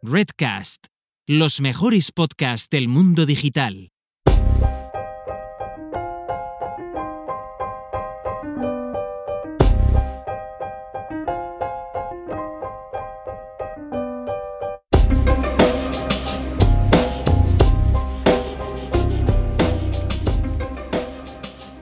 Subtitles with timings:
[0.00, 0.86] Redcast,
[1.26, 3.90] los mejores podcasts del mundo digital.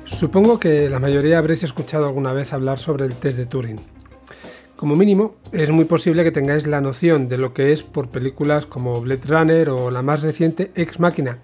[0.07, 3.96] Supongo que la mayoría habréis escuchado alguna vez hablar sobre el test de Turing.
[4.77, 8.67] Como mínimo, es muy posible que tengáis la noción de lo que es por películas
[8.67, 11.39] como Blade Runner o la más reciente Ex Machina.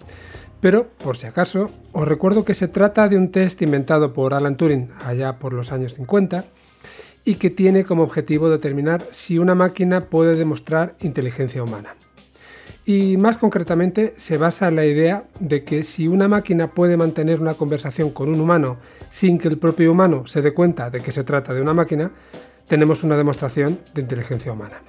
[0.61, 4.59] Pero, por si acaso, os recuerdo que se trata de un test inventado por Alan
[4.59, 6.45] Turing allá por los años 50
[7.25, 11.95] y que tiene como objetivo determinar si una máquina puede demostrar inteligencia humana.
[12.85, 17.41] Y más concretamente se basa en la idea de que si una máquina puede mantener
[17.41, 18.77] una conversación con un humano
[19.09, 22.11] sin que el propio humano se dé cuenta de que se trata de una máquina,
[22.73, 24.81] tenemos una demostración de inteligencia humana.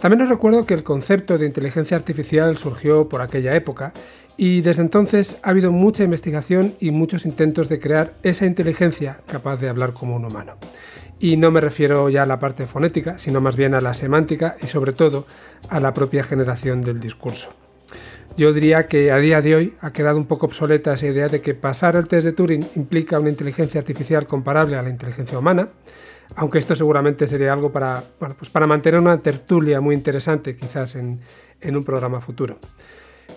[0.00, 3.92] También os recuerdo que el concepto de inteligencia artificial surgió por aquella época
[4.36, 9.60] y desde entonces ha habido mucha investigación y muchos intentos de crear esa inteligencia capaz
[9.60, 10.54] de hablar como un humano.
[11.20, 14.56] Y no me refiero ya a la parte fonética, sino más bien a la semántica
[14.60, 15.26] y sobre todo
[15.68, 17.50] a la propia generación del discurso.
[18.36, 21.40] Yo diría que a día de hoy ha quedado un poco obsoleta esa idea de
[21.40, 25.68] que pasar el test de Turing implica una inteligencia artificial comparable a la inteligencia humana,
[26.36, 31.20] aunque esto seguramente sería algo para, pues para mantener una tertulia muy interesante quizás en,
[31.60, 32.58] en un programa futuro.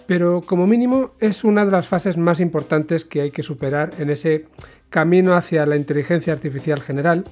[0.06, 4.10] Pero como mínimo es una de las fases más importantes que hay que superar en
[4.10, 4.46] ese
[4.90, 7.26] camino hacia la inteligencia artificial general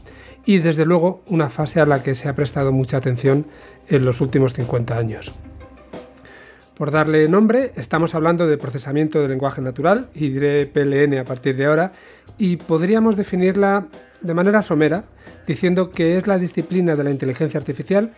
[0.45, 3.47] y desde luego una fase a la que se ha prestado mucha atención
[3.87, 5.33] en los últimos 50 años.
[6.75, 11.55] Por darle nombre, estamos hablando de procesamiento del lenguaje natural, y diré PLN a partir
[11.55, 11.93] de ahora,
[12.37, 13.87] y podríamos definirla
[14.19, 15.05] de manera somera,
[15.47, 18.11] diciendo que es la disciplina de la inteligencia artificial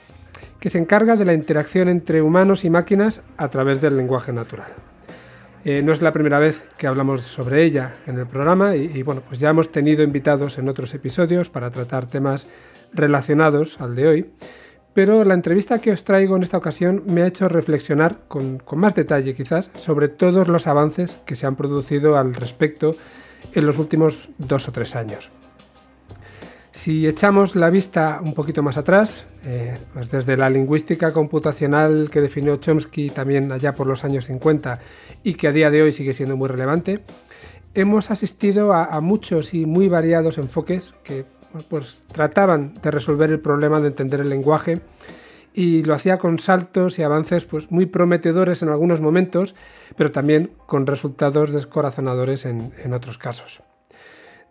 [0.59, 4.71] que se encarga de la interacción entre humanos y máquinas a través del lenguaje natural.
[5.63, 9.21] Eh, no es la primera vez que hablamos sobre ella en el programa y, bueno,
[9.27, 12.47] pues ya hemos tenido invitados en otros episodios para tratar temas
[12.91, 14.25] relacionados al de hoy,
[14.97, 18.95] pero la entrevista que os traigo en esta ocasión me ha hecho reflexionar con, más
[18.95, 22.95] detalle quizás sobre todos los avances que se han producido al respecto
[23.53, 25.29] en los últimos dos o tres años.
[26.71, 32.19] Si echamos la vista un poquito más atrás, eh, pues desde la lingüística computacional que
[32.19, 34.79] definió Chomsky también allá por los años 50
[35.21, 37.01] y que a día de hoy sigue siendo muy relevante,
[37.73, 41.25] hemos asistido a, muchos y muy variados enfoques que
[41.69, 44.81] pues, trataban de resolver el problema de entender el lenguaje
[45.53, 49.55] y lo hacía con saltos y avances pues, muy prometedores en algunos momentos,
[49.95, 53.61] pero también con resultados descorazonadores en otros casos.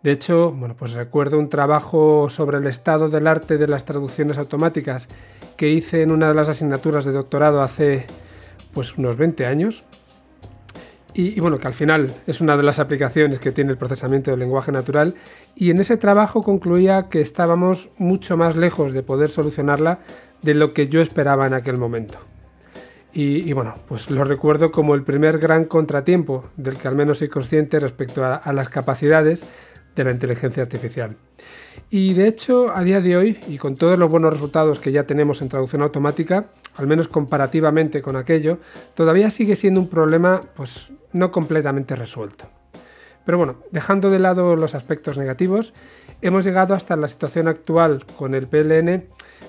[0.03, 4.37] De hecho, bueno, pues recuerdo un trabajo sobre el estado del arte de las traducciones
[4.37, 5.07] automáticas
[5.57, 8.05] que hice en una de las asignaturas de doctorado hace
[8.73, 9.83] pues unos 20 años.
[11.19, 14.39] Y, bueno, que al final es una de las aplicaciones que tiene el procesamiento del
[14.39, 15.15] lenguaje natural.
[15.55, 19.97] Y en ese trabajo concluía que estábamos mucho más lejos de poder solucionarla
[20.43, 22.19] de lo que yo esperaba en aquel momento.
[23.13, 27.29] Y, bueno, pues lo recuerdo como el primer gran contratiempo del que al menos soy
[27.29, 29.43] consciente respecto a las capacidades
[29.95, 31.17] de la inteligencia artificial.
[31.89, 35.05] Y de hecho, a día de hoy, y con todos los buenos resultados que ya
[35.05, 38.59] tenemos en traducción automática, al menos comparativamente con aquello,
[38.93, 42.45] todavía sigue siendo un problema pues no completamente resuelto.
[43.25, 45.73] Pero bueno, dejando de lado los aspectos negativos,
[46.21, 49.05] hemos llegado hasta la situación actual con el PLN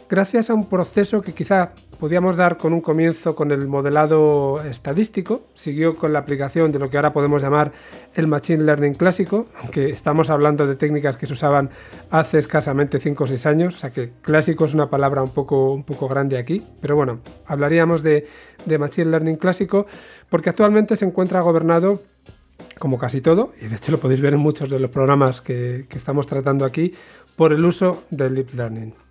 [0.09, 5.43] gracias a un proceso que quizá podíamos dar con un comienzo con el modelado estadístico,
[5.55, 7.73] siguió con la aplicación de lo que ahora podemos llamar
[8.15, 11.71] el Machine Learning clásico, aunque estamos hablando de técnicas que se usaban
[12.11, 15.73] hace escasamente 5 o 6 años, o sea que clásico es una palabra un poco,
[15.73, 18.27] un poco grande aquí, pero bueno, hablaríamos de,
[18.79, 19.87] Machine Learning clásico
[20.29, 22.01] porque actualmente se encuentra gobernado
[22.79, 25.87] como casi todo, y de hecho lo podéis ver en muchos de los programas que,
[25.89, 26.93] que estamos tratando aquí,
[27.37, 29.08] por el uso del Deep Learning.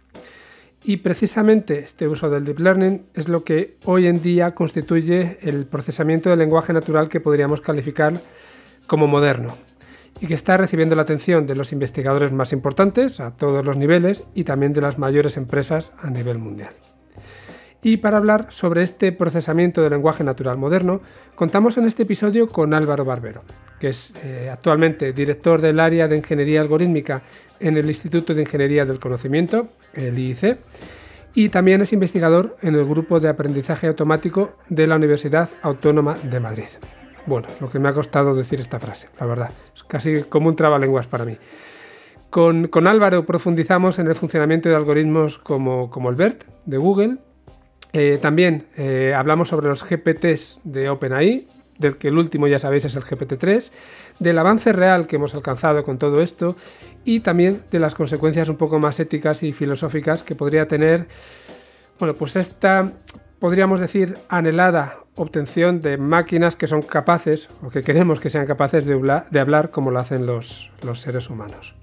[0.84, 5.66] Y precisamente este uso del deep learning es lo que hoy en día constituye el
[5.66, 8.22] procesamiento del lenguaje natural que podríamos calificar
[8.86, 9.56] como moderno
[10.22, 14.24] y que está recibiendo la atención de los investigadores más importantes a todos los niveles
[14.34, 16.74] y también de las mayores empresas a nivel mundial.
[17.84, 21.02] Y para hablar sobre este procesamiento del lenguaje natural moderno,
[21.36, 23.44] contamos en este episodio con Álvaro Barbero,
[23.80, 27.22] que es eh, actualmente director del área de Ingeniería Algorítmica
[27.60, 30.58] en el Instituto de Ingeniería del Conocimiento, el IIC,
[31.34, 36.40] y también es investigador en el Grupo de Aprendizaje Automático de la Universidad Autónoma de
[36.40, 36.70] Madrid.
[37.26, 40.56] Bueno, lo que me ha costado decir esta frase, la verdad, es casi como un
[40.56, 41.38] trabalenguas para mí.
[42.30, 47.18] Con, Álvaro profundizamos en el funcionamiento de algoritmos como, como el BERT de Google,
[47.94, 51.48] Eh, también eh, hablamos sobre los GPTs de OpenAI,
[51.80, 53.72] del que el último ya sabéis es el GPT-3,
[54.20, 56.56] del avance real que hemos alcanzado con todo esto
[57.08, 61.08] y también de las consecuencias un poco más éticas y filosóficas que podría tener,
[62.00, 62.92] bueno, pues esta,
[63.40, 68.86] podríamos decir, anhelada obtención de máquinas que son capaces, o que queremos que sean capaces
[68.86, 71.76] de, hablar, como lo hacen los, los seres humanos.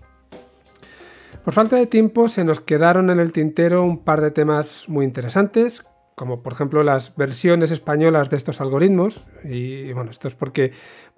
[1.42, 5.06] Por falta de tiempo se nos quedaron en el tintero un par de temas muy
[5.06, 5.86] interesantes,
[6.16, 9.22] como por ejemplo las versiones españolas de estos algoritmos.
[9.42, 10.72] Y bueno, esto es porque,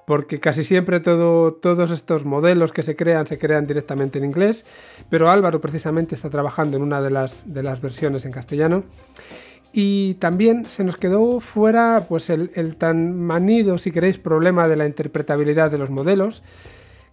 [0.06, 4.64] porque casi siempre todo, todos estos modelos que se crean se crean directamente en inglés,
[5.10, 8.84] pero Álvaro precisamente está trabajando en una de las, de las versiones en castellano.
[9.72, 14.76] Y también se nos quedó fuera pues el, el tan manido, si queréis, problema de
[14.76, 16.42] la interpretabilidad de los modelos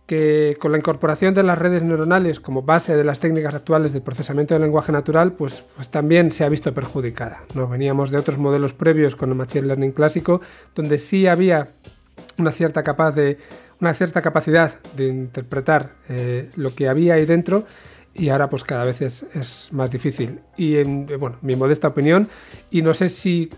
[0.05, 4.01] que con la incorporación de las redes neuronales como base de las técnicas actuales del
[4.01, 7.43] procesamiento del lenguaje natural, pues, pues también se ha visto perjudicada.
[7.55, 7.67] ¿no?
[7.67, 10.41] Veníamos de otros modelos previos con el Machine Learning clásico,
[10.75, 11.69] donde sí había
[12.37, 12.83] una cierta,
[13.79, 17.65] una cierta capacidad de interpretar eh, lo que había ahí dentro
[18.13, 20.41] y ahora pues cada vez es, más difícil.
[20.55, 22.29] Y en bueno, mi modesta opinión,
[22.69, 23.49] y no sé si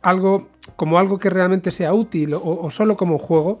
[0.00, 3.60] algo como algo que realmente sea útil o, o solo como un juego,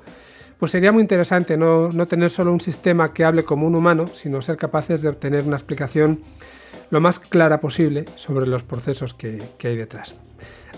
[0.62, 4.40] pues sería muy interesante no, tener solo un sistema que hable como un humano, sino
[4.42, 6.20] ser capaces de obtener una explicación
[6.90, 10.14] lo más clara posible sobre los procesos que, hay detrás.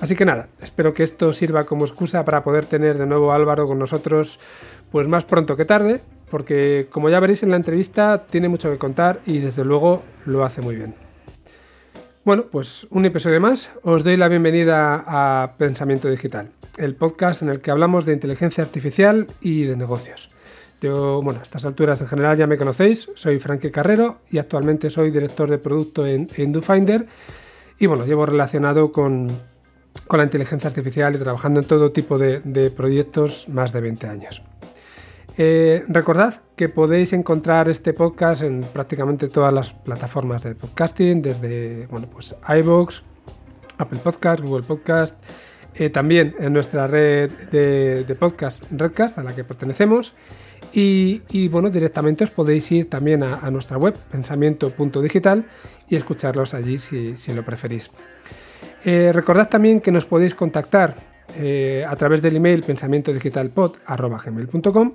[0.01, 3.37] Así que nada, espero que esto sirva como excusa para poder tener de nuevo a
[3.37, 4.39] Álvaro con nosotros
[4.91, 6.01] pues más pronto que tarde,
[6.31, 10.45] porque como ya veréis en la entrevista tiene mucho que contar y desde luego lo
[10.45, 10.95] hace muy bien.
[12.25, 13.71] Bueno, pues un episodio más.
[13.83, 18.65] Os doy la bienvenida a Pensamiento Digital el podcast en el que hablamos de inteligencia
[18.65, 20.29] artificial y de negocios.
[20.81, 24.91] Yo, bueno, a estas alturas en general ya me conocéis, soy Frankie Carrero y actualmente
[24.91, 27.07] soy director de producto en, en DoFinder
[27.79, 29.31] y bueno, llevo relacionado con,
[30.07, 34.43] con, la inteligencia artificial y trabajando en todo tipo de, proyectos más de 20 años.
[35.37, 41.87] Eh, recordad que podéis encontrar este podcast en prácticamente todas las plataformas de podcasting, desde
[41.89, 43.03] bueno, pues iVoox,
[43.79, 45.17] Apple Podcast, Google Podcast,
[45.77, 50.13] eh, también en nuestra red de, podcast Redcast, a la que pertenecemos.
[50.73, 55.47] Y, bueno, directamente os podéis ir también a, nuestra web, pensamiento.digital,
[55.89, 57.91] y escucharlos allí si, lo preferís.
[58.85, 60.97] Eh, recordad también que nos podéis contactar
[61.37, 64.93] eh, a través del email pensamientodigitalpod.com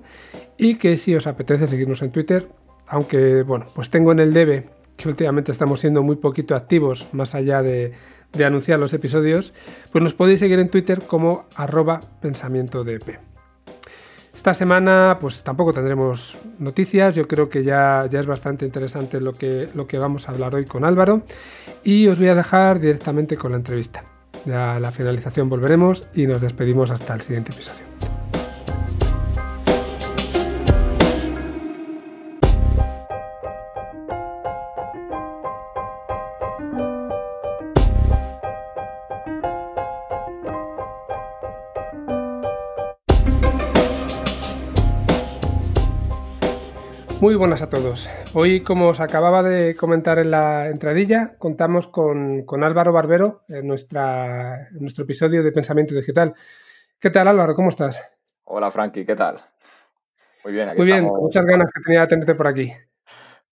[0.58, 2.48] y que si os apetece seguirnos en Twitter,
[2.88, 7.36] aunque bueno, pues tengo en el debe que últimamente estamos siendo muy poquito activos más
[7.36, 7.94] allá de,
[8.34, 9.54] de anunciar los episodios,
[9.92, 13.29] pues nos podéis seguir en Twitter como arroba pensamiento de.
[14.40, 19.34] Esta semana pues tampoco tendremos noticias, yo creo que ya, ya es bastante interesante lo
[19.34, 21.24] que, lo que vamos a hablar hoy con Álvaro
[21.84, 24.06] y os voy a dejar directamente con la entrevista.
[24.46, 28.09] Ya a la finalización volveremos y nos despedimos hasta el siguiente episodio.
[47.22, 48.08] Muy buenas a todos.
[48.34, 54.70] Hoy, como os acababa de comentar en la entradilla, contamos con, Álvaro Barbero en, nuestra,
[54.72, 56.34] nuestro episodio de Pensamiento Digital.
[56.98, 57.56] ¿Qué tal, Álvaro?
[57.56, 58.18] ¿Cómo estás?
[58.46, 59.42] Hola, Frankie, ¿qué tal?
[60.46, 62.72] Muy bien, aquí Muy bien, muchas ganas que tenía de tenerte por aquí.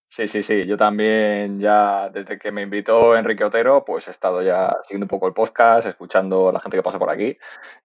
[0.07, 0.65] Sí, sí, sí.
[0.65, 5.09] Yo también ya desde que me invitó Enrique Otero, pues he estado ya siguiendo un
[5.09, 7.37] poco el podcast, escuchando a la gente que pasa por aquí.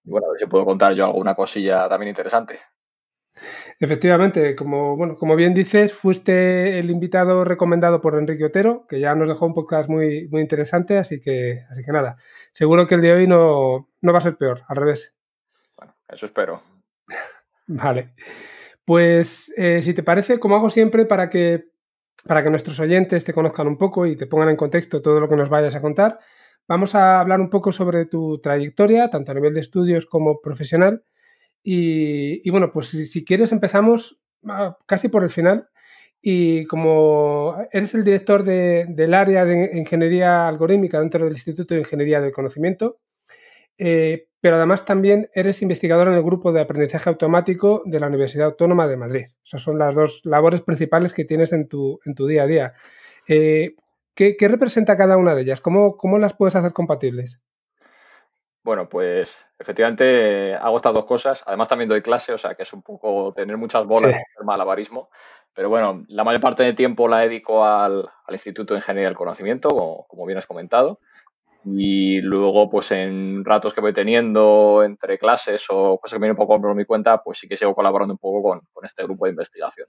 [0.05, 2.61] Y bueno, a ver si puedo contar yo alguna cosilla también interesante.
[3.79, 9.15] Efectivamente, como, bueno, como bien dices, fuiste el invitado recomendado por Enrique Otero, que ya
[9.15, 12.17] nos dejó un podcast muy, muy interesante, así que, así que nada,
[12.53, 15.15] seguro que el de hoy no, va a ser peor, al revés.
[15.75, 16.61] Bueno, eso espero.
[17.67, 18.13] vale.
[18.85, 21.65] Pues eh, si te parece, como hago siempre para que,
[22.27, 25.27] para que nuestros oyentes te conozcan un poco y te pongan en contexto todo lo
[25.27, 26.19] que nos vayas a contar,
[26.67, 31.03] vamos a hablar un poco sobre tu trayectoria, tanto a nivel de estudios como profesional
[31.63, 35.69] y, bueno, pues si, quieres empezamos ah, casi por el final.
[36.21, 42.21] Y como eres el director del área de ingeniería algorítmica dentro del Instituto de Ingeniería
[42.21, 42.99] del Conocimiento,
[43.77, 48.47] eh, pero además también eres investigador en el grupo de aprendizaje automático de la Universidad
[48.47, 49.25] Autónoma de Madrid.
[49.43, 52.73] Esas son las dos labores principales que tienes en tu, en tu día a día.
[53.27, 53.75] Eh,
[54.15, 55.61] ¿qué, representa cada una de ellas?
[55.61, 57.41] ¿Cómo, ¿Cómo las puedes hacer compatibles?
[58.63, 61.43] Bueno, pues efectivamente hago estas dos cosas.
[61.45, 65.09] Además también doy clase, o sea que es un poco tener muchas bolas el malabarismo.
[65.53, 69.67] Pero bueno, la mayor parte del tiempo la dedico al, Instituto de Ingeniería del Conocimiento,
[70.07, 70.99] como, bien has comentado.
[71.65, 76.45] Y luego, pues en ratos que voy teniendo entre clases o cosas que vienen un
[76.45, 79.25] poco por mi cuenta, pues sí que sigo colaborando un poco con, con este grupo
[79.25, 79.87] de investigación.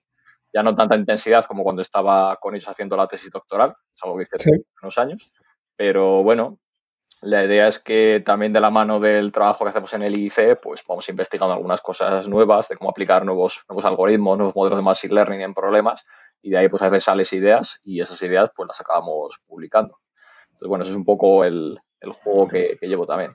[0.53, 4.17] Ya no tanta intensidad como cuando estaba con ellos haciendo la tesis doctoral, es algo
[4.17, 4.51] que hice hace
[4.83, 5.33] unos años,
[5.77, 6.61] pero bueno,
[7.25, 10.61] la idea es que también de la mano del trabajo que hacemos en el IIC,
[10.61, 14.83] pues vamos investigando algunas cosas nuevas de cómo aplicar nuevos, nuevos algoritmos, nuevos modelos de
[14.83, 16.05] machine learning en problemas
[16.43, 19.99] y de ahí pues a veces sales ideas y esas ideas pues las acabamos publicando.
[20.51, 23.35] Entonces, bueno, eso es un poco el, el juego que, llevo también.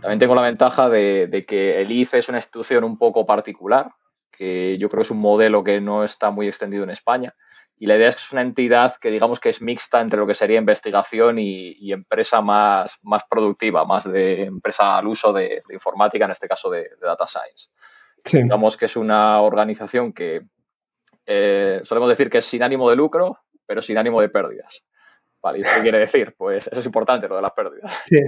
[0.00, 3.92] También tengo la ventaja de, de, que el IIC es una institución un poco particular,
[4.30, 7.34] que yo creo es un modelo que no está muy extendido en España
[7.82, 10.26] y la idea es que es una entidad que digamos que es mixta entre lo
[10.26, 15.62] que sería investigación y, y empresa más, más productiva, más de empresa al uso de,
[15.66, 17.70] de informática, en este caso de, de data science.
[18.22, 18.42] Sí.
[18.42, 20.42] Digamos que es una organización que
[21.24, 24.84] eh, solemos decir que es sin ánimo de lucro, pero sin ánimo de pérdidas.
[25.42, 26.34] Vale, ¿y qué quiere decir?
[26.36, 27.98] Pues eso es importante, lo de las pérdidas.
[28.04, 28.20] Sí.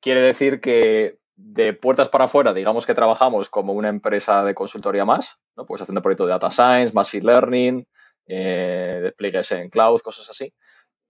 [0.00, 5.04] Quiere decir que de puertas para afuera, digamos que trabajamos como una empresa de consultoría
[5.04, 5.66] más, ¿no?
[5.66, 7.86] pues haciendo proyectos de data science, machine learning,
[8.26, 10.52] eh, despliegues en cloud, cosas así.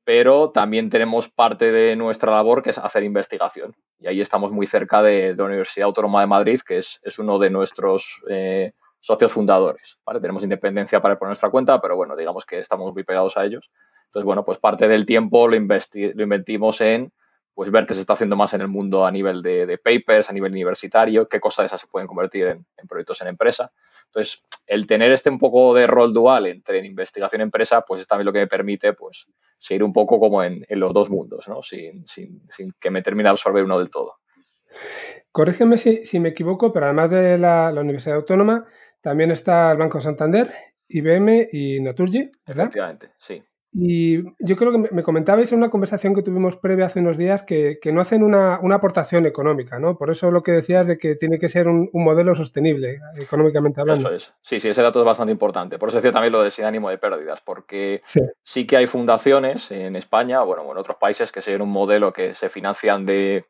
[0.05, 3.75] Pero también tenemos parte de nuestra labor que es hacer investigación.
[4.01, 7.39] Y ahí estamos muy cerca de, la Universidad Autónoma de Madrid, que es, es uno
[7.39, 9.99] de nuestros eh, socios fundadores.
[10.21, 13.45] Tenemos independencia para ir por nuestra cuenta, pero bueno, digamos que estamos muy pegados a
[13.45, 13.71] ellos.
[14.07, 17.13] Entonces, bueno, pues parte del tiempo lo, lo invertimos en
[17.55, 20.31] pues ver qué se está haciendo más en el mundo a nivel de, de papers,
[20.31, 23.73] a nivel universitario, qué cosas de esas se pueden convertir en, en, proyectos en empresa.
[24.07, 28.07] Entonces, el tener este un poco de rol dual entre investigación y empresa, pues es
[28.07, 29.27] también lo que me permite pues,
[29.59, 31.63] seguir un poco como en, en los dos mundos, ¿no?
[31.63, 34.17] sin, sin, sin, que me termine de absorber uno del todo.
[35.31, 38.67] Corrígeme si, si me equivoco, pero además de la, la, Universidad Autónoma,
[39.01, 40.51] también está el Banco Santander,
[40.89, 42.67] IBM y Naturgy, ¿verdad?
[42.67, 43.43] Efectivamente, sí.
[43.75, 47.43] Y yo creo que me comentabais en una conversación que tuvimos previa hace unos días
[47.43, 49.97] que, que no hacen una, una, aportación económica, ¿no?
[49.97, 53.81] Por eso lo que decías de que tiene que ser un, un, modelo sostenible, económicamente
[53.81, 54.09] hablando.
[54.09, 54.35] Eso es.
[54.43, 55.79] Sí, sí, ese dato es bastante importante.
[55.79, 58.87] Por eso decía también lo de sin ánimo de pérdidas, porque sí, sí que hay
[58.87, 63.47] fundaciones en España, bueno, en otros países que siguen un modelo que se financian de,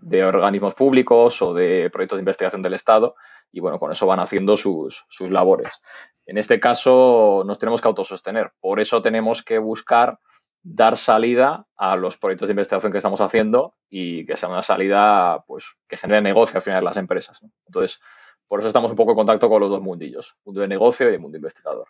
[0.00, 3.14] de organismos públicos o de proyectos de investigación del Estado
[3.52, 5.80] y bueno, con eso van haciendo sus, sus labores.
[6.26, 10.18] En este caso nos tenemos que autosostener, por eso tenemos que buscar
[10.62, 15.42] dar salida a los proyectos de investigación que estamos haciendo y que sea una salida
[15.46, 17.42] pues, que genere negocio al final de las empresas.
[17.42, 17.50] ¿no?
[17.66, 18.00] Entonces,
[18.46, 21.18] por eso estamos un poco en contacto con los dos mundillos, mundo de negocio y
[21.18, 21.86] mundo investigador.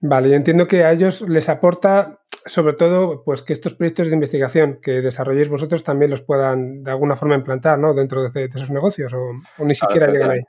[0.00, 4.14] Vale, y entiendo que a ellos les aporta sobre todo pues que estos proyectos de
[4.14, 7.92] investigación que desarrolléis vosotros también los puedan de alguna forma implantar ¿no?
[7.92, 10.40] dentro de, de esos negocios o, o ni siquiera llegan ahí.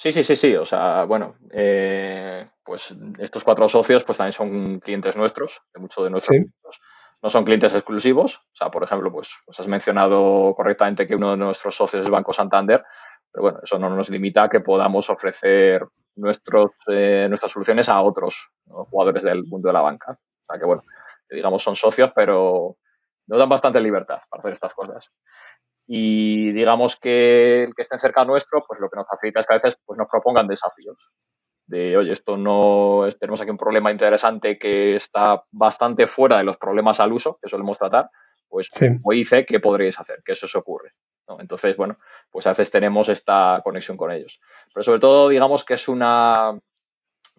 [0.00, 0.56] Sí, sí, sí, sí.
[0.56, 6.02] O sea, bueno, eh, pues estos cuatro socios pues también son clientes nuestros, de muchos
[6.02, 6.46] de nuestros sí.
[7.22, 8.36] No son clientes exclusivos.
[8.36, 12.10] O sea, por ejemplo, pues, pues, has mencionado correctamente que uno de nuestros socios es
[12.10, 12.82] Banco Santander,
[13.30, 18.00] pero bueno, eso no nos limita a que podamos ofrecer nuestros, eh, nuestras soluciones a
[18.00, 18.86] otros ¿no?
[18.86, 20.12] jugadores del mundo de la banca.
[20.12, 20.82] O sea, que bueno,
[21.28, 22.78] digamos son socios, pero
[23.26, 25.12] nos dan bastante libertad para hacer estas cosas
[25.92, 29.54] y digamos que el que estén cerca nuestro, pues lo que nos facilita es que
[29.54, 31.10] a veces pues, nos propongan desafíos.
[31.66, 36.58] De, oye, esto no, tenemos aquí un problema interesante que está bastante fuera de los
[36.58, 38.08] problemas al uso que solemos tratar,
[38.48, 38.86] pues sí.
[39.00, 40.20] como dice, ¿qué podréis hacer?
[40.24, 40.92] Que eso se ocurre.
[41.26, 41.40] ¿no?
[41.40, 41.96] Entonces, bueno,
[42.30, 44.40] pues a veces tenemos esta conexión con ellos.
[44.72, 46.56] Pero sobre todo, digamos que es una,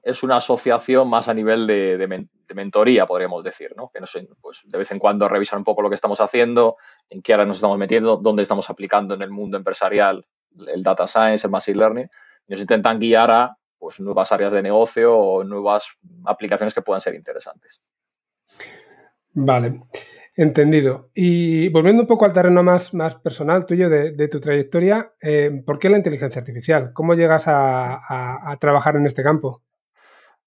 [0.04, 3.90] es una asociación más a nivel de, mentoría, podríamos decir, ¿no?
[3.94, 4.02] Que
[4.42, 6.78] pues de vez en cuando revisar un poco lo que estamos haciendo,
[7.10, 10.26] en qué área nos estamos metiendo, dónde estamos aplicando en el mundo empresarial
[10.68, 12.10] el data science, el machine learning,
[12.48, 17.00] y nos intentan guiar a pues, nuevas áreas de negocio o nuevas aplicaciones que puedan
[17.00, 17.80] ser interesantes.
[19.34, 19.84] Vale,
[20.36, 21.10] entendido.
[21.14, 22.92] Y volviendo un poco al terreno más,
[23.24, 26.92] personal tuyo de, tu trayectoria, eh, ¿por qué la inteligencia artificial?
[26.92, 29.62] ¿Cómo llegas a trabajar en este campo?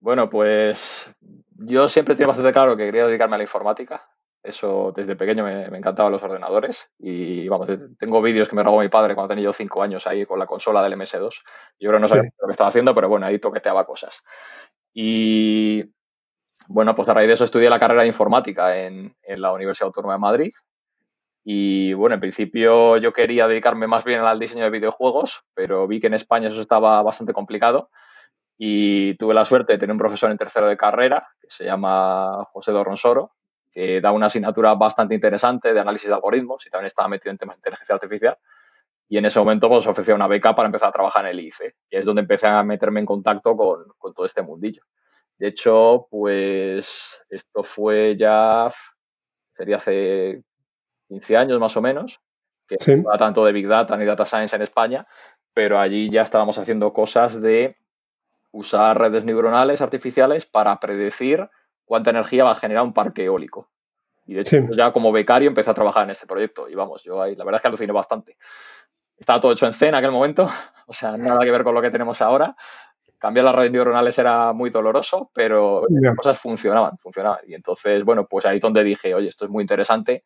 [0.05, 1.11] Bueno, pues
[1.57, 4.07] yo siempre tenía bastante claro que quería dedicarme a la informática.
[4.43, 7.69] Eso desde pequeño me, me encantaban los ordenadores y vamos,
[7.99, 10.45] tengo vídeos que me robó mi padre cuando tenía yo cinco años ahí con la
[10.45, 11.43] consola del MS2.
[11.81, 12.29] Yo creo que no sabía sí.
[12.39, 14.23] lo que estaba haciendo, pero bueno, ahí toqueteaba cosas.
[14.93, 15.85] Y
[16.69, 19.87] bueno, pues a raíz de eso estudié la carrera de informática en, en la Universidad
[19.87, 20.53] Autónoma de Madrid.
[21.45, 25.99] Y bueno, en principio yo quería dedicarme más bien al diseño de videojuegos, pero vi
[25.99, 27.89] que en España eso estaba bastante complicado
[28.57, 32.45] y tuve la suerte de tener un profesor en tercero de carrera que se llama
[32.53, 33.33] José Dorronsoro,
[33.71, 37.39] que da una asignatura bastante interesante de análisis de algoritmos y también estaba metido en
[37.39, 38.39] temas de inteligencia artificial.
[39.09, 41.75] Y en ese momento pues ofrecía una beca para empezar a trabajar en el ICE,
[41.91, 44.83] y es donde empecé a meterme en contacto con, con todo este mundillo.
[45.37, 48.73] De hecho, pues esto fue ya,
[49.57, 50.43] sería hace
[51.09, 52.21] 15 años más o menos,
[52.67, 55.07] que no era tanto de Big Data ni Data Science en España,
[55.53, 57.77] pero allí ya estábamos haciendo cosas de
[58.55, 61.51] usar redes neuronales artificiales para predecir
[61.85, 63.69] cuánta energía va a generar un parque eólico.
[64.27, 66.69] Y de hecho, ya como becario empecé a trabajar en este proyecto.
[66.69, 68.39] Y vamos, yo ahí, la verdad es que aluciné bastante.
[69.19, 70.49] Estaba todo hecho en C en aquel momento,
[70.87, 72.55] o sea, nada que ver con lo que tenemos ahora.
[73.19, 77.41] Cambiar las redes neuronales era muy doloroso, pero las cosas funcionaban, funcionaban.
[77.47, 80.25] Y entonces, bueno, pues ahí es donde dije, oye, esto es muy interesante.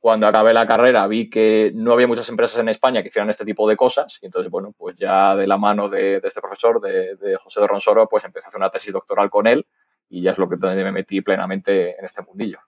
[0.00, 3.44] Cuando acabé la carrera vi que no había muchas empresas en España que hicieran este
[3.44, 4.18] tipo de cosas.
[4.22, 7.66] Y entonces, bueno, pues ya de la mano de, este profesor, de, de, José de
[7.66, 9.66] Ronsoro, pues empecé a hacer una tesis doctoral con él
[10.08, 12.58] y ya es lo que donde me metí plenamente en este mundillo.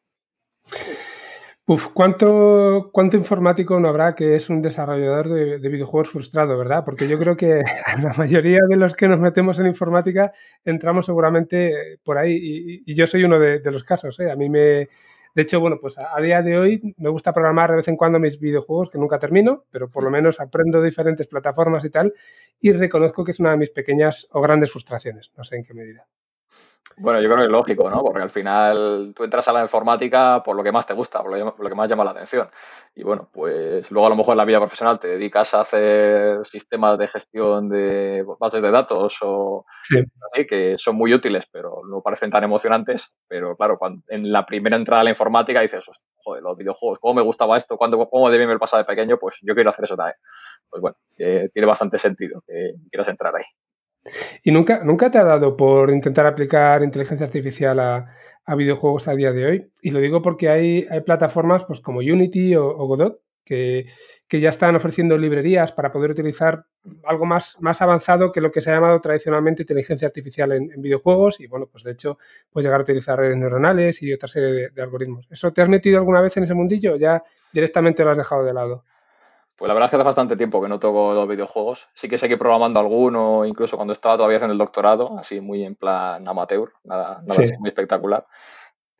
[1.66, 6.82] Uf, ¿cuánto, ¿cuánto informático no habrá que es un desarrollador de, videojuegos frustrado, verdad?
[6.84, 7.62] Porque yo creo que
[8.02, 10.32] la mayoría de los que nos metemos en informática
[10.64, 14.18] entramos seguramente por ahí y, yo soy uno de, los casos.
[14.18, 14.30] ¿eh?
[14.32, 14.88] A mí me...
[15.34, 18.18] De hecho, bueno, pues a, día de hoy me gusta programar de vez en cuando
[18.18, 22.12] mis videojuegos, que nunca termino, pero por lo menos aprendo diferentes plataformas y tal,
[22.60, 25.75] y reconozco que es una de mis pequeñas o grandes frustraciones, no sé en qué
[25.75, 26.08] medida.
[26.97, 28.02] Bueno, yo creo que es lógico, ¿no?
[28.02, 31.38] Porque al final tú entras a la informática por lo que más te gusta, por
[31.38, 32.50] lo que más llama la atención.
[32.94, 36.44] Y bueno, pues luego a lo mejor en la vida profesional te dedicas a hacer
[36.44, 39.64] sistemas de gestión de bases de datos o
[40.32, 43.14] así, que son muy útiles, pero no parecen tan emocionantes.
[43.26, 45.85] Pero claro, cuando, en la primera entrada a la informática dices,
[46.16, 47.78] joder, los videojuegos, ¿cómo me gustaba esto?
[47.78, 49.16] ¿Cuándo, ¿Cómo debí haber pasado de pequeño?
[49.18, 50.16] Pues yo quiero hacer eso también.
[50.68, 53.44] Pues bueno, tiene bastante sentido que quieras entrar ahí.
[54.42, 58.16] ¿Y nunca, nunca te ha dado por intentar aplicar inteligencia artificial a,
[58.57, 59.71] videojuegos a día de hoy?
[59.83, 63.87] Y lo digo porque hay, hay plataformas pues, como Unity o, Godot que,
[64.30, 66.66] ya están ofreciendo librerías para poder utilizar
[67.04, 71.40] algo más, más avanzado que lo que se ha llamado tradicionalmente inteligencia artificial en, videojuegos.
[71.40, 72.19] Y bueno, pues de hecho
[72.50, 75.26] puedes llegar a utilizar redes neuronales y otra serie de, de algoritmos.
[75.30, 78.45] ¿Eso te has metido alguna vez en ese mundillo o ya directamente lo has dejado
[78.45, 78.85] de lado?
[79.61, 81.87] Pues la verdad es que hace bastante tiempo que no toco los videojuegos.
[81.92, 85.75] Sí que seguí programando alguno, incluso cuando estaba todavía en el doctorado, así muy en
[85.75, 88.27] plan amateur, nada, nada muy espectacular.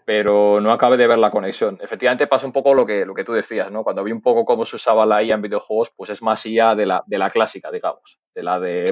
[0.05, 1.79] Pero no acabé de ver la conexión.
[1.81, 3.83] Efectivamente pasa un poco lo que, lo que tú decías, ¿no?
[3.83, 6.75] Cuando vi un poco cómo se usaba la IA en videojuegos, pues es más IA
[6.75, 8.83] de la, de la clásica, digamos, de la de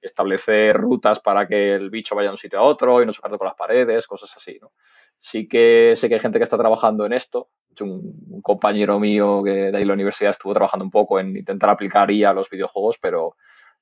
[0.00, 3.36] establecer rutas para que el bicho vaya de un sitio a otro y no chocarte
[3.36, 4.74] por las paredes, cosas así, ¿no?
[5.26, 7.48] Sí que sé que hay gente que está trabajando en esto.
[7.80, 12.10] Un, compañero mío que de ahí la universidad estuvo trabajando un poco en intentar aplicar
[12.10, 13.34] IA a los videojuegos, pero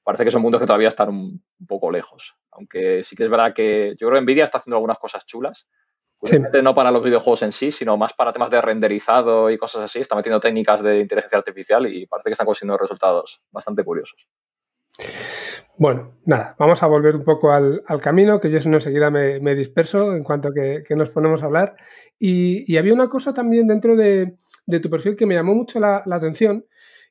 [0.05, 2.37] parece que son mundos que todavía están un, poco lejos.
[2.53, 5.67] Aunque sí que es verdad que yo creo que Nvidia está haciendo algunas cosas chulas.
[6.63, 9.99] No para los videojuegos en sí, sino más para temas de renderizado y cosas así.
[9.99, 14.29] Está metiendo técnicas de inteligencia artificial y parece que están consiguiendo resultados bastante curiosos.
[15.79, 20.15] Bueno, nada, vamos a volver un poco al, camino, que yo no enseguida me, disperso
[20.15, 21.77] en cuanto que, nos ponemos a hablar.
[22.19, 24.37] Y, había una cosa también dentro de,
[24.81, 26.67] tu perfil que me llamó mucho la, atención,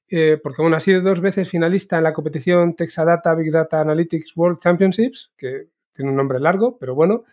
[0.09, 4.33] eh, porque bueno, has sido dos veces finalista en la competición Texadata Big Data Analytics
[4.35, 7.23] World Championships, que tiene un nombre largo, pero bueno.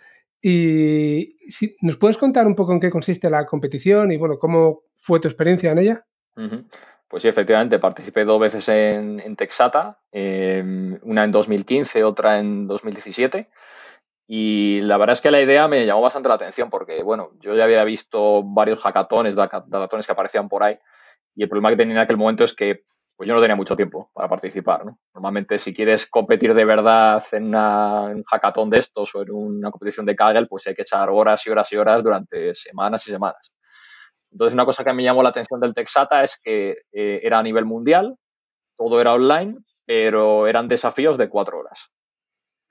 [0.40, 4.82] Y si, ¿nos puedes contar un poco en qué consiste la competición y bueno, cómo
[4.94, 6.06] fue tu experiencia en ella?
[7.08, 13.48] Pues sí, efectivamente, participé dos veces en, Texata, em, una en 2015, otra en 2017.
[14.26, 17.54] Y la verdad es que la idea me llamó bastante la atención porque, bueno, yo
[17.54, 20.78] ya había visto varios hackatones, datatones que aparecían por ahí.
[21.34, 22.84] Y el problema que tenía en aquel momento es que
[23.18, 24.84] pues yo no tenía mucho tiempo para participar.
[25.12, 30.06] Normalmente, si quieres competir de verdad en, un hackathon de estos o en una competición
[30.06, 33.52] de Kaggle, pues hay que echar horas y horas y horas durante semanas y semanas.
[34.30, 37.42] Entonces, una cosa que me llamó la atención del Texata es que eh, era a
[37.42, 38.16] nivel mundial,
[38.76, 41.90] todo era online, pero eran desafíos de cuatro horas.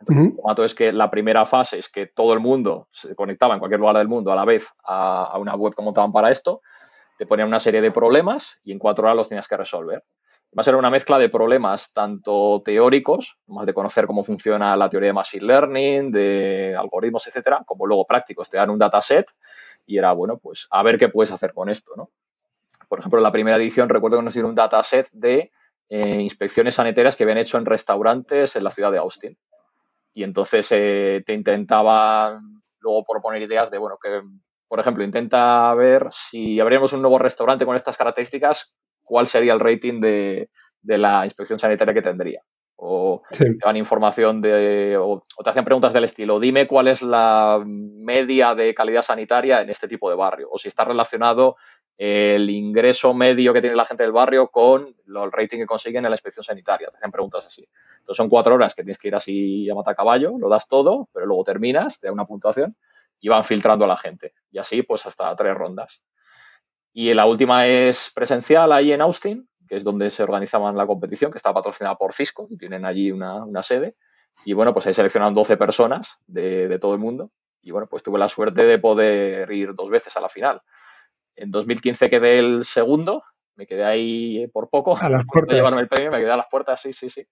[0.07, 3.59] el formato es que la primera fase es que todo el mundo se conectaba en
[3.59, 6.61] cualquier lugar del mundo a la vez a, una web que montaban para esto,
[7.17, 10.03] te ponían una serie de problemas y en cuatro horas los tenías que resolver.
[10.57, 14.87] Va a ser una mezcla de problemas tanto teóricos, más de conocer cómo funciona la
[14.87, 18.49] teoría de Machine Learning, de algoritmos, etcétera, como luego prácticos.
[18.49, 19.25] Te dan un dataset
[19.87, 22.11] y era, bueno, pues a ver qué puedes hacer con esto, ¿no?
[22.87, 25.51] Por ejemplo, en la primera edición recuerdo que nos dieron un dataset de
[25.89, 29.37] eh, inspecciones sanitarias que habían hecho en restaurantes en la ciudad de Austin.
[30.13, 32.39] Y entonces eh, te intentaba
[32.79, 34.21] luego proponer ideas de, bueno, que,
[34.67, 38.73] por ejemplo, intenta ver si abrimos un nuevo restaurante con estas características,
[39.03, 40.49] cuál sería el rating de,
[40.81, 42.41] de la inspección sanitaria que tendría
[42.77, 47.61] o te dan información de, o, te hacen preguntas del estilo, dime cuál es la
[47.65, 51.57] media de calidad sanitaria en este tipo de barrio, o si está relacionado
[51.97, 56.11] el ingreso medio que tiene la gente del barrio con el rating que consiguen en
[56.11, 56.89] la inspección sanitaria.
[56.89, 57.67] Te hacen preguntas así.
[57.97, 61.09] Entonces son cuatro horas que tienes que ir así a matar caballo, lo das todo,
[61.11, 62.75] pero luego terminas, te da una puntuación
[63.19, 64.33] y van filtrando a la gente.
[64.51, 66.03] Y así pues hasta tres rondas.
[66.93, 71.31] Y la última es presencial ahí en Austin, que es donde se organizaban la competición,
[71.31, 73.95] que está patrocinada por Cisco y tienen allí una, sede.
[74.45, 77.31] Y bueno, pues ahí seleccionaron 12 personas de, de, todo el mundo.
[77.61, 80.61] Y bueno, pues tuve la suerte de poder ir dos veces a la final.
[81.35, 83.23] En 2015 quedé el segundo,
[83.57, 84.97] me quedé ahí por poco.
[84.97, 85.57] A las puertas.
[85.77, 87.27] el premio, me quedé a las puertas, sí, sí, sí.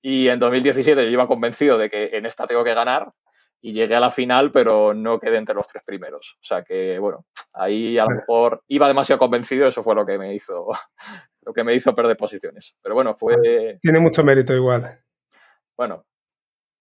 [0.00, 3.12] Y en 2017 yo iba convencido de que en esta tengo que ganar
[3.60, 6.36] y llegué a la final, pero no quedé entre los tres primeros.
[6.40, 10.16] O sea que, bueno, ahí a lo mejor iba demasiado convencido, eso fue lo que
[10.16, 10.68] me hizo,
[11.48, 12.76] lo que me hizo perder posiciones.
[12.82, 13.78] Pero bueno, fue.
[13.80, 15.00] Tiene mucho mérito igual.
[15.74, 16.04] Bueno,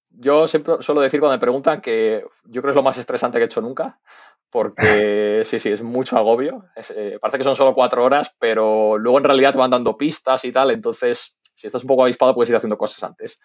[0.10, 3.38] yo siempre suelo decir cuando me preguntan que yo creo que es lo más estresante
[3.38, 4.02] que he hecho nunca,
[4.50, 6.66] porque sí, sí, es mucho agobio.
[6.76, 10.44] Eh, parece que son solo cuatro horas, pero luego en realidad te van dando pistas
[10.44, 13.40] y tal, entonces si estás un poco avispado puedes ir haciendo cosas antes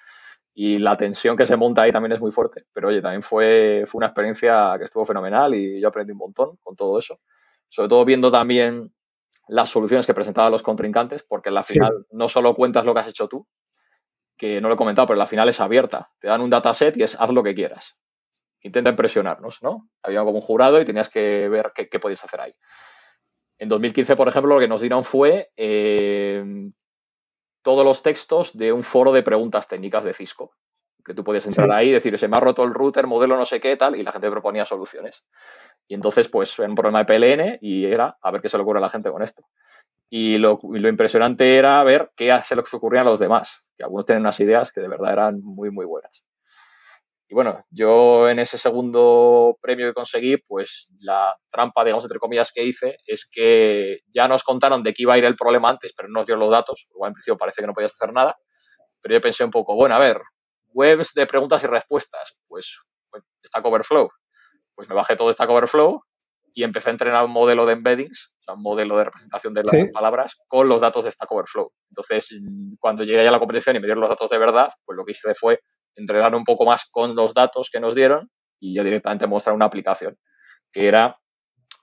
[0.53, 2.65] y la tensión que se monta ahí también es muy fuerte.
[2.73, 6.57] Pero oye, también fue, fue una experiencia que estuvo fenomenal y yo aprendí un montón
[6.65, 7.21] con todo eso.
[7.69, 8.93] Sobre todo viendo también
[9.53, 13.01] las soluciones que presentaban los contrincantes, porque en la final no solo cuentas lo que
[13.01, 13.47] has hecho tú,
[14.37, 16.11] que no lo he comentado, pero la final es abierta.
[16.19, 17.99] Te dan un dataset y es haz lo que quieras.
[18.63, 19.91] Intenta impresionarnos, ¿no?
[20.03, 22.55] Había como un jurado y tenías que ver qué, qué podías hacer ahí.
[23.59, 26.43] En 2015, por ejemplo, lo que nos dieron fue eh,
[27.61, 30.55] todos los textos de un foro de preguntas técnicas de Cisco.
[31.05, 33.45] Que tú podías entrar ahí y decir, se me ha roto el router, modelo no
[33.45, 35.25] sé qué, tal, y la gente proponía soluciones.
[35.89, 38.63] Y entonces, pues, era un problema de PLN y era a ver qué se le
[38.63, 39.45] ocurre a la gente con esto.
[40.09, 44.07] Y lo, lo impresionante era ver qué se les ocurrían a los demás, que algunos
[44.07, 46.27] tenían unas ideas que de verdad eran muy, muy buenas.
[47.33, 52.53] Y bueno, yo en ese segundo premio que conseguí, pues la trampa, digamos, entre comillas,
[52.53, 55.95] que hice es que ya nos contaron de qué iba a ir el problema antes,
[55.97, 56.87] pero no nos dio los datos.
[56.91, 58.37] Igual en principio parece que no podías hacer nada.
[59.01, 60.21] Pero yo pensé un poco, bueno, a ver,
[60.75, 62.79] webs de preguntas y respuestas, pues
[63.47, 64.09] Stack Overflow.
[64.75, 66.03] Pues me bajé todo Stack Overflow
[66.55, 69.63] y empecé a entrenar un modelo de embeddings, o sea, un modelo de representación de
[69.63, 71.73] las palabras con los datos de Stack Overflow.
[71.91, 72.41] Entonces,
[72.79, 75.13] cuando llegué a la competición y me dieron los datos de verdad, pues lo que
[75.13, 75.61] hice fue
[75.95, 78.31] entrenar un poco más con los datos que nos dieron
[78.61, 80.17] y ya directamente mostrar una aplicación,
[80.73, 81.19] que era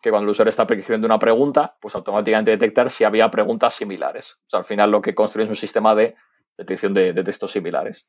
[0.02, 4.38] que cuando el usuario está escribiendo una pregunta, pues automáticamente detectar si había preguntas similares.
[4.45, 6.15] O sea, al final lo que construye es un sistema de
[6.58, 8.08] detección de, textos similares.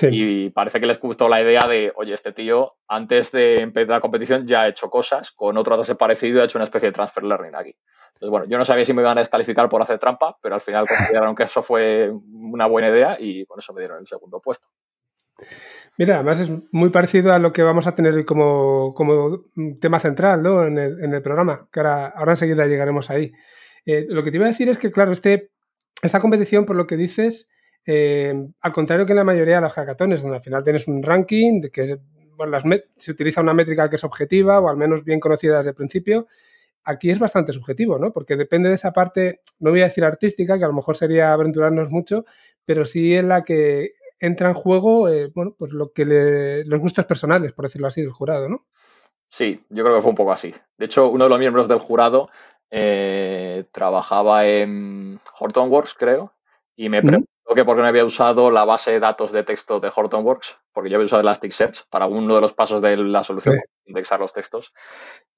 [0.00, 4.00] Y parece que les gustó la idea de, oye, este tío, antes de empezar la
[4.00, 7.24] competición ya ha hecho cosas, con otro dato parecido ha hecho una especie de transfer
[7.24, 7.76] learning aquí.
[8.14, 10.62] Entonces, bueno, yo no sabía si me iban a descalificar por hacer trampa, pero al
[10.62, 14.40] final consideraron que eso fue una buena idea y con eso me dieron el segundo
[14.40, 14.68] puesto.
[15.98, 18.94] Mira, además es muy parecido a lo que vamos a tener como,
[19.78, 20.64] tema central ¿no?
[20.64, 23.32] en, el, programa, que ahora, ahora enseguida llegaremos ahí.
[23.84, 25.50] Eh, lo que te iba a decir es que, claro, este,
[26.02, 27.48] esta competición, por lo que dices,
[27.84, 31.02] eh, al contrario que en la mayoría de los hackatones, donde al final tienes un
[31.02, 31.98] ranking, de que
[32.96, 36.26] se utiliza una métrica que es objetiva o al menos bien conocida desde el principio,
[36.84, 38.12] aquí es bastante subjetivo, ¿no?
[38.12, 41.32] Porque depende de esa parte, no voy a decir artística, que a lo mejor sería
[41.32, 42.24] aventurarnos mucho,
[42.64, 46.80] pero sí en la que entra en juego, eh, bueno, pues lo que le, los
[46.80, 48.66] gustos personales, por decirlo así, del jurado, ¿no?
[49.26, 50.54] Sí, yo creo que fue un poco así.
[50.76, 52.28] De hecho, uno de los miembros del jurado
[52.70, 56.34] eh, trabajaba en Hortonworks, creo,
[56.76, 59.80] y me preguntó que por qué no había usado la base de datos de texto
[59.80, 63.60] de Hortonworks, porque yo había usado Elasticsearch para uno de los pasos de la solución,
[63.86, 64.72] indexar los textos,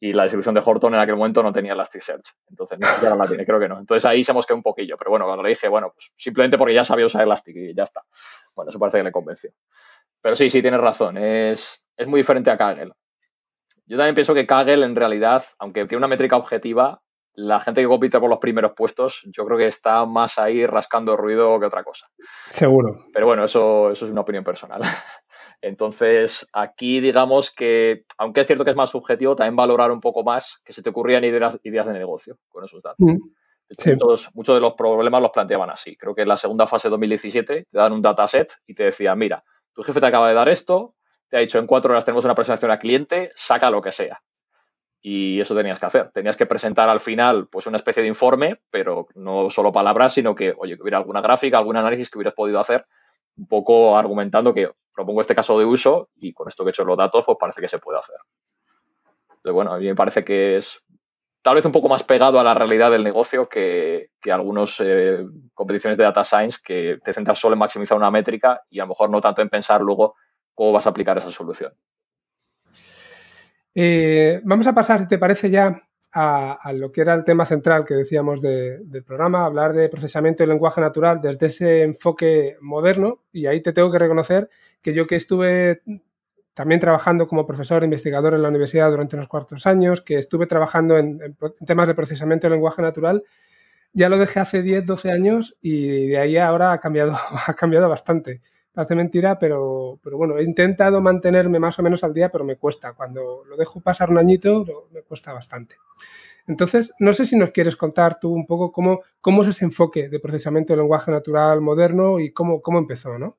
[0.00, 2.24] y la distribución de Horton en aquel momento no tenía Elasticsearch.
[2.48, 3.78] Entonces, no, ya la tiene, creo que no.
[3.78, 6.74] Entonces ahí se mosqueó un poquillo, pero bueno, cuando le dije, bueno, pues simplemente porque
[6.74, 8.02] ya sabía usar Elastic y ya está.
[8.56, 9.50] Bueno, eso parece que le convenció.
[10.20, 12.92] Pero sí, sí, tienes razón, es, es muy diferente a Kaggle.
[13.86, 17.02] Yo también pienso que Kaggle en realidad, aunque tiene una métrica objetiva,
[17.34, 21.16] la gente que compite por los primeros puestos, yo creo que está más ahí rascando
[21.16, 22.06] ruido que otra cosa.
[22.18, 23.06] Seguro.
[23.12, 24.80] Pero bueno, eso, eso es una opinión personal.
[25.60, 30.22] Entonces, aquí digamos que, aunque es cierto que es más subjetivo, también valorar un poco
[30.22, 32.98] más que se te ocurrían ideas, ideas de negocio con esos datos.
[32.98, 33.18] Mm,
[34.34, 35.96] muchos, de los problemas los planteaban así.
[35.96, 39.14] Creo que en la segunda fase de 2017 te dan un dataset y te decía,
[39.16, 39.42] mira,
[39.72, 40.94] tu jefe te acaba de dar esto,
[41.28, 44.20] te ha dicho en cuatro horas tenemos una presentación al cliente, saca lo que sea
[45.06, 46.10] y eso tenías que hacer.
[46.12, 50.34] Tenías que presentar al final pues una especie de informe, pero no solo palabras, sino
[50.34, 52.86] que, oye, que hubiera alguna gráfica, algún análisis que hubieras podido hacer,
[53.36, 56.86] un poco argumentando que propongo este caso de uso y con esto que he hecho
[56.86, 58.16] los datos, pues parece que se puede hacer.
[59.28, 60.82] Entonces, bueno, a mí me parece que es
[61.42, 65.22] tal vez un poco más pegado a la realidad del negocio que, que algunas eh,
[65.52, 68.88] competiciones de data science que te centras solo en maximizar una métrica y a lo
[68.88, 70.14] mejor no tanto en pensar luego
[70.54, 71.74] cómo vas a aplicar esa solución.
[73.74, 75.82] Eh, vamos a pasar, si te parece, ya
[76.12, 80.50] a, lo que era el tema central que decíamos del programa, hablar de procesamiento del
[80.50, 83.22] lenguaje natural desde ese enfoque moderno.
[83.32, 84.48] Y ahí te tengo que reconocer
[84.80, 85.82] que yo que estuve
[86.54, 90.46] también trabajando como profesor e investigador en la universidad durante unos cuartos años, que estuve
[90.46, 93.24] trabajando en, temas de procesamiento del lenguaje natural,
[93.92, 97.88] ya lo dejé hace 10, 12 años y de ahí ahora ha cambiado, ha cambiado
[97.88, 98.40] bastante.
[98.76, 102.56] Hace mentira, pero, pero bueno, he intentado mantenerme más o menos al día, pero me
[102.56, 102.92] cuesta.
[102.94, 105.76] Cuando lo dejo pasar un añito, me cuesta bastante.
[106.46, 110.08] Entonces, no sé si nos quieres contar tú un poco cómo, cómo es ese enfoque
[110.08, 113.38] de procesamiento del lenguaje natural moderno y cómo, cómo empezó, ¿no?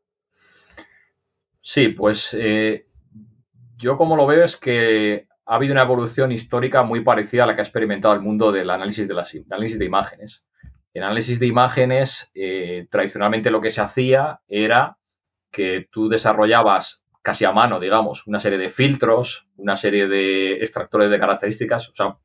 [1.62, 2.88] Sí, pues eh,
[3.78, 7.56] yo como lo veo es que ha habido una evolución histórica muy parecida a la
[7.56, 10.46] que ha experimentado el mundo del análisis de, las, análisis de imágenes.
[10.94, 14.98] En análisis de imágenes, eh, tradicionalmente lo que se hacía era
[15.56, 21.10] que tú desarrollabas casi a mano, digamos, una serie de filtros, una serie de extractores
[21.10, 21.90] de características.
[21.90, 22.18] O sea,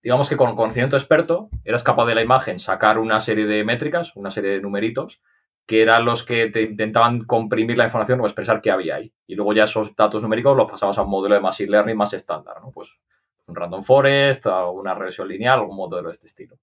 [0.00, 4.14] digamos que con conocimiento experto eras capaz de la imagen sacar una serie de métricas,
[4.14, 5.20] una serie de numeritos,
[5.66, 9.12] que eran los que te intentaban comprimir la información o expresar qué había ahí.
[9.26, 12.12] Y luego ya esos datos numéricos los pasabas a un modelo de Machine Learning más
[12.12, 12.70] estándar, ¿no?
[12.70, 13.00] Pues
[13.46, 16.56] un Random Forest, una regresión lineal, algún modelo de este estilo.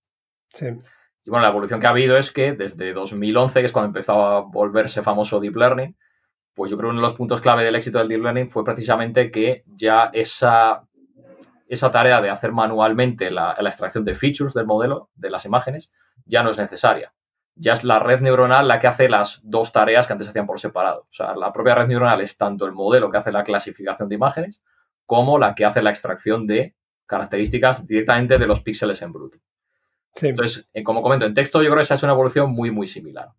[0.54, 0.68] Sí.
[1.28, 4.26] Y bueno, la evolución que ha habido es que desde 2011, que es cuando empezó
[4.26, 5.96] a volverse famoso Deep Learning,
[6.56, 8.64] pues yo creo que uno de los puntos clave del éxito del Deep Learning fue
[8.64, 10.88] precisamente que ya esa,
[11.68, 15.92] esa tarea de hacer manualmente la extracción de features del modelo, de las imágenes,
[16.26, 17.14] ya no es necesaria
[17.60, 20.46] ya es la red neuronal la que hace las dos tareas que antes se hacían
[20.46, 21.02] por separado.
[21.02, 24.16] O sea, la propia red neuronal es tanto el modelo que hace la clasificación de
[24.16, 24.62] imágenes
[25.06, 29.40] como la que hace la extracción de características directamente de los píxeles en bruto.
[30.22, 32.88] Entonces, eh, como comento, en texto yo creo que esa es una evolución muy, muy
[32.88, 33.30] similar.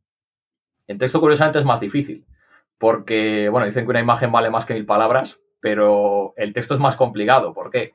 [0.86, 2.24] En texto, curiosamente, es más difícil,
[2.78, 6.80] porque, bueno, dicen que una imagen vale más que mil palabras, pero el texto es
[6.80, 7.52] más complicado.
[7.52, 7.94] ¿Por qué?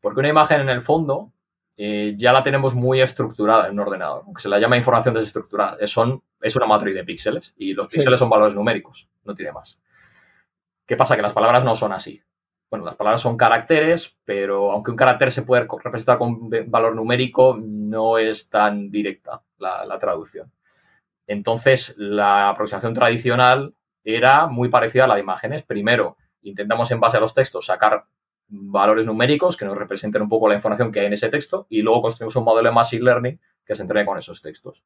[0.00, 1.32] Porque una imagen en el fondo
[1.76, 5.76] eh, ya la tenemos muy estructurada en un ordenador, aunque se la llama información desestructurada.
[5.80, 9.52] Es, son, es una matriz de píxeles y los píxeles son valores numéricos, no tiene
[9.52, 9.80] más.
[10.86, 11.16] ¿Qué pasa?
[11.16, 12.22] Que las palabras no son así.
[12.70, 17.56] Bueno, las palabras son caracteres, pero aunque un carácter se puede representar con valor numérico,
[17.94, 20.52] no es tan directa la, la traducción.
[21.26, 25.62] Entonces, la aproximación tradicional era muy parecida a la de imágenes.
[25.62, 28.04] Primero, intentamos en base a los textos sacar
[28.48, 31.82] valores numéricos que nos representen un poco la información que hay en ese texto y
[31.82, 34.84] luego construimos un modelo de Machine Learning que se entrene con esos textos.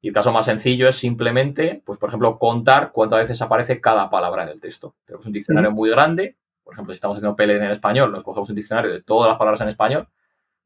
[0.00, 4.08] Y el caso más sencillo es simplemente, pues por ejemplo, contar cuántas veces aparece cada
[4.08, 4.94] palabra en el texto.
[5.04, 8.48] Tenemos un diccionario muy grande, por ejemplo, si estamos haciendo PLN en español, nos cogemos
[8.48, 10.08] un diccionario de todas las palabras en español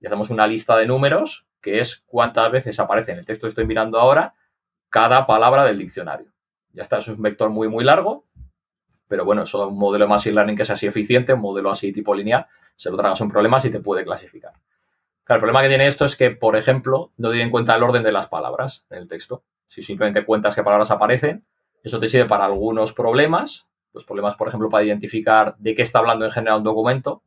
[0.01, 3.51] y hacemos una lista de números que es cuántas veces aparece en el texto que
[3.51, 4.35] estoy mirando ahora
[4.89, 6.33] cada palabra del diccionario.
[6.73, 8.25] Ya está, es un vector muy, muy largo
[9.09, 11.71] pero bueno, eso es un modelo de Machine Learning que es así eficiente, un modelo
[11.71, 14.53] así tipo lineal, se lo tragas un problema y te puede clasificar.
[15.29, 18.03] El problema que tiene esto es que, por ejemplo, no tiene en cuenta el orden
[18.03, 19.43] de las palabras en el texto.
[19.67, 21.45] Si simplemente cuentas qué palabras aparecen,
[21.83, 23.67] eso te sirve para algunos problemas.
[23.93, 27.23] Los problemas, por ejemplo, para identificar de qué está hablando en general un documento.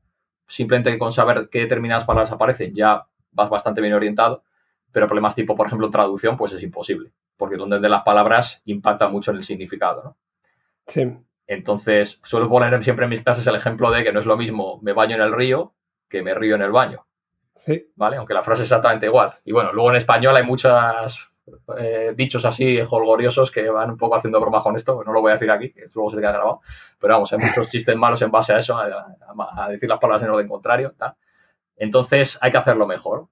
[0.47, 4.43] Simplemente con saber qué determinadas palabras aparecen ya vas bastante bien orientado.
[4.91, 7.11] Pero problemas tipo, por ejemplo, traducción, pues es imposible.
[7.37, 10.17] Porque orden de las palabras impacta mucho en el significado, ¿no?
[10.87, 11.15] Sí.
[11.45, 14.79] Entonces, suelo poner siempre en mis clases el ejemplo de que no es lo mismo
[14.81, 15.73] me baño en el río
[16.07, 17.05] que me río en el baño.
[17.55, 17.91] Sí.
[17.95, 18.17] ¿Vale?
[18.17, 19.33] Aunque la frase es exactamente igual.
[19.45, 21.29] Y bueno, luego en español hay muchos
[21.77, 25.31] eh, dichos así holgoriosos que van un poco haciendo broma con esto, no lo voy
[25.31, 26.61] a decir aquí, que luego se te queda grabado.
[26.99, 30.29] Pero vamos, hay muchos chistes malos en base a eso, a, decir las palabras en
[30.29, 30.93] orden contrario.
[31.79, 33.29] Entonces, hay que hacerlo mejor.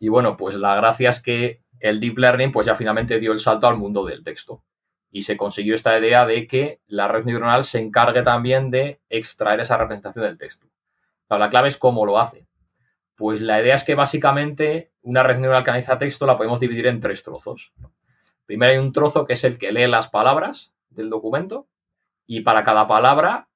[0.00, 3.38] Y bueno, pues la gracia es que el deep learning pues ya finalmente dio el
[3.38, 4.64] salto al mundo del texto
[5.10, 9.60] y se consiguió esta idea de que la red neuronal se encargue también de extraer
[9.60, 10.66] esa representación del texto.
[11.28, 12.46] la clave es cómo lo hace.
[13.14, 16.86] Pues la idea es que básicamente una red neuronal que analiza texto la podemos dividir
[16.86, 17.72] en tres trozos.
[18.44, 21.66] Primero hay un trozo que es el que lee las palabras del documento
[22.26, 23.48] y para cada palabra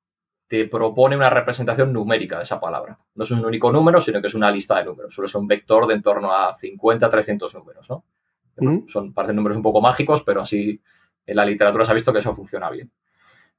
[0.51, 2.99] te propone una representación numérica de esa palabra.
[3.15, 5.15] No es un único número, sino que es una lista de números.
[5.15, 8.03] Suele ser un vector de en torno a 50, 300 números, ¿no?
[8.57, 8.89] Mm.
[8.89, 10.83] Son, parecen números un poco mágicos, pero así
[11.25, 12.91] en la literatura se ha visto que eso funciona bien.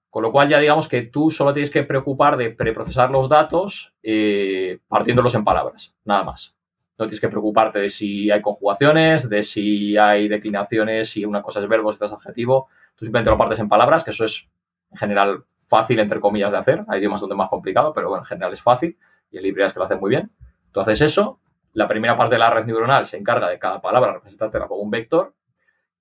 [0.10, 3.94] Con lo cual ya digamos que tú solo tienes que preocupar de preprocesar los datos
[4.04, 6.58] eh, partiéndolos en palabras, nada más.
[7.00, 11.62] No tienes que preocuparte de si hay conjugaciones, de si hay declinaciones, si una cosa
[11.62, 12.68] es verbo, si otra es adjetivo.
[12.96, 14.50] Tú simplemente lo partes en palabras, que eso es
[14.92, 16.84] en general fácil, entre comillas, de hacer.
[16.90, 18.98] Hay idiomas donde es más complicado, pero bueno, en general es fácil
[19.32, 20.30] y hay librerías que lo hacen muy bien.
[20.74, 21.40] Tú haces eso,
[21.72, 24.92] la primera parte de la red neuronal se encarga de cada palabra representártela como un
[24.92, 25.34] vector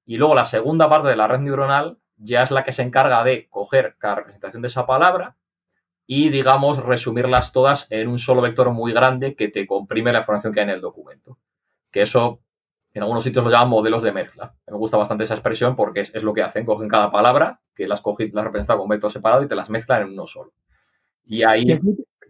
[0.04, 3.22] y luego la segunda parte de la red neuronal ya es la que se encarga
[3.22, 5.36] de coger cada representación de esa palabra
[6.06, 10.52] y, digamos, resumirlas todas en un solo vector muy grande que te comprime la información
[10.52, 11.38] que hay en el documento.
[11.92, 12.40] Que eso
[12.92, 14.54] en algunos sitios lo llaman modelos de mezcla.
[14.66, 16.64] Me gusta bastante esa expresión porque es, lo que hacen.
[16.64, 20.08] Cogen cada palabra, que las, las representan con vector separado y te las mezclan en
[20.10, 20.52] uno solo.
[21.24, 21.64] Y ahí...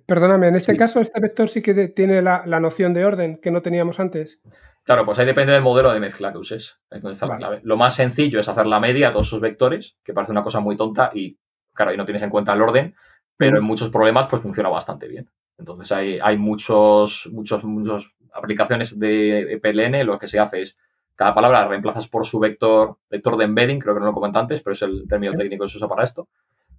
[0.07, 3.63] perdóname, en este caso, este vector sí que tiene la, noción de orden que no
[3.63, 4.41] teníamos antes.
[4.85, 6.79] Claro, pues ahí depende del modelo de mezcla que uses.
[6.91, 7.61] Es donde está la clave.
[7.63, 10.61] Lo más sencillo es hacer la media a todos sus vectores, que parece una cosa
[10.61, 11.39] muy tonta y,
[11.73, 12.95] claro, ahí no tienes en cuenta el orden,
[13.37, 15.31] pero en muchos problemas pues funciona bastante bien.
[15.57, 20.77] Entonces hay, hay muchos, muchos, muchos aplicaciones de PLN, lo que se hace es
[21.21, 24.39] cada palabra la reemplazas por su vector, vector de embedding, creo que no lo comenté
[24.39, 26.29] antes, pero es el término técnico que se usa para esto.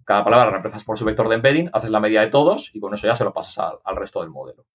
[0.03, 2.79] Cada palabra la reemplazas por su vector de embedding, haces la media de todos y
[2.79, 4.65] con eso ya se lo pasas al, resto del modelo.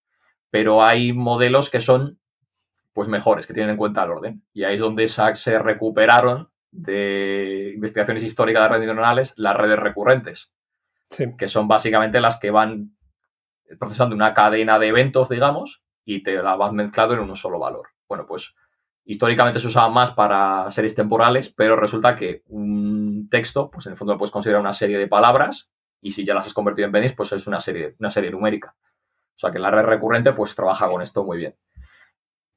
[0.51, 2.21] Pero hay modelos que son
[2.93, 4.43] pues mejores, que tienen en cuenta el orden.
[4.53, 10.53] Y ahí es donde se recuperaron de investigaciones históricas de redes neuronales las redes recurrentes,
[11.37, 12.97] que son básicamente las que van
[13.81, 17.88] procesando una cadena de eventos, digamos, y te la vas mezclando en un solo valor.
[18.09, 18.55] Bueno, pues
[19.05, 23.99] históricamente se usaba más para series temporales, pero resulta que un texto, pues en el
[23.99, 25.69] fondo lo puedes considerar una serie de palabras
[26.01, 28.75] y si ya las has convertido en benis, pues es una serie, una serie numérica.
[28.79, 31.57] O sea que la red recurrente pues trabaja con esto muy bien.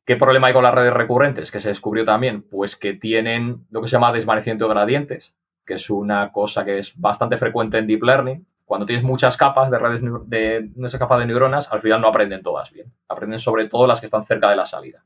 [0.06, 1.52] ¿Qué problema hay con las redes recurrentes?
[1.52, 5.36] Que se descubrió también, pues que tienen lo que se llama desvanecimiento de gradientes,
[5.66, 8.46] que es una cosa que es bastante frecuente en Deep Learning.
[8.70, 12.44] Cuando tienes muchas capas de redes de, de capa de neuronas, al final no aprenden
[12.44, 12.94] todas bien.
[13.08, 15.04] Aprenden sobre todo las que están cerca de la salida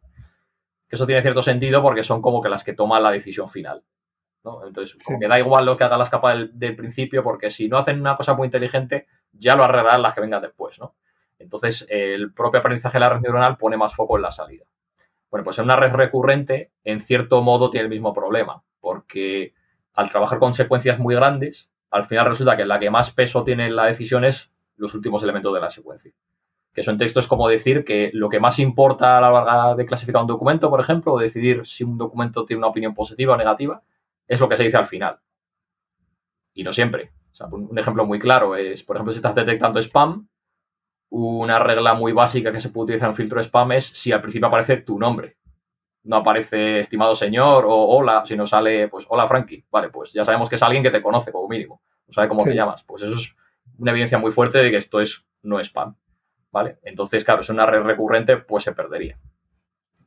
[0.93, 3.84] eso tiene cierto sentido porque son como que las que toman la decisión final.
[4.67, 7.99] Entonces, me da igual lo que hagan las capas del, principio, porque si no hacen
[7.99, 10.95] una cosa muy inteligente, ya lo arreglarán las que vengan después, ¿no?
[11.39, 14.65] Entonces, el propio aprendizaje de la red neuronal pone más foco en la salida.
[15.32, 19.56] Bueno, pues en una red recurrente, en cierto modo, tiene el mismo problema, porque
[19.93, 23.67] al trabajar con secuencias muy grandes, al final resulta que la que más peso tiene
[23.67, 26.13] en la decisión es los últimos elementos de la secuencia
[26.73, 30.21] que son textos como decir que lo que más importa a la hora de clasificar
[30.21, 33.84] un documento, por ejemplo, o decidir si un documento tiene una opinión positiva o negativa,
[34.27, 35.19] es lo que se dice al final.
[36.53, 37.12] Y no siempre.
[37.51, 40.27] un ejemplo muy claro es, por ejemplo, si estás detectando spam,
[41.10, 44.12] una regla muy básica que se puede utilizar en un filtro de spam es si
[44.12, 45.38] al principio aparece tu nombre.
[46.03, 49.65] No aparece estimado señor o hola, sino sale, pues, hola Frankie.
[49.71, 51.81] Vale, pues ya sabemos que es alguien que te conoce como mínimo.
[52.07, 52.83] No sabe cómo te llamas.
[52.83, 53.35] Pues eso es
[53.77, 55.95] una evidencia muy fuerte de que esto es no es spam.
[56.53, 56.77] ¿vale?
[56.83, 59.19] Entonces, claro, es una red recurrente, pues se perdería.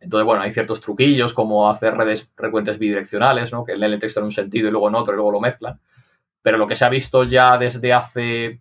[0.00, 3.64] Entonces, bueno, hay ciertos truquillos como hacer redes recurrentes bidireccionales, ¿no?
[3.64, 5.80] Que leen el texto en un sentido y luego en otro y luego lo mezclan.
[6.40, 8.60] Pero lo que se ha visto ya desde hace,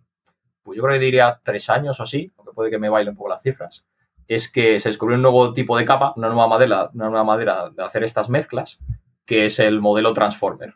[0.64, 3.16] pues yo creo que diría tres años o así, aunque puede que me baile un
[3.16, 3.86] poco las cifras,
[4.28, 7.70] es que se descubrió un nuevo tipo de capa, una nueva madera, una nueva manera
[7.70, 8.80] de hacer estas mezclas,
[9.24, 10.74] que es el modelo Transformer.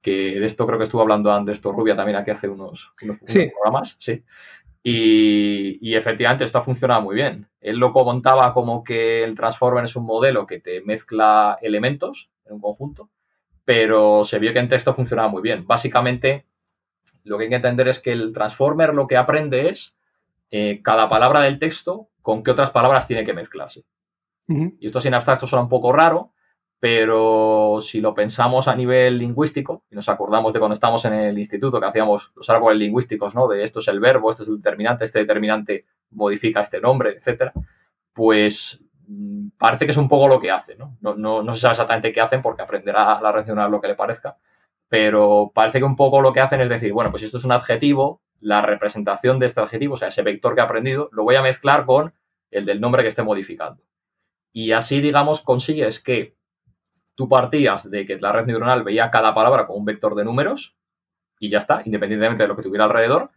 [0.00, 3.18] Que de esto creo que estuvo hablando antes Rubia también aquí hace unos, unos
[3.52, 4.22] programas, sí.
[4.82, 7.48] Y, efectivamente esto ha funcionado muy bien.
[7.60, 12.54] Él lo contaba como que el Transformer es un modelo que te mezcla elementos en
[12.54, 13.10] un conjunto,
[13.64, 15.66] pero se vio que en texto funcionaba muy bien.
[15.66, 16.46] Básicamente,
[17.24, 19.94] lo que hay que entender es que el Transformer lo que aprende es
[20.50, 23.84] eh, cada palabra del texto con qué otras palabras tiene que mezclarse.
[24.48, 26.34] Y esto sin abstracto suena un poco raro,
[26.78, 31.38] pero si lo pensamos a nivel lingüístico, y nos acordamos de cuando estamos en el
[31.38, 33.48] instituto que hacíamos los árboles lingüísticos, ¿no?
[33.48, 37.50] De esto es el verbo, esto es el determinante, este determinante modifica este nombre, etcétera,
[38.12, 40.98] pues mm, parece que es un poco lo que hace, ¿no?
[41.00, 44.36] No, se sabe exactamente qué hacen porque aprenderá a relacionar lo que le parezca,
[44.86, 47.52] pero parece que un poco lo que hacen es decir, bueno, pues esto es un
[47.52, 51.36] adjetivo, la representación de este adjetivo, o sea, ese vector que he aprendido, lo voy
[51.36, 52.12] a mezclar con
[52.50, 53.82] el del nombre que esté modificando.
[54.52, 56.36] Y así, digamos, consigues que
[57.14, 60.76] tú partías de que la red neuronal veía cada palabra como un vector de números
[61.38, 63.30] y ya está, independientemente de lo que tuviera alrededor,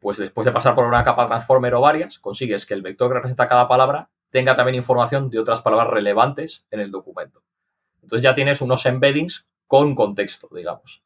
[0.00, 3.14] pues después de pasar por una capa transformer o varias, consigues que el vector que
[3.14, 7.42] representa cada palabra tenga también información de otras palabras relevantes en el documento.
[8.02, 11.02] Entonces ya tienes unos embeddings con contexto, digamos.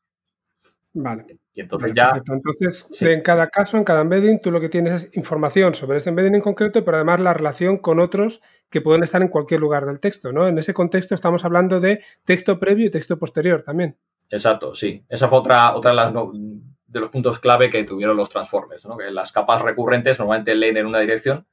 [0.98, 1.26] Vale.
[1.52, 2.22] Y entonces ya.
[2.26, 6.08] Entonces, en cada caso, en cada embedding, tú lo que tienes es información sobre ese
[6.08, 9.84] embedding en concreto, pero además la relación con otros que pueden estar en cualquier lugar
[9.84, 10.48] del texto, ¿no?
[10.48, 13.98] En ese contexto estamos hablando de texto previo y texto posterior también.
[14.30, 15.04] Exacto, sí.
[15.08, 18.96] Esa fue otra, otra de, las, de los puntos clave que tuvieron los transformes, ¿no?
[18.96, 21.46] Que las capas recurrentes normalmente leen en una dirección,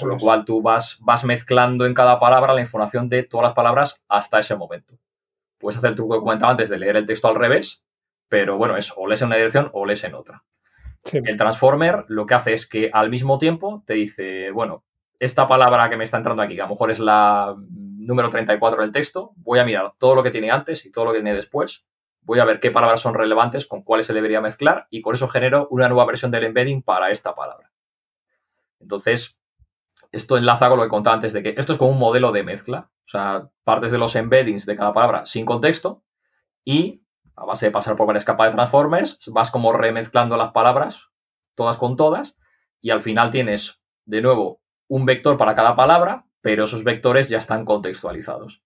[0.00, 3.54] con lo cual tú vas, vas mezclando en cada palabra la información de todas las
[3.54, 4.98] palabras hasta ese momento.
[5.58, 7.85] Puedes hacer el truco que comentaba antes de leer el texto al revés
[8.28, 10.42] pero bueno, es o lees en una dirección o lees en otra.
[11.12, 14.84] El transformer lo que hace es que al mismo tiempo te dice, bueno,
[15.18, 18.82] esta palabra que me está entrando aquí, que a lo mejor es la número 34
[18.82, 21.34] del texto, voy a mirar todo lo que tiene antes y todo lo que tiene
[21.34, 21.86] después,
[22.22, 25.28] voy a ver qué palabras son relevantes, con cuáles se debería mezclar y con eso
[25.28, 27.70] genero una nueva versión del embedding para esta palabra.
[28.80, 29.38] Entonces,
[30.12, 32.42] esto enlaza con lo que contaba antes de que esto es como un modelo de
[32.42, 36.02] mezcla, o sea, partes de los embeddings de cada palabra sin contexto
[36.64, 37.02] y
[37.36, 41.10] a base de pasar por varias capas de transformers, vas como remezclando las palabras
[41.56, 42.36] todas con todas,
[42.80, 47.38] y al final tienes, de nuevo, un vector para cada palabra, pero esos vectores ya
[47.38, 48.62] están contextualizados.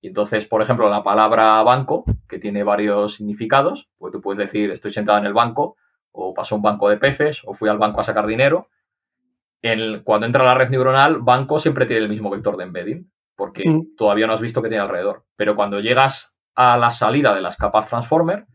[0.00, 4.70] Y entonces, por ejemplo, la palabra banco, que tiene varios significados, pues tú puedes decir
[4.70, 5.76] estoy sentado en el banco,
[6.12, 8.70] o pasó un banco de peces, o fui al banco a sacar dinero.
[10.04, 13.96] cuando entra la red neuronal, banco siempre tiene el mismo vector de embedding, porque mm.
[13.96, 15.26] todavía no has visto qué tiene alrededor.
[15.36, 18.46] Pero cuando llegas a la salida de las capas transformer,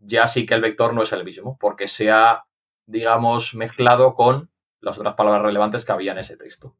[0.00, 2.44] ya sí que el vector no es el mismo, porque se ha,
[2.86, 4.50] digamos, mezclado con
[4.80, 6.76] las otras palabras relevantes que había en ese texto.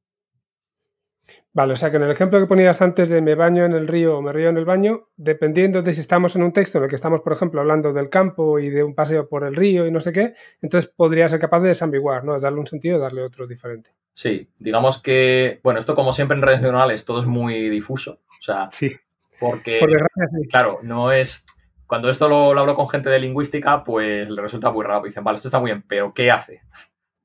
[1.53, 3.87] Vale, o sea que en el ejemplo que ponías antes de me baño en el
[3.87, 6.85] río o me río en el baño, dependiendo de si estamos en un texto en
[6.85, 9.87] el que estamos, por ejemplo, hablando del campo y de un paseo por el río
[9.87, 12.35] y no sé qué, entonces podría ser capaz de desambiguar, ¿no?
[12.35, 13.95] De darle un sentido darle otro diferente.
[14.15, 18.21] Sí, digamos que, bueno, esto como siempre en redes neuronales todo es muy difuso.
[18.29, 18.91] O sea, sí.
[19.39, 19.81] Porque,
[20.51, 21.45] claro, no es...
[21.87, 25.03] Cuando esto lo, hablo con gente de lingüística, pues le resulta muy raro.
[25.03, 26.63] Dicen, vale, esto está muy bien, pero ¿qué hace?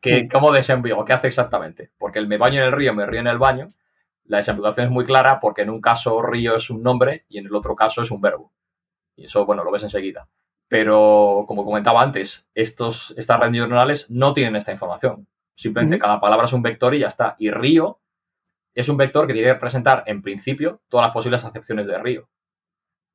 [0.02, 0.28] ¿Qué, mm.
[0.28, 1.06] ¿Cómo desambigo?
[1.06, 1.92] ¿Qué hace exactamente?
[1.98, 3.70] Porque el me baño en el río, me río en el baño,
[4.26, 7.46] la desambiguación es muy clara porque en un caso río es un nombre y en
[7.46, 8.52] el otro caso es un verbo.
[9.16, 10.28] Y eso, bueno, lo ves enseguida.
[10.68, 15.28] Pero, como comentaba antes, estos, estas redes neuronales no tienen esta información.
[15.56, 17.36] Simplemente cada palabra es un vector y ya está.
[17.40, 18.00] Y río
[18.78, 22.30] es un vector que tiene que representar, en principio, todas las posibles acepciones de río.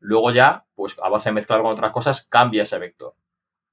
[0.00, 3.14] Luego ya, pues a base de mezclar con otras cosas, cambia ese vector.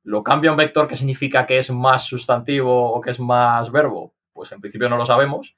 [0.03, 4.13] ¿Lo cambia un vector que significa que es más sustantivo o que es más verbo?
[4.33, 5.57] Pues en principio no lo sabemos,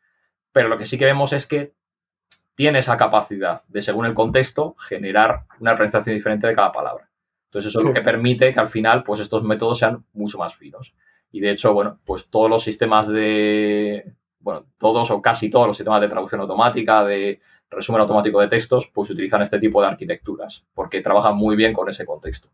[0.53, 1.73] pero lo que sí que vemos es que
[2.55, 7.09] tiene esa capacidad de, según el contexto, generar una representación diferente de cada palabra.
[7.49, 10.55] Entonces, eso es lo que permite que al final, pues estos métodos sean mucho más
[10.55, 10.95] finos.
[11.29, 15.77] Y de hecho, bueno, pues todos los sistemas de, bueno, todos o casi todos los
[15.77, 17.39] sistemas de traducción automática, de
[17.69, 21.89] resumen automático de textos, pues utilizan este tipo de arquitecturas, porque trabajan muy bien con
[21.89, 22.49] ese contexto.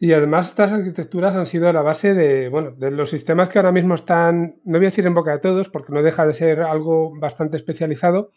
[0.00, 3.72] Y además estas arquitecturas han sido la base de, bueno, de los sistemas que ahora
[3.72, 6.60] mismo están, no voy a decir en boca de todos, porque no deja de ser
[6.60, 8.30] algo bastante especializado,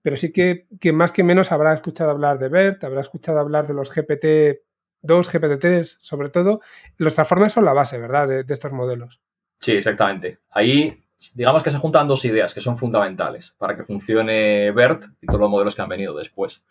[0.00, 3.74] pero sí que, más que menos habrá escuchado hablar de BERT, habrá escuchado hablar de
[3.74, 4.58] los GPT-2,
[5.02, 6.60] GPT-3, sobre todo.
[6.98, 9.20] Los transformers son la base, ¿verdad?, de, de estos modelos.
[9.58, 10.38] Sí, exactamente.
[10.50, 11.04] Ahí,
[11.34, 15.40] digamos que se juntan dos ideas que son fundamentales para que funcione BERT y todos
[15.40, 16.62] los modelos que han venido después.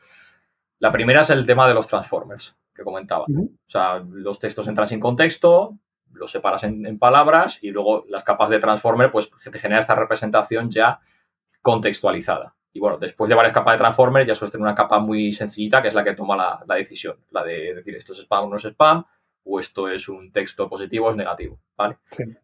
[0.80, 3.26] La primera es el tema de los transformers que comentaba.
[3.26, 5.78] O sea, los textos entran sin contexto,
[6.14, 10.70] los separas en, palabras y luego las capas de transformer, pues te genera esta representación
[10.70, 11.00] ya
[11.62, 12.56] contextualizada.
[12.72, 15.82] Y bueno, después de varias capas de transformer ya suele tener una capa muy sencillita
[15.82, 18.56] que es la que toma la, decisión, la de decir esto es spam o no
[18.58, 19.04] es spam,
[19.48, 21.98] o esto es un texto positivo o es negativo, ¿vale?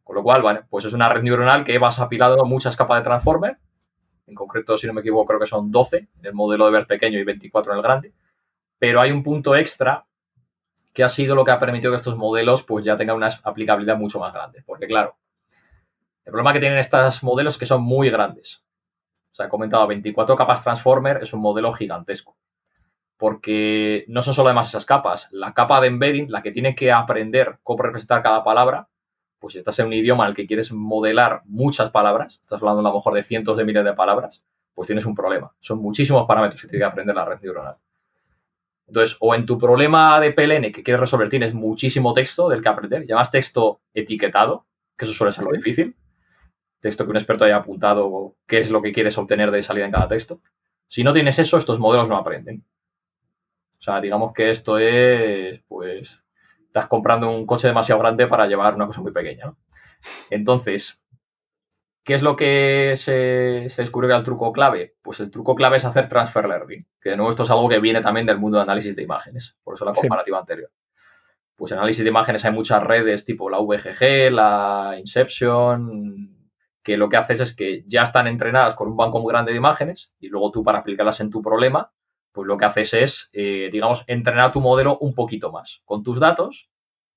[0.04, 3.04] Con lo cual, bueno, pues es una red neuronal que vas apilando muchas capas de
[3.04, 3.58] transformer,
[4.26, 6.88] en concreto, si no me equivoco, creo que son 12 en el modelo de ver
[6.88, 8.14] pequeño y 24 en el grande,
[8.80, 10.06] pero hay un punto extra
[10.94, 13.98] que ha sido lo que ha permitido que estos modelos pues ya tengan una aplicabilidad
[13.98, 14.64] mucho más grande.
[14.66, 15.18] Porque claro,
[16.26, 18.64] el problema que tienen estos modelos es que son muy grandes.
[19.32, 22.38] O sea, he comentado, 24 capas Transformer es un modelo gigantesco.
[23.24, 26.92] Porque no son solo además esas capas, la capa de embedding, la que tiene que
[26.92, 28.90] aprender cómo representar cada palabra,
[29.40, 32.82] pues si estás en un idioma en el que quieres modelar muchas palabras, estás hablando
[32.82, 34.44] a lo mejor de cientos de miles de palabras,
[34.74, 35.56] pues tienes un problema.
[35.62, 37.78] Son muchísimos parámetros que tiene que aprender la red neuronal.
[38.88, 42.68] Entonces, o en tu problema de PLN que quieres resolver tienes muchísimo texto del que
[42.68, 44.66] aprender, llamas texto etiquetado,
[44.98, 45.96] que eso suele ser lo difícil,
[46.82, 49.94] texto que un experto haya apuntado qué es lo que quieres obtener de salida en
[49.94, 50.42] cada texto.
[50.90, 52.66] Si no tienes eso, estos modelos no aprenden.
[53.84, 56.24] O sea, digamos que esto es, pues,
[56.68, 59.54] estás comprando un coche demasiado grande para llevar una cosa muy pequeña.
[60.30, 61.02] Entonces,
[62.06, 64.98] ¿Qué es lo que se, se, descubrió que era el truco clave?
[65.02, 67.80] Pues el truco clave es hacer transfer learning, que de nuevo esto es algo que
[67.80, 70.70] viene también del mundo de análisis de imágenes, por eso la comparativa anterior.
[71.56, 76.50] Pues en análisis de imágenes hay muchas redes tipo la VGG, la Inception,
[76.84, 79.58] que lo que haces es que ya están entrenadas con un banco muy grande de
[79.58, 81.94] imágenes y luego tú para aplicarlas en tu problema,
[82.34, 86.20] pues lo que haces es, eh, digamos, entrenar tu modelo un poquito más con tus
[86.20, 86.70] datos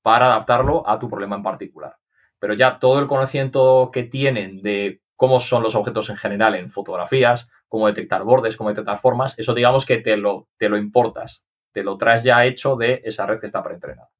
[0.02, 1.96] para adaptarlo a tu problema en particular
[2.38, 6.70] pero ya todo el conocimiento que tienen de cómo son los objetos en general en
[6.70, 11.44] fotografías, cómo detectar bordes, cómo detectar formas, eso digamos que te lo, te lo importas,
[11.72, 14.10] te lo traes ya hecho de esa red que está preentrenada.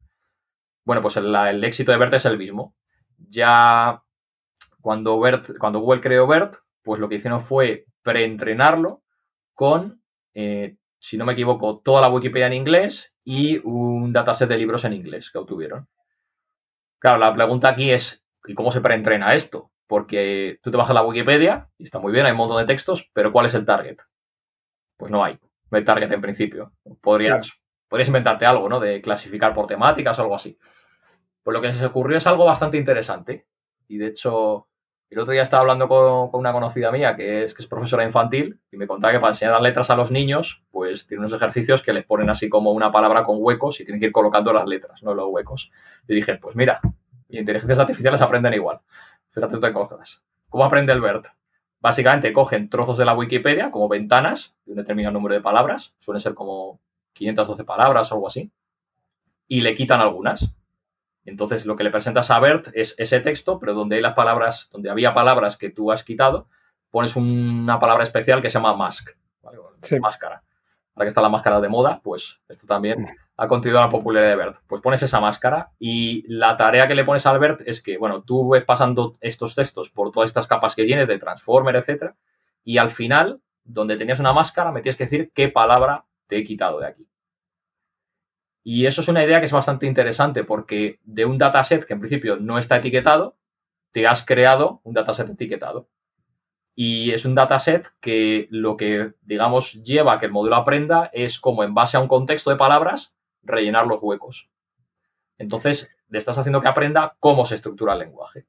[0.85, 2.75] Bueno, pues el, éxito de BERT es el mismo.
[3.19, 4.03] Ya
[4.81, 5.21] cuando,
[5.59, 9.03] cuando Google creó BERT, pues lo que hicieron fue preentrenarlo
[9.53, 10.01] con,
[10.33, 14.85] eh, si no me equivoco, toda la Wikipedia en inglés y un dataset de libros
[14.85, 15.89] en inglés que obtuvieron.
[16.99, 19.71] Claro, la pregunta aquí es, ¿y cómo se preentrena esto?
[19.87, 23.11] Porque tú te bajas la Wikipedia y está muy bien, hay un montón de textos,
[23.13, 23.99] pero ¿cuál es el target?
[24.97, 25.39] Pues no hay.
[25.71, 26.73] No hay target en principio.
[27.01, 27.53] Podrías,
[27.89, 28.81] podrías inventarte algo, ¿no?
[28.81, 30.59] De clasificar por temáticas o algo así.
[31.43, 33.47] Pues lo que se ocurrió es algo bastante interesante.
[33.89, 34.69] Y de hecho,
[35.11, 38.61] el otro día estaba hablando con, una conocida mía que es, que es profesora infantil
[38.73, 41.83] y me contaba que para enseñar las letras a los niños, pues tiene unos ejercicios
[41.83, 44.67] que les ponen así como una palabra con huecos y tienen que ir colocando las
[44.67, 45.71] letras, no los huecos.
[46.09, 46.81] Y dije, pues mira,
[47.29, 48.81] inteligencias artificiales aprenden igual.
[49.31, 50.25] Fíjate tú cosas.
[50.49, 51.27] ¿Cómo aprende el BERT?
[51.81, 56.21] Básicamente cogen trozos de la Wikipedia como ventanas de un determinado número de palabras, suelen
[56.21, 56.81] ser como
[57.13, 58.51] 512 palabras o algo así,
[59.47, 60.53] y le quitan algunas.
[61.27, 64.71] Entonces, lo que le presentas a Bert es ese texto, pero donde hay las palabras,
[64.73, 66.49] donde había palabras que tú has quitado,
[66.91, 69.11] pones una palabra especial que se llama mask,
[70.01, 70.43] máscara.
[70.95, 73.07] Ahora que está la máscara de moda, pues esto también mm.
[73.37, 74.57] ha contribuido a la popularidad de Bert.
[74.67, 78.23] Pues pones esa máscara y la tarea que le pones al Bert es que, bueno,
[78.23, 82.17] tú ves pasando estos textos por todas estas capas que tienes de Transformer, etcétera,
[82.65, 86.45] y al final, donde tenías una máscara, me tienes que decir qué palabra te he
[86.45, 87.07] quitado de aquí.
[88.69, 92.01] Y eso es una idea que es bastante interesante porque de un dataset que en
[92.01, 93.37] principio no está etiquetado,
[93.93, 95.89] te has creado un dataset etiquetado.
[96.75, 101.39] Y es un dataset que lo que, digamos, lleva a que el modelo aprenda es
[101.39, 103.15] como en base a un contexto de palabras,
[103.45, 104.51] rellenar los huecos.
[105.39, 108.47] Entonces, le estás haciendo que aprenda cómo se estructura el lenguaje.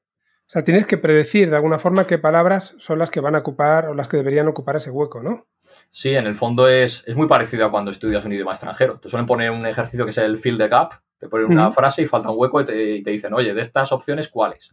[0.48, 3.38] O sea, tienes que predecir de alguna forma qué palabras son las que van a
[3.38, 5.46] ocupar o las que deberían ocupar ese hueco, ¿no?
[5.90, 8.98] Sí, en el fondo es, muy parecido a cuando estudias un idioma extranjero.
[8.98, 12.02] Te suelen poner un ejercicio que es el fill the gap, te ponen una frase
[12.02, 14.70] y falta un hueco y te, dicen, oye, de estas opciones, ¿cuáles?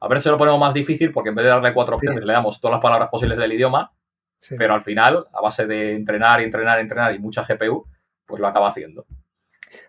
[0.00, 2.32] A ver si lo ponemos más difícil porque en vez de darle cuatro opciones le
[2.32, 3.92] damos todas las palabras posibles del idioma,
[4.58, 7.86] pero al final, a base de entrenar y entrenar y entrenar y mucha GPU,
[8.26, 9.06] pues lo acaba haciendo.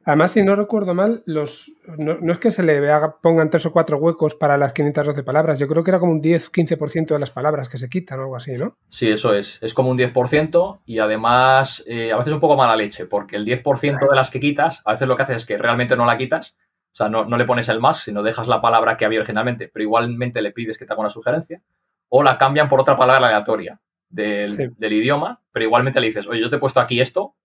[0.04, 2.82] Además, si no recuerdo mal, los, no, es que se le
[3.22, 5.60] pongan tres o cuatro huecos para las 512 palabras.
[5.60, 8.36] Yo creo que era como un 10-15% de las palabras que se quitan o algo
[8.36, 8.78] así, ¿no?
[8.90, 9.60] Sí, eso es.
[9.62, 13.46] Es como un 10% y además eh, a veces un poco mala leche, porque el
[13.46, 16.18] 10% de las que quitas, a veces lo que haces es que realmente no la
[16.18, 16.56] quitas.
[16.94, 19.84] O sea, no, le pones el más, sino dejas la palabra que había originalmente, pero
[19.84, 21.62] igualmente le pides que te haga una sugerencia.
[22.10, 23.80] O la cambian por otra palabra aleatoria
[24.10, 27.36] del, del idioma, pero igualmente le dices, oye, yo te he puesto aquí esto,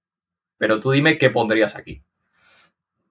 [0.59, 2.03] pero tú dime qué pondrías aquí.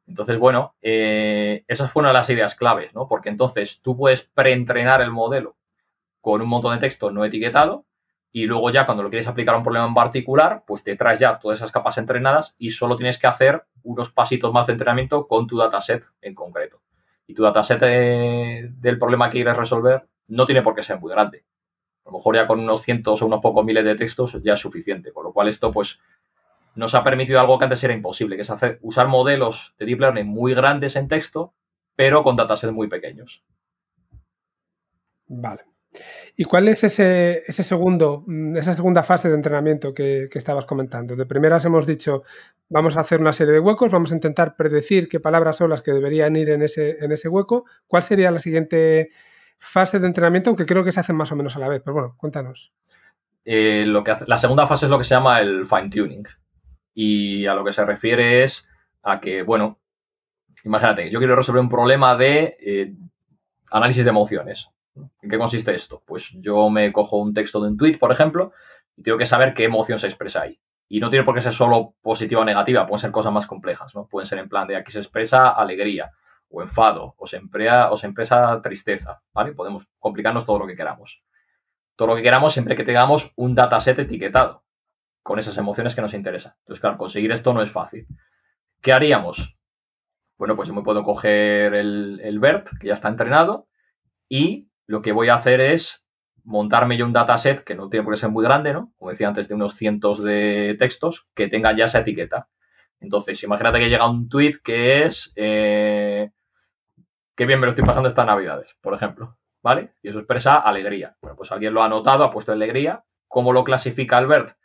[0.07, 3.07] Entonces, bueno, eh, esas fueron las ideas claves, ¿no?
[3.07, 5.55] Porque entonces tú puedes preentrenar el modelo
[6.21, 7.85] con un montón de texto no etiquetado
[8.31, 11.19] y luego ya cuando lo quieres aplicar a un problema en particular, pues te traes
[11.19, 15.27] ya todas esas capas entrenadas y solo tienes que hacer unos pasitos más de entrenamiento
[15.27, 16.81] con tu dataset en concreto.
[17.27, 21.45] Y tu dataset del problema que quieres resolver no tiene por qué ser muy grande.
[22.03, 24.59] A lo mejor ya con unos cientos o unos pocos miles de textos ya es
[24.59, 25.13] suficiente.
[25.13, 25.99] Con lo cual esto pues
[26.75, 29.99] nos ha permitido algo que antes era imposible, que es hacer, usar modelos de deep
[29.99, 31.53] learning muy grandes en texto,
[31.95, 33.43] pero con datasets muy pequeños.
[35.27, 35.63] Vale.
[36.35, 41.15] ¿Y cuál es ese, ese segundo, mm, esa segunda fase de entrenamiento que, estabas comentando?
[41.15, 42.23] De primeras hemos dicho,
[42.69, 45.81] vamos a hacer una serie de huecos, vamos a intentar predecir qué palabras son las
[45.81, 47.65] que deberían ir en ese, en ese hueco.
[47.87, 49.11] ¿Cuál sería la siguiente
[49.57, 50.49] fase de entrenamiento?
[50.49, 52.73] Aunque creo que se hacen más o menos a la vez, pero bueno, cuéntanos.
[53.45, 56.23] Eh, lo que la segunda fase es lo que se llama el fine tuning.
[56.95, 58.67] Y a lo que se refiere es
[59.03, 59.79] a que, bueno,
[60.63, 62.93] imagínate, yo quiero resolver un problema de eh,
[63.69, 64.69] análisis de emociones.
[64.95, 66.01] ¿En qué consiste esto?
[66.05, 68.53] Pues yo me cojo un texto de un tweet, por ejemplo,
[68.95, 70.57] y tengo que saber qué emoción se expresa ahí.
[70.87, 73.93] Y no tiene por qué ser solo positiva o negativa, pueden ser cosas más complejas,
[73.93, 74.07] ¿no?
[74.07, 76.11] Pueden ser en plan de aquí se expresa alegría
[76.49, 79.51] o enfado o se, emplea, o se expresa tristeza, ¿vale?
[79.51, 81.23] Podemos complicarnos todo lo que queramos.
[81.97, 84.64] Todo lo que queramos siempre que tengamos un dataset etiquetado
[85.25, 86.53] con esas emociones que nos interesan.
[86.59, 88.05] Entonces, claro, conseguir esto no es fácil.
[88.79, 89.57] ¿Qué haríamos?
[90.37, 93.67] Bueno, pues yo me puedo coger el, BERT, que ya está entrenado,
[94.29, 96.05] y lo que voy a hacer es
[96.43, 98.93] montarme yo un dataset que no tiene por qué ser muy grande, ¿no?
[98.97, 102.47] Como decía antes, de unos cientos de textos que tengan ya esa etiqueta.
[102.99, 106.29] Entonces, imagínate que llega un tweet que es eh,
[107.35, 109.95] qué bien me lo estoy pasando estas navidades, por ejemplo, ¿vale?
[110.03, 111.17] Y eso expresa alegría.
[111.19, 113.03] Bueno, pues alguien lo ha anotado, ha puesto alegría.
[113.27, 114.55] ¿Cómo lo clasifica el BERT?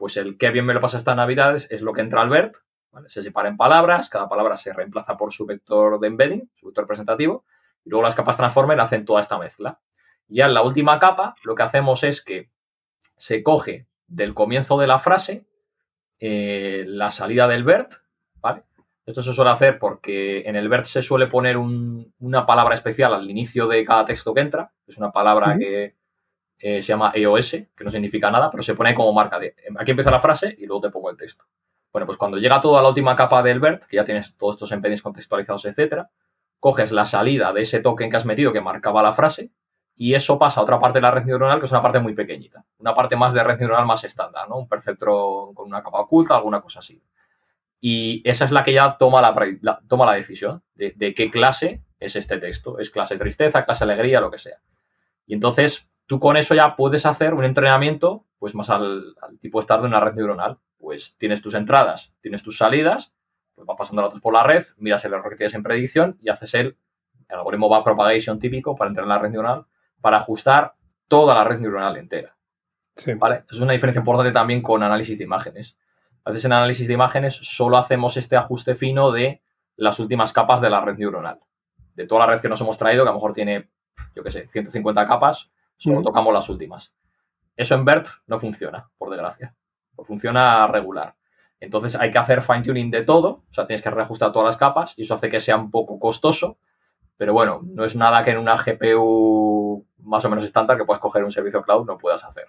[0.00, 2.56] Pues el qué bien me lo pasa estas navidades es lo que entra al BERT,
[3.06, 6.84] se separa en palabras, cada palabra se reemplaza por su vector de embedding, su vector
[6.84, 7.44] representativo,
[7.84, 9.78] y luego las capas transformer hacen toda esta mezcla.
[10.26, 12.48] Ya en la última capa lo que hacemos es que
[13.18, 15.44] se coge del comienzo de la frase
[16.18, 17.92] eh, la salida del BERT,
[18.36, 18.62] ¿vale?
[19.04, 23.28] Esto se suele hacer porque en el BERT se suele poner una palabra especial al
[23.28, 25.99] inicio de cada texto que entra, es una palabra que
[26.60, 29.90] eh, se llama EOS, que no significa nada, pero se pone como marca de aquí
[29.90, 31.44] empieza la frase y luego te pongo el texto.
[31.92, 34.70] Bueno, pues cuando llega toda la última capa del BERT, que ya tienes todos estos
[34.72, 36.10] embeddings contextualizados, etcétera,
[36.60, 39.50] coges la salida de ese token que has metido que marcaba la frase
[39.96, 42.14] y eso pasa a otra parte de la red neuronal que es una parte muy
[42.14, 44.56] pequeñita, una parte más de red neuronal más estándar, ¿no?
[44.56, 47.02] Un perceptro con una capa oculta, alguna cosa así.
[47.80, 52.14] Y esa es la que ya toma la, toma la decisión de, qué clase es
[52.14, 52.78] este texto.
[52.78, 54.58] Es clase tristeza, clase alegría, lo que sea.
[55.26, 59.80] Y entonces tú con eso ya puedes hacer un entrenamiento pues más al, tipo estar
[59.80, 60.58] de una red neuronal.
[60.76, 63.12] Pues tienes tus entradas, tienes tus salidas,
[63.54, 66.28] pues vas pasando datos por la red, miras el error que tienes en predicción y
[66.28, 66.76] haces el,
[67.28, 69.66] el algoritmo backpropagation típico para entrar en la red neuronal
[70.00, 70.74] para ajustar
[71.06, 72.34] toda la red neuronal entera.
[73.16, 73.44] ¿Vale?
[73.48, 75.76] Es una diferencia importante también con análisis de imágenes.
[76.24, 79.42] A veces en análisis de imágenes solo hacemos este ajuste fino de
[79.76, 81.38] las últimas capas de la red neuronal.
[81.94, 83.70] De toda la red que nos hemos traído, que a lo mejor tiene,
[84.16, 86.92] yo qué sé, 150 capas, solo tocamos las últimas.
[87.56, 89.54] Eso en BERT no funciona, por desgracia.
[90.04, 91.14] funciona regular.
[91.58, 94.56] Entonces hay que hacer fine tuning de todo, o sea, tienes que reajustar todas las
[94.56, 96.58] capas y eso hace que sea un poco costoso,
[97.16, 101.00] pero bueno, no es nada que en una GPU más o menos estándar que puedas
[101.00, 102.46] coger un servicio cloud no puedas hacer.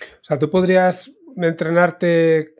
[0.00, 2.54] O sea, tú podrías entrenarte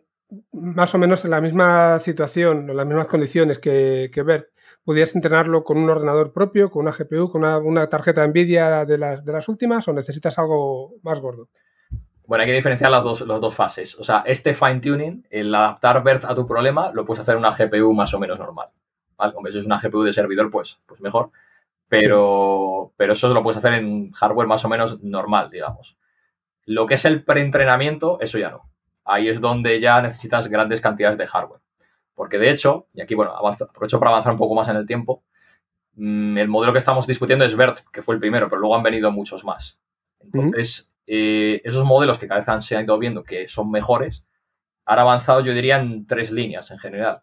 [0.52, 4.48] más o menos en la misma situación, en las mismas condiciones que, que BERT.
[4.84, 9.24] ¿Podrías entrenarlo con un ordenador propio, con una GPU, con una, tarjeta NVIDIA de las,
[9.24, 11.48] de las últimas o necesitas algo más gordo?
[12.26, 13.98] Bueno, hay que diferenciar las dos, las dos fases.
[13.98, 17.40] O sea, este fine tuning, el adaptar BERT a tu problema, lo puedes hacer en
[17.40, 18.68] una GPU más o menos normal.
[19.16, 19.34] ¿vale?
[19.36, 21.30] Hombre, si es una GPU de servidor, pues, pues mejor.
[21.88, 25.96] Pero, pero eso lo puedes hacer en hardware más o menos normal, digamos.
[26.66, 28.68] Lo que es el preentrenamiento, eso ya no.
[29.08, 31.60] Ahí es donde ya necesitas grandes cantidades de hardware.
[32.14, 35.22] Porque de hecho, y aquí bueno, aprovecho para avanzar un poco más en el tiempo,
[35.94, 38.82] mm, el modelo que estamos discutiendo es BERT, que fue el primero, pero luego han
[38.82, 39.80] venido muchos más.
[40.20, 44.24] Entonces, eh, esos modelos que cada vez han, se han ido viendo que son mejores,
[44.84, 47.22] han avanzado, yo diría, en tres líneas en general.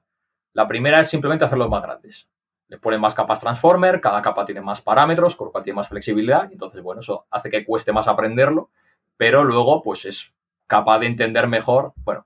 [0.54, 2.30] La primera es simplemente hacerlos más grandes.
[2.68, 5.90] Le ponen más capas transformer, cada capa tiene más parámetros, con lo cual tiene más
[5.90, 6.52] flexibilidad.
[6.52, 8.70] Entonces, bueno, eso hace que cueste más aprenderlo
[9.18, 10.34] pero luego pues es
[10.68, 12.26] capaz de entender mejor, bueno,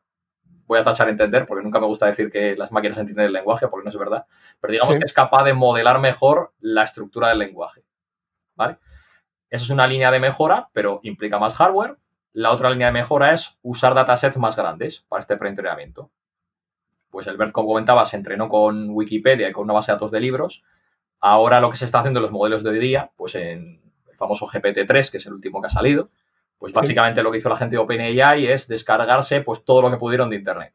[0.66, 3.68] voy a tachar entender porque nunca me gusta decir que las máquinas entienden el lenguaje
[3.68, 4.26] porque no es verdad,
[4.60, 7.84] pero digamos que es capaz de modelar mejor la estructura del lenguaje,
[8.56, 8.78] ¿vale?
[9.50, 11.98] Esa es una línea de mejora, pero implica más hardware.
[12.34, 16.12] La otra línea de mejora es usar datasets más grandes para este preentrenamiento.
[17.10, 20.12] Pues el BERT, como comentaba, se entrenó con Wikipedia y con una base de datos
[20.12, 20.64] de libros.
[21.20, 24.16] Ahora lo que se está haciendo en los modelos de hoy día, pues en el
[24.16, 26.10] famoso GPT-3, que es el último que ha salido,
[26.60, 29.98] pues básicamente lo que hizo la gente de OpenAI es descargarse pues todo lo que
[29.98, 30.74] pudieron de Internet.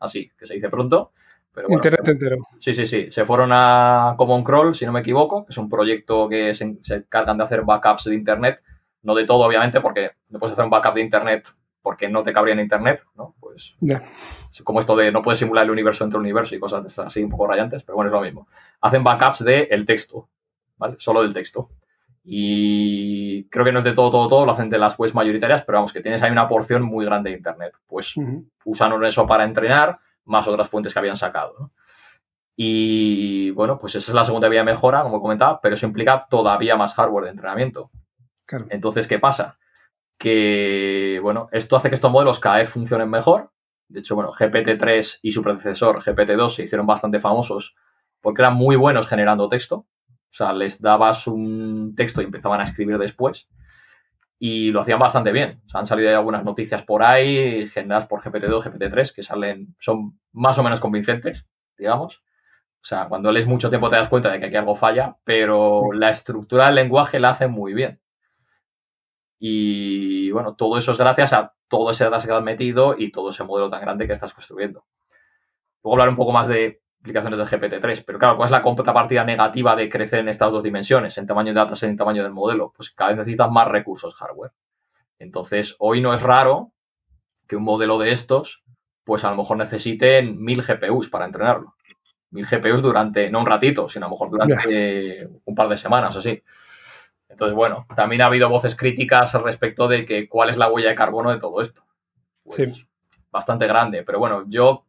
[0.00, 1.12] Así, que se dice pronto.
[1.52, 2.36] Pero Internet entero.
[2.58, 3.06] Sí, sí, sí.
[3.10, 6.76] Se fueron a Common Crawl, si no me equivoco, que es un proyecto que se,
[6.80, 8.62] se encargan de hacer backups de Internet.
[9.02, 11.48] No de todo, obviamente, porque no puedes hacer un backup de Internet
[11.86, 13.36] porque no te cabría en Internet, ¿no?
[13.38, 13.76] Pues
[14.64, 17.30] como esto de no puedes simular el universo entre el universo y cosas así un
[17.30, 18.48] poco rayantes, pero bueno, es lo mismo.
[18.80, 20.28] Hacen backups del el texto,
[20.78, 20.96] ¿vale?
[20.98, 21.70] Solo del texto.
[22.28, 25.62] Y creo que no es de todo, todo, todo, lo hacen de las webs mayoritarias,
[25.62, 27.74] pero vamos, que tienes ahí una porción muy grande de Internet.
[27.86, 28.16] Pues
[28.64, 31.70] usaron eso para entrenar, más otras fuentes que habían sacado.
[32.56, 36.26] Y bueno, pues esa es la segunda vía de mejora, como comentaba, pero eso implica
[36.28, 37.90] todavía más hardware de entrenamiento.
[38.70, 39.56] Entonces, ¿qué pasa?
[40.18, 43.52] Que, bueno, esto hace que estos modelos cada vez funcionen mejor.
[43.86, 47.76] De hecho, bueno, GPT-3 y su predecesor GPT-2 se hicieron bastante famosos
[48.20, 49.86] porque eran muy buenos generando texto.
[50.30, 53.48] O sea, les dabas un texto y empezaban a escribir después.
[54.38, 55.62] Y lo hacían bastante bien.
[55.66, 60.20] O sea, han salido algunas noticias por ahí, generadas por GPT-2, GPT-3, que salen, son
[60.32, 61.46] más o menos convincentes,
[61.78, 62.22] digamos.
[62.82, 65.92] O sea, cuando lees mucho tiempo te das cuenta de que aquí algo falla, pero
[65.92, 68.00] la estructura del lenguaje la hace muy bien.
[69.38, 73.30] Y bueno, todo eso es gracias a todo ese data que has metido y todo
[73.30, 74.86] ese modelo tan grande que estás construyendo.
[75.82, 78.02] Luego hablar un poco más de aplicaciones de GPT-3.
[78.04, 81.52] Pero claro, ¿cuál es la contrapartida negativa de crecer en estas dos dimensiones, en tamaño
[81.52, 82.72] de datos y en tamaño del modelo?
[82.76, 84.52] Pues cada vez necesitas más recursos hardware.
[85.18, 86.72] Entonces, hoy no es raro
[87.46, 88.64] que un modelo de estos,
[89.04, 91.76] pues a lo mejor necesiten mil GPUs para entrenarlo.
[92.30, 96.16] Mil GPUs durante, no un ratito, sino a lo mejor durante un par de semanas
[96.16, 96.42] o así.
[97.28, 100.88] Entonces, bueno, también ha habido voces críticas al respecto de que cuál es la huella
[100.88, 101.84] de carbono de todo esto.
[102.42, 102.88] Pues, sí.
[103.30, 104.85] Bastante grande, pero bueno, yo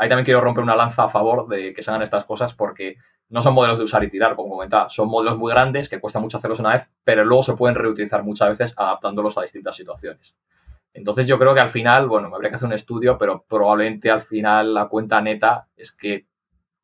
[0.00, 2.96] ahí también quiero romper una lanza a favor de que se hagan estas cosas porque
[3.28, 4.88] no son modelos de usar y tirar, como comentaba.
[4.88, 8.24] Son modelos muy grandes que cuesta mucho hacerlos una vez, pero luego se pueden reutilizar
[8.24, 10.34] muchas veces adaptándolos a distintas situaciones.
[10.94, 14.10] Entonces yo creo que al final, bueno, me habría que hacer un estudio, pero probablemente
[14.10, 16.22] al final la cuenta neta es que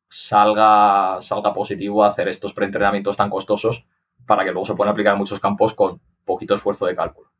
[0.07, 3.87] salga, salga positivo hacer estos preentrenamientos tan costosos
[4.27, 7.31] para que luego se puedan aplicar en muchos campos con poquito esfuerzo de cálculo.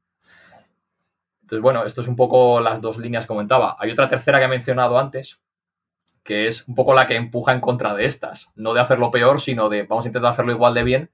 [1.43, 3.78] Entonces, bueno, esto es un poco las dos líneas que comentaba.
[3.80, 5.39] Hay otra tercera que he mencionado antes,
[6.28, 8.51] que es un poco la que empuja en contra de estas.
[8.53, 11.09] No de hacerlo peor, sino de vamos a intentar hacerlo igual de bien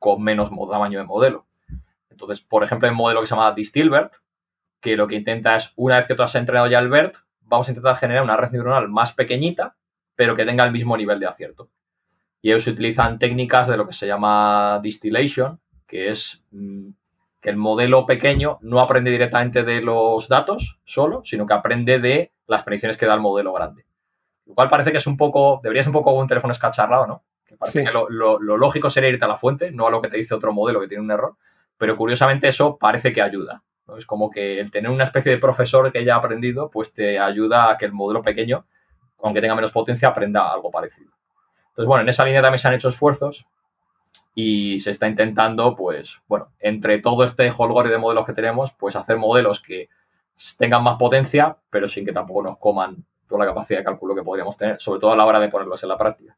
[0.00, 1.46] con menos tamaño de modelo.
[2.10, 4.14] Entonces, por ejemplo, hay un modelo que se llama Distilbert,
[4.80, 7.68] que lo que intenta es, una vez que tú has entrenado ya el BERT, vamos
[7.68, 9.76] a intentar generar una red neuronal más pequeñita,
[10.16, 11.70] pero que tenga el mismo nivel de acierto.
[12.42, 16.88] y ellos utilizan técnicas de lo que se llama distillation, que es mm,
[17.40, 22.32] que el modelo pequeño no aprende directamente de los datos solo, sino que aprende de
[22.48, 23.83] las predicciones que da el modelo grande.
[24.46, 27.22] Lo cual parece que es un poco, debería ser un poco un teléfono escacharrado, ¿no?
[27.46, 30.16] Que parece que lo, lógico sería irte a la fuente, no a lo que te
[30.16, 31.36] dice otro modelo que tiene un error,
[31.78, 33.62] pero curiosamente eso parece que ayuda.
[33.96, 37.18] Es como que el tener una especie de profesor que ya ha aprendido, pues te
[37.18, 38.66] ayuda a que el modelo pequeño,
[39.22, 41.12] aunque tenga menos potencia, aprenda algo parecido.
[41.68, 43.46] Entonces, bueno, en esa línea también se han hecho esfuerzos
[44.34, 48.96] y se está intentando, pues, bueno, entre todo este holgorio de modelos que tenemos, pues
[48.96, 49.88] hacer modelos que
[50.58, 53.04] tengan más potencia, pero sin que tampoco nos coman
[53.40, 55.88] la capacidad de cálculo que podríamos tener, sobre todo a la hora de ponerlos en
[55.88, 56.36] la práctica.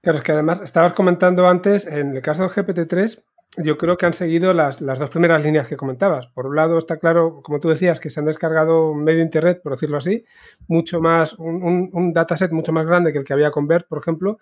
[0.00, 3.22] Claro, es que además estabas comentando antes, en el caso del GPT-3,
[3.58, 6.26] yo creo que han seguido las, dos primeras líneas que comentabas.
[6.28, 9.72] Por un lado, está claro, como tú decías, que se han descargado medio Internet, por
[9.72, 10.24] decirlo así,
[10.68, 13.98] mucho más, un, un, dataset mucho más grande que el que había con BERT, por
[13.98, 14.38] ejemplo.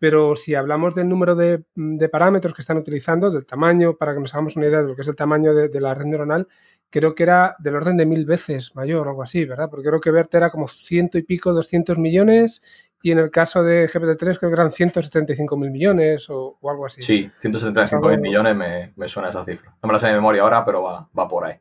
[0.00, 1.62] Pero si hablamos del número de,
[2.10, 5.02] parámetros que están utilizando, del tamaño, para que nos hagamos una idea de lo que
[5.02, 6.48] es el tamaño de, la red neuronal,
[6.88, 9.68] creo que era del orden de mil veces mayor o algo así, ¿verdad?
[9.70, 12.62] Porque creo que BERT era como ciento y pico, 200 millones
[13.02, 17.02] y en el caso de GPT-3 creo que eran 175 mil millones o, algo así.
[17.02, 18.56] Sí, 175 mil millones
[18.96, 19.74] me, suena esa cifra.
[19.82, 21.54] No me la sé de memoria ahora, pero va, por ahí.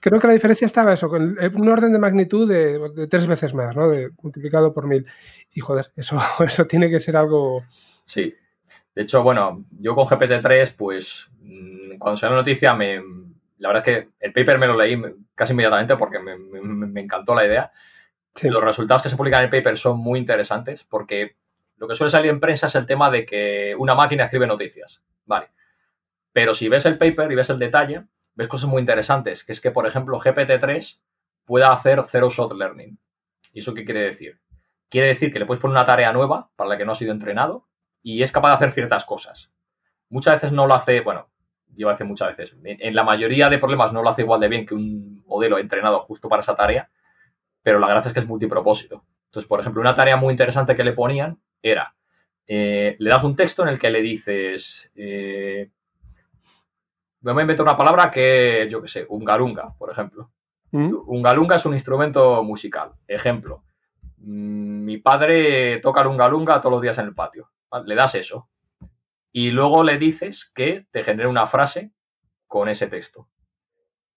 [0.00, 3.74] Creo que la diferencia estaba eso, con un orden de magnitud de, tres veces más,
[3.74, 3.88] ¿no?
[3.88, 5.06] De, multiplicado por mil.
[5.52, 7.64] Y joder, eso, eso tiene que ser algo...
[8.04, 8.34] Sí.
[8.94, 13.02] De hecho, bueno, yo con GPT-3, pues mm, cuando salió la noticia, me,
[13.58, 15.00] la verdad es que el paper me lo leí
[15.34, 17.72] casi inmediatamente porque me, me encantó la idea.
[18.42, 21.36] Los resultados que se publican en el paper son muy interesantes porque
[21.76, 25.00] lo que suele salir en prensa es el tema de que una máquina escribe noticias.
[25.26, 25.50] Vale.
[26.32, 28.04] Pero si ves el paper y ves el detalle,
[28.38, 31.00] ves cosas muy interesantes, que es que, por ejemplo, GPT-3
[31.44, 32.96] pueda hacer zero-shot learning.
[33.52, 34.38] ¿Y eso qué quiere decir?
[34.88, 37.10] Quiere decir que le puedes poner una tarea nueva para la que no ha sido
[37.10, 37.66] entrenado
[38.00, 39.50] y es capaz de hacer ciertas cosas.
[40.08, 41.28] Muchas veces no lo hace, bueno,
[41.74, 44.64] yo decir muchas veces, en la mayoría de problemas no lo hace igual de bien
[44.64, 46.88] que un modelo entrenado justo para esa tarea,
[47.60, 49.04] pero la gracia es que es multipropósito.
[49.26, 51.96] Entonces, por ejemplo, una tarea muy interesante que le ponían era,
[52.46, 55.70] eh, le das un texto en el que le dices, eh,
[57.20, 60.30] me voy a inventar una palabra que, yo qué sé, ungarunga, por ejemplo.
[60.70, 60.94] ¿Mm?
[61.06, 62.92] Ungalunga es un instrumento musical.
[63.06, 63.64] Ejemplo,
[64.18, 67.50] mm, mi padre toca el ungalunga todos los días en el patio.
[67.84, 68.48] Le das eso.
[69.32, 71.92] Y luego le dices que te genere una frase
[72.46, 73.28] con ese texto.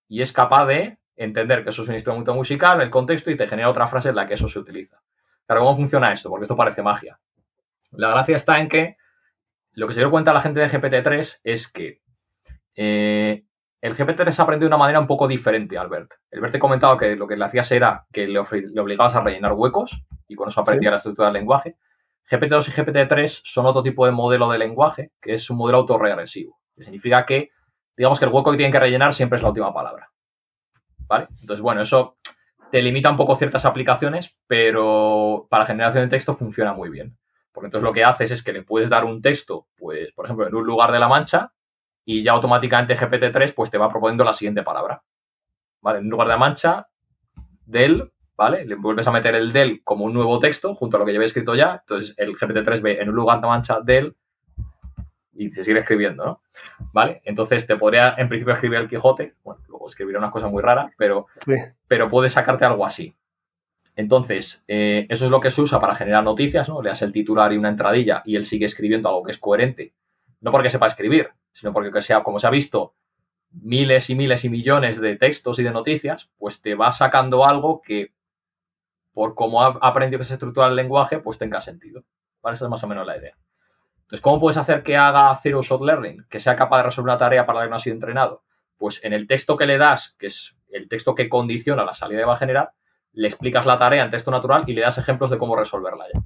[0.08, 3.48] Y es capaz de entender que eso es un instrumento musical, el contexto, y te
[3.48, 5.02] genera otra frase en la que eso se utiliza.
[5.46, 6.30] Claro, ¿cómo funciona esto?
[6.30, 7.20] Porque esto parece magia.
[7.92, 8.98] La gracia está en que
[9.74, 12.02] lo que se dio cuenta la gente de GPT-3 es que
[12.76, 13.44] eh,
[13.82, 16.14] el GPT-3 aprendió de una manera un poco diferente, Albert.
[16.32, 19.54] Albert te ha comentado que lo que le hacías era que le, obligabas a rellenar
[19.54, 21.78] huecos y con eso aprendía la estructura del lenguaje.
[22.30, 26.60] GPT-2 y GPT-3 son otro tipo de modelo de lenguaje, que es un modelo autorregresivo,
[26.76, 27.50] que significa que,
[27.98, 30.12] digamos que el hueco que tienen que rellenar siempre es la última palabra.
[31.42, 32.16] Entonces, bueno, eso
[32.72, 37.18] te limita un poco ciertas aplicaciones, pero para generación de texto funciona muy bien.
[37.52, 40.48] Porque entonces lo que haces es que le puedes dar un texto, pues, por ejemplo,
[40.48, 41.52] en un lugar de la mancha,
[42.12, 45.02] y ya automáticamente GPT-3 pues te va proponiendo la siguiente palabra.
[45.80, 46.00] ¿Vale?
[46.00, 46.88] En lugar de mancha,
[47.66, 48.66] del, ¿vale?
[48.66, 51.24] Le vuelves a meter el del como un nuevo texto junto a lo que llevé
[51.24, 51.80] escrito ya.
[51.80, 54.18] Entonces el GPT-3 ve en un lugar de mancha del
[55.34, 56.42] y se sigue escribiendo, ¿no?
[56.92, 57.22] ¿Vale?
[57.24, 60.92] Entonces te podría en principio escribir el Quijote, bueno, luego escribir unas cosas muy raras,
[60.98, 61.28] pero,
[61.88, 63.16] pero puedes sacarte algo así.
[63.96, 66.82] Entonces, eh, eso es lo que se usa para generar noticias, ¿no?
[66.82, 69.94] Le das el titular y una entradilla y él sigue escribiendo algo que es coherente.
[70.42, 72.96] No porque sepa escribir, sino porque sea, como se ha visto
[73.52, 77.82] miles y miles y millones de textos y de noticias, pues te va sacando algo
[77.82, 78.14] que,
[79.14, 82.04] por cómo ha aprendido que se estructura el lenguaje, pues tenga sentido.
[82.42, 82.56] ¿Vale?
[82.56, 83.38] Esa es más o menos la idea.
[84.02, 86.26] Entonces, ¿cómo puedes hacer que haga Zero Shot Learning?
[86.30, 88.44] Que sea capaz de resolver una tarea para la que no ha sido entrenado.
[88.78, 92.20] Pues en el texto que le das, que es el texto que condiciona la salida
[92.20, 92.74] que va a generar,
[93.14, 96.22] le explicas la tarea en texto natural y le das ejemplos de cómo resolverla ya.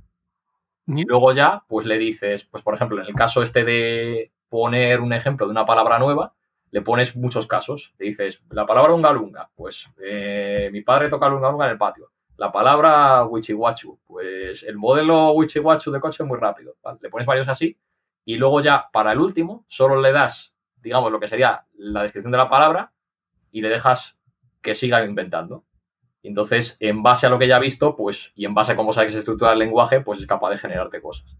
[0.88, 5.02] Y luego ya, pues le dices, pues por ejemplo, en el caso este de poner
[5.02, 6.34] un ejemplo de una palabra nueva,
[6.72, 7.94] le pones muchos casos.
[7.98, 12.12] Le dices, la palabra ungalunga, pues eh, mi padre toca el ungalunga en el patio.
[12.38, 16.76] La palabra wichiwachu, pues el modelo wichiwachu de coche es muy rápido.
[17.00, 17.78] Le pones varios así
[18.26, 22.32] y luego ya para el último solo le das, digamos, lo que sería la descripción
[22.32, 22.92] de la palabra
[23.52, 24.20] y le dejas
[24.62, 25.64] que siga inventando.
[26.24, 28.92] entonces, en base a lo que ya ha visto, pues, y en base a cómo
[28.92, 31.38] sabe que se estructura el lenguaje, pues es capaz de generarte cosas.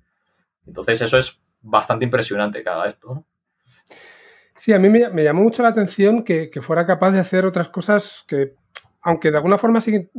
[0.68, 3.26] Entonces, eso es bastante impresionante haga esto.
[4.56, 7.70] Sí, a mí me, llamó mucho la atención que, que, fuera capaz de hacer otras
[7.70, 8.56] cosas que
[9.06, 10.10] aunque de alguna forma siguen,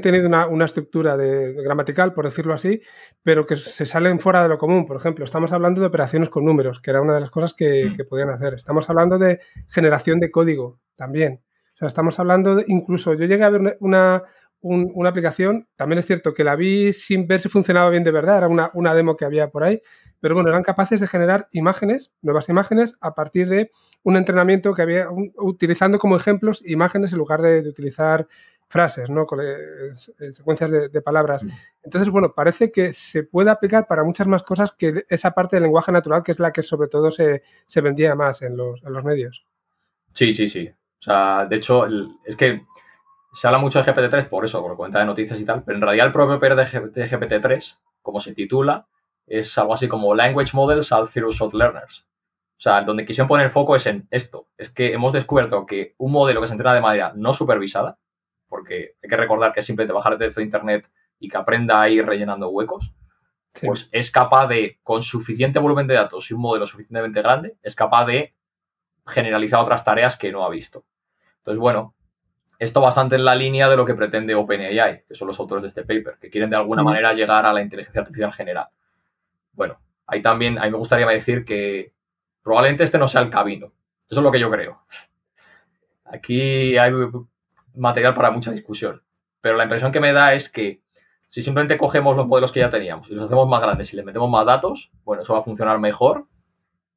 [0.00, 2.80] teniendo una, estructura de, gramatical, por decirlo así,
[3.22, 4.86] pero que se salen fuera de lo común.
[4.86, 7.90] Por ejemplo, estamos hablando de operaciones con números, que era una de las cosas que,
[7.90, 8.08] mm.
[8.08, 8.54] podían hacer.
[8.54, 11.42] Estamos hablando de generación de código también.
[11.74, 14.22] O sea, estamos hablando de, incluso, yo llegué a ver una,
[14.62, 18.38] una aplicación, también es cierto que la vi sin ver si funcionaba bien de verdad,
[18.38, 19.82] era una, una demo que había por ahí,
[20.22, 23.72] pero bueno, eran capaces de generar imágenes, nuevas imágenes, a partir de
[24.04, 28.28] un entrenamiento que había, utilizando como ejemplos imágenes en lugar de, utilizar
[28.68, 29.26] frases, ¿no?
[29.26, 29.94] Con, eh,
[30.32, 31.42] secuencias de, palabras.
[31.42, 31.48] Mm.
[31.82, 35.64] Entonces, bueno, parece que se puede aplicar para muchas más cosas que esa parte del
[35.64, 37.42] lenguaje natural, que es la que sobre todo se,
[37.82, 39.44] vendía más en los, en los, medios.
[40.14, 40.68] Sí, sí, sí.
[40.68, 41.84] O sea, de hecho,
[42.24, 42.62] es que
[43.32, 45.82] se habla mucho de GPT-3 por eso, por cuenta de noticias y tal, pero en
[45.82, 46.54] realidad el propio paper
[46.92, 48.86] de GPT-3, como se titula,
[49.32, 52.06] es algo así como Language Models are Zero Shot Learners.
[52.58, 54.48] O sea, donde quisieron poner foco es en esto.
[54.58, 57.98] Es que hemos descubierto que un modelo que se entrena de manera no supervisada,
[58.46, 61.80] porque hay que recordar que es simplemente bajar el texto de Internet y que aprenda
[61.80, 62.92] a ir rellenando huecos,
[63.62, 67.74] pues es capaz de, con suficiente volumen de datos y un modelo suficientemente grande, es
[67.74, 68.34] capaz de
[69.06, 70.84] generalizar otras tareas que no ha visto.
[71.38, 71.94] Entonces, bueno,
[72.58, 75.68] esto bastante en la línea de lo que pretende OpenAI, que son los autores de
[75.68, 78.68] este paper, que quieren de alguna manera llegar a la inteligencia artificial general.
[79.52, 81.92] Bueno, ahí también, a me gustaría decir que
[82.42, 83.72] probablemente este no sea el camino.
[84.08, 84.82] Eso es lo que yo creo.
[86.04, 86.92] Aquí hay
[87.74, 89.02] material para mucha discusión.
[89.40, 90.82] Pero la impresión que me da es que
[91.28, 94.04] si simplemente cogemos los modelos que ya teníamos y los hacemos más grandes y le
[94.04, 96.26] metemos más datos, bueno, eso va a funcionar mejor.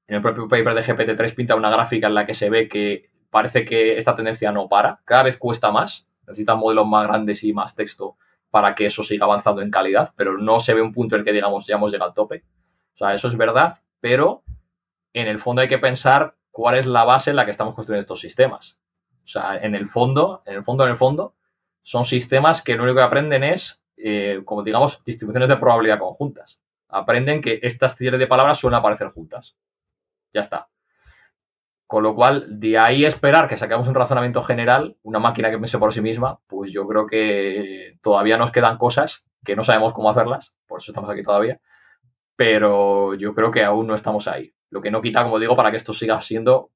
[0.08, 3.10] En el propio paper de GPT-3 pinta una gráfica en la que se ve que
[3.30, 5.00] parece que esta tendencia no para.
[5.06, 6.08] Cada vez cuesta más.
[6.28, 8.18] Necesitan modelos más grandes y más texto
[8.56, 11.26] para que eso siga avanzando en calidad, pero no se ve un punto en el
[11.26, 12.46] que digamos ya hemos llegado al tope.
[12.94, 14.46] O sea, eso es verdad, pero
[15.12, 18.00] en el fondo hay que pensar cuál es la base en la que estamos construyendo
[18.00, 18.80] estos sistemas.
[19.26, 21.36] O sea, en el fondo, en el fondo, en el fondo,
[21.82, 26.62] son sistemas que lo único que aprenden es, eh, como digamos, distribuciones de probabilidad conjuntas.
[26.88, 29.58] Aprenden que estas series de palabras suelen aparecer juntas.
[30.34, 30.70] Ya está.
[31.88, 35.78] Con lo cual, de ahí esperar que saquemos un razonamiento general, una máquina que piense
[35.78, 40.10] por sí misma, pues yo creo que todavía nos quedan cosas que no sabemos cómo
[40.10, 41.62] hacerlas, por eso estamos aquí todavía,
[42.36, 44.54] pero yo creo que aún no estamos ahí.
[44.72, 46.72] Lo que no quita, como digo, para que esto siga siendo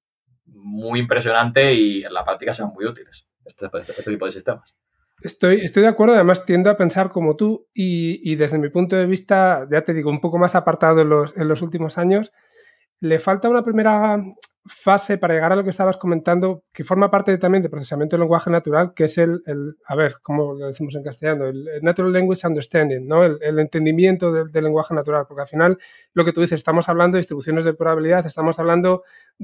[0.46, 4.76] muy impresionante y en la práctica sean muy útiles este, este, este tipo de sistemas.
[5.22, 9.06] Estoy, estoy, de acuerdo, además tiendo a pensar como tú y, desde mi punto de
[9.06, 12.32] vista, ya te digo, un poco más apartado en los, en los últimos años,
[13.02, 14.24] le falta una primera
[14.66, 18.22] fase para llegar a lo que estabas comentando, que forma parte también del procesamiento del
[18.22, 19.42] lenguaje natural, que es el,
[19.86, 21.46] a ver, ¿cómo lo decimos en castellano?
[21.46, 23.24] El, Natural Language Understanding, ¿no?
[23.24, 25.78] El, entendimiento del, lenguaje natural, porque al final
[26.14, 29.04] lo que tú dices, estamos hablando de distribuciones de probabilidad, estamos hablando,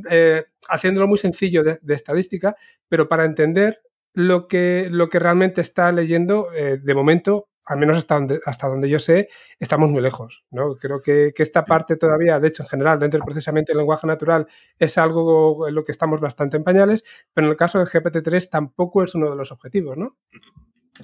[0.09, 2.55] eh, haciéndolo muy sencillo de, estadística,
[2.89, 3.81] pero para entender
[4.13, 8.67] lo que, lo que realmente está leyendo, eh, de momento al menos hasta donde, hasta
[8.67, 10.43] donde yo sé, estamos muy lejos.
[10.51, 10.75] ¿no?
[10.75, 14.47] Creo que, esta parte todavía, de hecho, en general, dentro del procesamiento del lenguaje natural,
[14.77, 17.03] es algo en lo que estamos bastante en pañales,
[17.33, 20.17] pero en el caso del GPT-3 tampoco es uno de los objetivos, ¿no?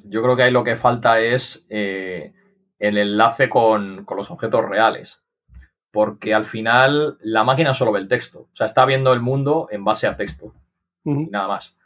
[0.03, 2.33] Yo creo que ahí lo que falta es eh,
[2.79, 5.21] el enlace con, los objetos reales.
[5.91, 8.47] Porque al final la máquina solo ve el texto.
[8.53, 10.53] O sea, está viendo el mundo en base a texto.
[11.03, 11.77] Nada más.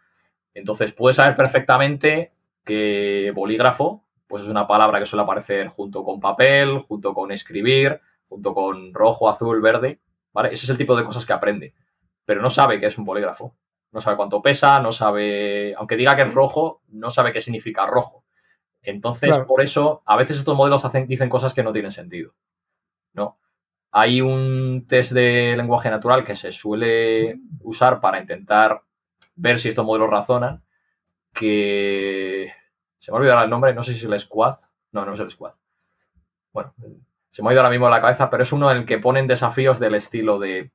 [0.53, 2.31] Entonces puede saber perfectamente
[2.63, 7.99] que bolígrafo pues es una palabra que suele aparecer junto con papel, junto con escribir,
[8.27, 9.99] junto con rojo, azul, verde,
[10.33, 10.49] ¿vale?
[10.51, 11.73] Ese es el tipo de cosas que aprende,
[12.25, 13.55] pero no sabe que es un polígrafo,
[13.91, 17.85] no sabe cuánto pesa, no sabe, aunque diga que es rojo, no sabe qué significa
[17.85, 18.23] rojo.
[18.81, 22.33] Entonces, por eso, a veces estos modelos hacen, dicen cosas que no tienen sentido,
[23.13, 23.39] ¿no?
[23.91, 28.81] Hay un test de lenguaje natural que se suele usar para intentar
[29.35, 30.63] ver si estos modelos razonan,
[31.33, 32.51] que
[33.05, 34.55] se me ha olvidado el nombre, no sé si es el Squad.
[34.91, 35.53] No, no es el Squad.
[36.51, 36.73] Bueno,
[37.29, 39.27] se me ha ido ahora mismo la cabeza, pero es uno en el que ponen
[39.27, 40.71] desafíos del estilo de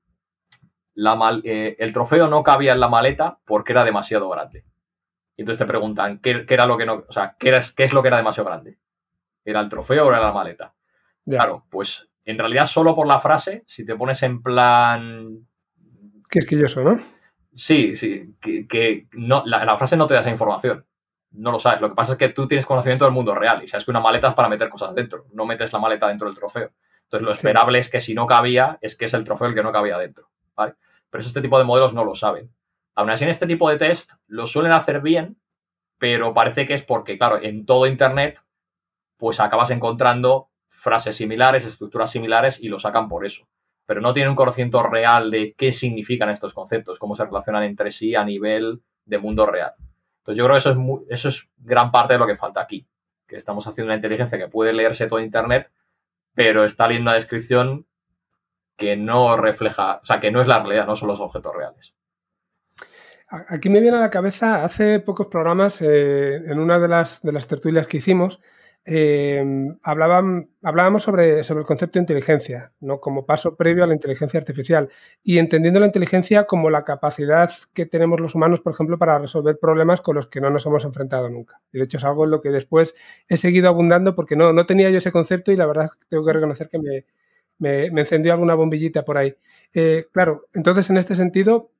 [0.94, 4.64] la eh, el trofeo no cabía en la maleta porque era demasiado grande.
[5.36, 8.00] Y entonces te preguntan, ¿qué, era lo que no, o sea, ¿qué, ¿qué, es lo
[8.00, 8.78] que era demasiado grande?
[9.44, 10.72] ¿Era el trofeo o era la maleta?
[11.26, 15.48] Claro, pues en realidad solo por la frase, si te pones en plan...
[16.30, 17.00] Qué esquilloso, ¿no?
[17.52, 20.86] Sí, sí, que, no, la, frase no te da esa información
[21.32, 21.80] no lo sabes.
[21.80, 24.00] Lo que pasa es que tú tienes conocimiento del mundo real y sabes que una
[24.00, 25.26] maleta es para meter cosas dentro.
[25.32, 26.70] No metes la maleta dentro del trofeo.
[27.04, 29.62] Entonces, lo esperable es que si no cabía, es que es el trofeo el que
[29.62, 30.28] no cabía dentro.
[30.56, 30.74] ¿vale?
[31.08, 32.50] Pero eso este tipo de modelos no lo saben.
[32.94, 35.40] Aún así, en este tipo de test lo suelen hacer bien,
[35.98, 38.40] pero parece que es porque, claro, en todo Internet,
[39.16, 43.46] pues acabas encontrando frases similares, estructuras similares y lo sacan por eso.
[43.86, 47.90] Pero no tienen un conocimiento real de qué significan estos conceptos, cómo se relacionan entre
[47.90, 49.74] sí a nivel de mundo real.
[50.30, 50.70] Entonces yo creo que eso
[51.08, 52.86] es, eso es gran parte de lo que falta aquí,
[53.26, 55.72] que estamos haciendo una inteligencia que puede leerse todo Internet,
[56.34, 57.86] pero está leyendo una descripción
[58.76, 61.94] que no refleja, o sea, que no es la realidad, no son los objetos reales.
[63.28, 67.32] Aquí me viene a la cabeza, hace pocos programas, eh, en una de las, de
[67.32, 68.40] las tertulias que hicimos,
[68.84, 69.44] eh,
[69.82, 73.00] hablábamos sobre, sobre, el concepto de inteligencia, ¿no?
[73.00, 74.88] como paso previo a la inteligencia artificial,
[75.22, 79.58] y entendiendo la inteligencia como la capacidad que tenemos los humanos, por ejemplo, para resolver
[79.60, 81.60] problemas con los que no nos hemos enfrentado nunca.
[81.72, 82.94] Y de hecho es algo en lo que después
[83.28, 86.32] he seguido abundando porque no, no tenía yo ese concepto y la verdad tengo que
[86.32, 87.04] reconocer que me,
[87.58, 89.36] me, encendió alguna bombillita por ahí.
[89.72, 91.70] Eh, claro, entonces en este sentido,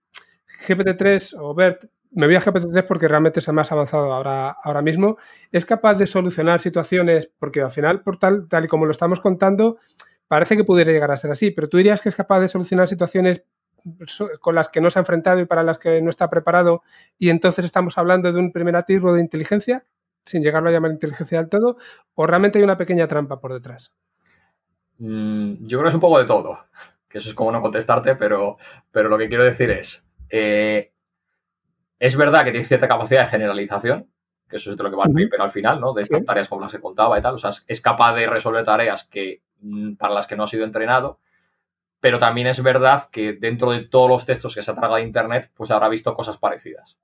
[0.66, 4.82] GPT-3 o BERT, me voy a GPT-3 porque realmente es el más avanzado ahora, ahora
[4.82, 5.16] mismo,
[5.52, 9.20] es capaz de solucionar situaciones, porque al final, por tal, tal y como lo estamos
[9.20, 9.78] contando,
[10.26, 12.88] parece que pudiera llegar a ser así, pero tú dirías que es capaz de solucionar
[12.88, 13.44] situaciones
[14.40, 16.82] con las que no se ha enfrentado y para las que no está preparado,
[17.18, 19.84] y entonces estamos hablando de un primer atisbo de inteligencia,
[20.24, 21.76] sin llegarlo a llamar inteligencia del todo,
[22.14, 23.94] o realmente hay una pequeña trampa por detrás.
[24.98, 26.58] Mm, yo creo que es un poco de todo,
[27.08, 28.58] que eso es como no contestarte, pero,
[28.90, 30.92] pero lo que quiero decir es, eh,
[32.00, 34.10] es verdad que tiene cierta capacidad de generalización,
[34.48, 35.92] que eso es de lo que va el paper al final, ¿no?
[35.92, 37.34] De estas tareas como las que contaba y tal.
[37.34, 40.64] O sea, es capaz de resolver tareas que, mm, para las que no ha sido
[40.64, 41.20] entrenado,
[42.00, 45.02] pero también es verdad que dentro de todos los textos que se ha tragado de
[45.02, 46.98] Internet, pues habrá visto cosas parecidas.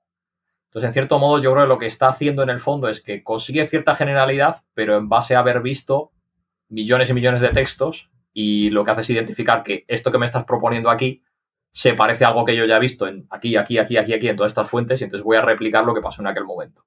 [0.65, 3.01] Entonces, en cierto modo, yo creo que lo que está haciendo en el fondo es
[3.01, 6.11] que consigue cierta generalidad, pero en base a haber visto
[6.69, 10.25] millones y millones de textos y lo que hace es identificar que esto que me
[10.25, 11.23] estás proponiendo aquí
[11.71, 14.35] se parece a algo que yo ya he visto aquí, aquí, aquí, aquí, aquí, en
[14.35, 16.83] todas estas fuentes y entonces voy a replicar lo que pasó en aquel momento.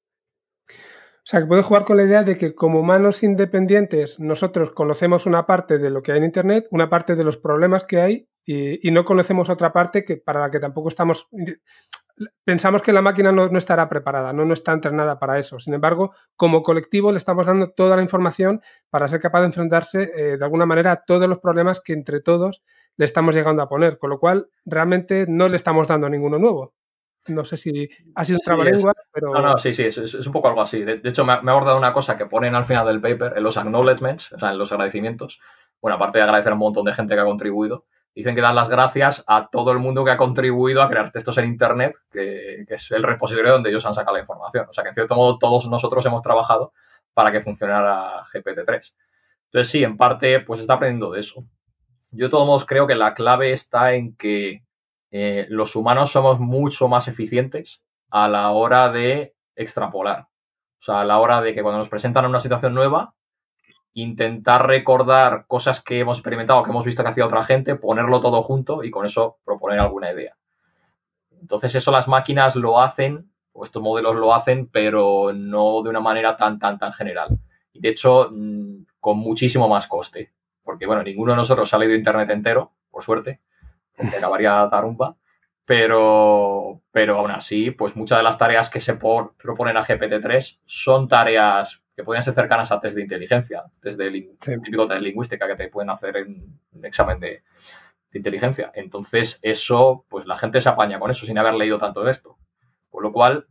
[0.68, 5.26] O sea, que puedo jugar con la idea de que como humanos independientes nosotros conocemos
[5.26, 8.28] una parte de lo que hay en Internet, una parte de los problemas que hay
[8.44, 11.28] y, no conocemos otra parte que para la que tampoco estamos
[12.44, 15.58] pensamos que la máquina no, estará preparada, no, no está entrenada para eso.
[15.58, 18.60] Sin embargo, como colectivo le estamos dando toda la información
[18.90, 22.20] para ser capaz de enfrentarse eh, de alguna manera a todos los problemas que entre
[22.20, 22.62] todos
[22.97, 26.74] le estamos llegando a poner, con lo cual realmente no le estamos dando ninguno nuevo.
[27.28, 29.32] No sé si ha sido un trabalengua, pero...
[29.32, 30.82] No, no, sí, sí, es, un poco algo así.
[30.82, 33.34] De, hecho, me ha, me ha, abordado una cosa que ponen al final del paper,
[33.36, 35.41] en los acknowledgements, o sea, en los agradecimientos.
[35.80, 37.84] Bueno, aparte de agradecer a un montón de gente que ha contribuido,
[38.14, 41.38] dicen que dan las gracias a todo el mundo que ha contribuido a crear textos
[41.38, 44.66] en Internet, que, es el repositorio donde ellos han sacado la información.
[44.68, 46.72] O sea que en cierto modo todos nosotros hemos trabajado
[47.14, 48.93] para que funcionara GPT-3.
[49.47, 51.45] Entonces sí, en parte pues está aprendiendo de eso.
[52.12, 54.64] Yo de todos modos creo que la clave está en que
[55.11, 60.28] eh, los humanos somos mucho más eficientes a la hora de extrapolar.
[60.80, 63.14] O sea, a la hora de que cuando nos presentan una situación nueva,
[63.92, 68.42] intentar recordar cosas que hemos experimentado, que hemos visto que hacía otra gente, ponerlo todo
[68.42, 70.36] junto y con eso proponer alguna idea.
[71.40, 76.00] Entonces eso las máquinas lo hacen, o estos modelos lo hacen, pero no de una
[76.00, 77.38] manera tan, tan, tan general.
[77.72, 80.32] Y de hecho, mm, con muchísimo más coste.
[80.62, 83.40] Porque, bueno, ninguno de nosotros ha leído Internet entero, por suerte,
[83.96, 85.16] porque acabaría tarumba.
[85.64, 91.06] Pero, pero aún así, pues muchas de las tareas que se proponen a GPT-3 son
[91.06, 95.46] tareas que pueden ser cercanas a test de inteligencia, desde el típico test de lingüística
[95.46, 97.44] que te pueden hacer en un examen de,
[98.12, 98.72] inteligencia.
[98.74, 102.36] Entonces, eso, pues la gente se apaña con eso sin haber leído tanto de esto.
[102.90, 103.46] Con lo cual,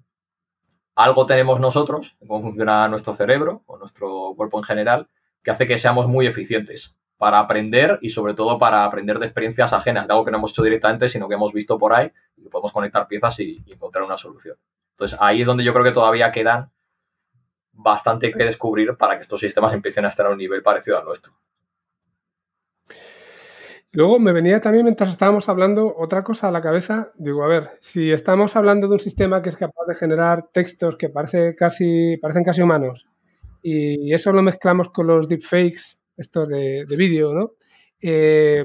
[0.95, 5.07] algo tenemos nosotros, cómo funciona nuestro cerebro o nuestro cuerpo en general,
[5.43, 9.73] que hace que seamos muy eficientes para aprender y sobre todo para aprender de experiencias
[9.73, 12.47] ajenas, de algo que no hemos hecho directamente, sino que hemos visto por ahí y
[12.47, 14.55] podemos conectar piezas y encontrar una solución.
[14.91, 16.71] Entonces, ahí es donde yo creo que todavía quedan
[17.73, 21.05] bastante que descubrir para que estos sistemas empiecen a estar a un nivel parecido al
[21.05, 21.33] nuestro.
[23.91, 27.11] Luego me venía también mientras estábamos hablando otra cosa a la cabeza.
[27.15, 30.95] Digo, a ver, si estamos hablando de un sistema que es capaz de generar textos
[30.95, 33.08] que parece casi, parecen casi humanos
[33.61, 37.53] y eso lo mezclamos con los deepfakes, estos de, vídeo, ¿no?
[38.01, 38.63] Eh,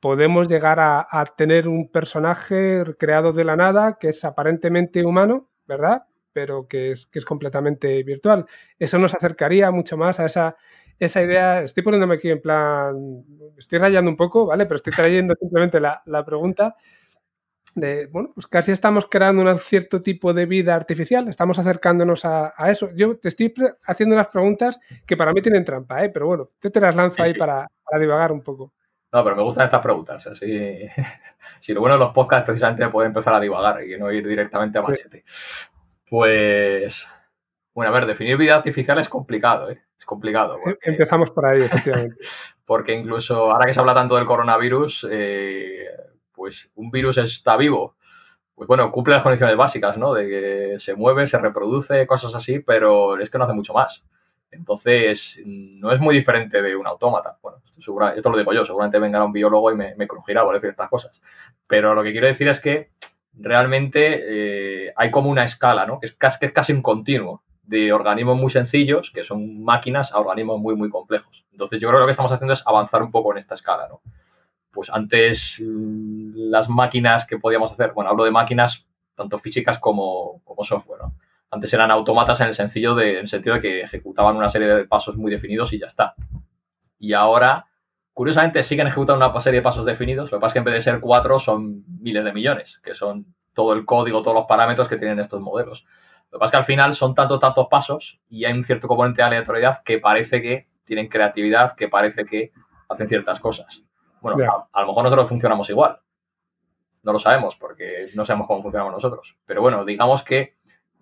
[0.00, 5.50] podemos llegar a, a, tener un personaje creado de la nada que es aparentemente humano,
[5.66, 6.04] ¿verdad?
[6.32, 8.46] pero que es, que es completamente virtual.
[8.78, 10.56] Eso nos acercaría mucho más a esa,
[10.98, 11.62] esa idea.
[11.62, 13.24] Estoy poniéndome aquí en plan,
[13.56, 14.64] estoy rayando un poco, ¿vale?
[14.66, 16.76] Pero estoy trayendo simplemente la, la pregunta
[17.74, 22.52] de, bueno, pues casi estamos creando un cierto tipo de vida artificial, estamos acercándonos a,
[22.56, 22.88] a, eso.
[22.94, 23.52] Yo te estoy
[23.84, 26.10] haciendo unas preguntas que para mí tienen trampa, ¿eh?
[26.10, 28.72] pero bueno, te, te las lanzo ahí Para, para, divagar un poco.
[29.12, 30.26] No, pero me gustan estas preguntas.
[30.26, 30.88] Así,
[31.60, 34.78] si lo bueno de los podcasts precisamente puede empezar a divagar y no ir directamente
[34.78, 35.24] a machete.
[36.08, 37.08] Pues,
[37.74, 39.82] bueno, a ver, definir vida artificial es complicado, ¿eh?
[39.98, 40.58] Es complicado.
[40.82, 42.16] Empezamos por ahí, efectivamente.
[42.64, 45.86] porque incluso ahora que se habla tanto del coronavirus, eh,
[46.42, 47.94] pues un virus está vivo.
[48.56, 50.12] pues bueno, cumple las condiciones básicas, ¿no?
[50.12, 54.04] De que se mueve, se reproduce, cosas así, pero es que no hace mucho más.
[54.50, 57.38] Entonces, no es muy diferente de un autómata.
[57.40, 57.58] Bueno,
[58.16, 61.22] esto, lo digo yo, seguramente venga un biólogo y me, crujirá por decir estas cosas.
[61.68, 62.90] Pero lo que quiero decir es que
[63.34, 66.00] realmente eh, hay como una escala, ¿no?
[66.02, 70.58] Es, que es casi un continuo de organismos muy sencillos, que son máquinas, a organismos
[70.58, 71.46] muy, muy complejos.
[71.52, 73.86] Entonces, yo creo que lo que estamos haciendo es avanzar un poco en esta escala,
[73.88, 74.00] ¿no?
[74.72, 80.42] Pues antes mm, las máquinas que podíamos hacer, bueno, hablo de máquinas tanto físicas como,
[80.62, 81.14] software, ¿no?
[81.50, 84.68] Antes eran autómatas en el, sencillo de, en el sentido de que ejecutaban una serie
[84.68, 86.14] de pasos muy definidos y ya está.
[86.98, 87.66] Y ahora,
[88.14, 90.32] curiosamente, siguen ejecutando una serie de pasos definidos.
[90.32, 92.94] Lo que pasa es que en vez de ser cuatro, son miles de millones, que
[92.94, 95.84] son todo el código, todos los parámetros que tienen estos modelos.
[96.30, 98.88] Lo que pasa es que al final son tantos, tantos pasos y hay un cierto
[98.88, 102.52] componente de aleatoriedad que parece que tienen creatividad, que parece que
[102.88, 103.82] hacen ciertas cosas.
[104.22, 106.00] Bueno, a, a, lo mejor nosotros funcionamos igual.
[107.02, 109.36] No lo sabemos porque no sabemos cómo funcionamos nosotros.
[109.44, 110.54] Pero bueno, digamos que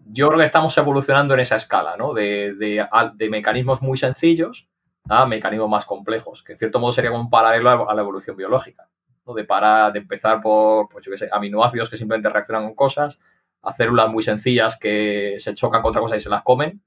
[0.07, 2.12] yo creo que estamos evolucionando en esa escala, ¿no?
[2.14, 2.87] De,
[3.31, 4.68] mecanismos muy sencillos
[5.09, 8.37] a mecanismos más complejos, que en cierto modo sería como un paralelo a la evolución
[8.37, 8.89] biológica,
[9.27, 9.35] ¿no?
[9.35, 13.18] De, para, de empezar por, pues yo qué sé, aminoácidos que simplemente reaccionan con cosas,
[13.62, 16.83] a células muy sencillas que se chocan contra cosas y se las comen,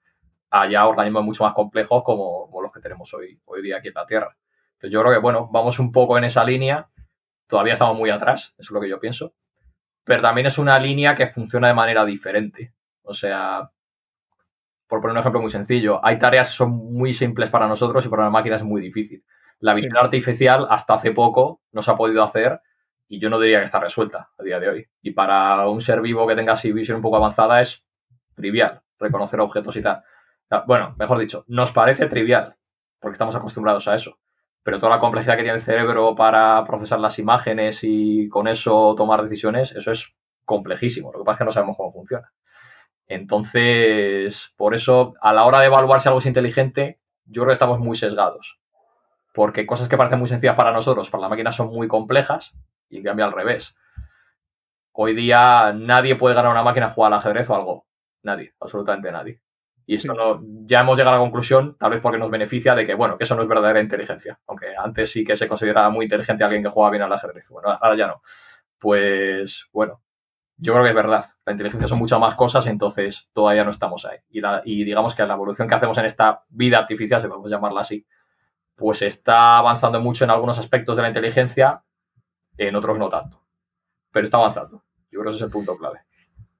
[0.52, 3.94] a ya organismos mucho más complejos como, los que tenemos hoy, hoy día aquí en
[3.96, 4.38] la Tierra.
[4.90, 6.90] Yo creo que, bueno, vamos un poco en esa línea,
[7.48, 9.34] todavía estamos muy atrás, eso es lo que yo pienso,
[10.04, 12.74] pero también es una línea que funciona de manera diferente.
[13.04, 13.72] O sea,
[14.88, 18.10] por poner un ejemplo muy sencillo, hay tareas que son muy simples para nosotros y
[18.10, 19.24] para la máquina es muy difícil.
[19.60, 22.62] La visión artificial hasta hace poco no se ha podido hacer
[23.08, 24.88] y yo no diría que está resuelta a día de hoy.
[25.02, 27.86] Y para un ser vivo que tenga así visión un poco avanzada es
[28.36, 30.04] trivial reconocer objetos y tal.
[30.68, 32.56] Bueno, mejor dicho, nos parece trivial
[33.00, 34.20] porque estamos acostumbrados a eso.
[34.64, 38.96] Pero toda la complejidad que tiene el cerebro para procesar las imágenes y con eso
[38.96, 41.12] tomar decisiones, eso es complejísimo.
[41.12, 42.32] Lo que pasa es que no sabemos cómo funciona.
[43.08, 47.54] Entonces, por eso, a la hora de evaluar si algo es inteligente, yo creo que
[47.54, 48.60] estamos muy sesgados.
[49.34, 52.56] Porque cosas que parecen muy sencillas para nosotros, para la máquina son muy complejas
[52.90, 53.76] y en cambio al revés.
[54.94, 57.88] Hoy día nadie puede ganar una máquina a jugar al ajedrez o algo.
[58.22, 59.43] Nadie, absolutamente nadie.
[59.86, 62.86] Y esto no, ya hemos llegado a la conclusión, tal vez porque nos beneficia, de
[62.86, 64.40] que, bueno, que eso no es verdadera inteligencia.
[64.48, 67.50] Aunque antes sí que se consideraba muy inteligente alguien que juega bien al ajedrez.
[67.50, 68.22] Bueno, ahora ya no.
[68.80, 70.02] Pues, bueno,
[70.58, 71.26] yo creo que es verdad.
[71.46, 74.18] La inteligencia son muchas más cosas, entonces todavía no estamos ahí.
[74.30, 78.06] Y, digamos que la evolución que hacemos en esta vida artificial, si podemos llamarla así,
[78.76, 81.84] pues está avanzando mucho en algunos aspectos de la inteligencia,
[82.58, 83.44] en otros no tanto.
[84.12, 84.84] Pero está avanzando.
[85.12, 86.00] Yo creo que ese es el punto clave.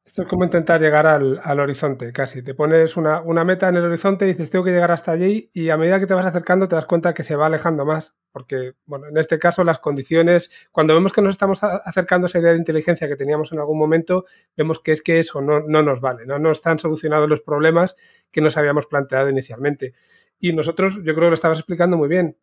[0.06, 2.44] Esto es como intentar llegar al, horizonte, casi.
[2.44, 5.50] Te pones una, una, meta en el horizonte y dices, tengo que llegar hasta allí
[5.54, 8.14] y a medida que te vas acercando te das cuenta que se va alejando más,
[8.34, 12.40] porque, bueno, en este caso las condiciones, cuando vemos que nos estamos acercando a esa
[12.40, 14.26] idea de inteligencia que teníamos en algún momento,
[14.58, 16.38] vemos que es que eso no, no nos vale, ¿no?
[16.38, 17.96] no están solucionados los problemas
[18.30, 19.94] que nos habíamos planteado inicialmente.
[20.38, 22.38] Y nosotros, yo creo que lo estabas explicando muy bien,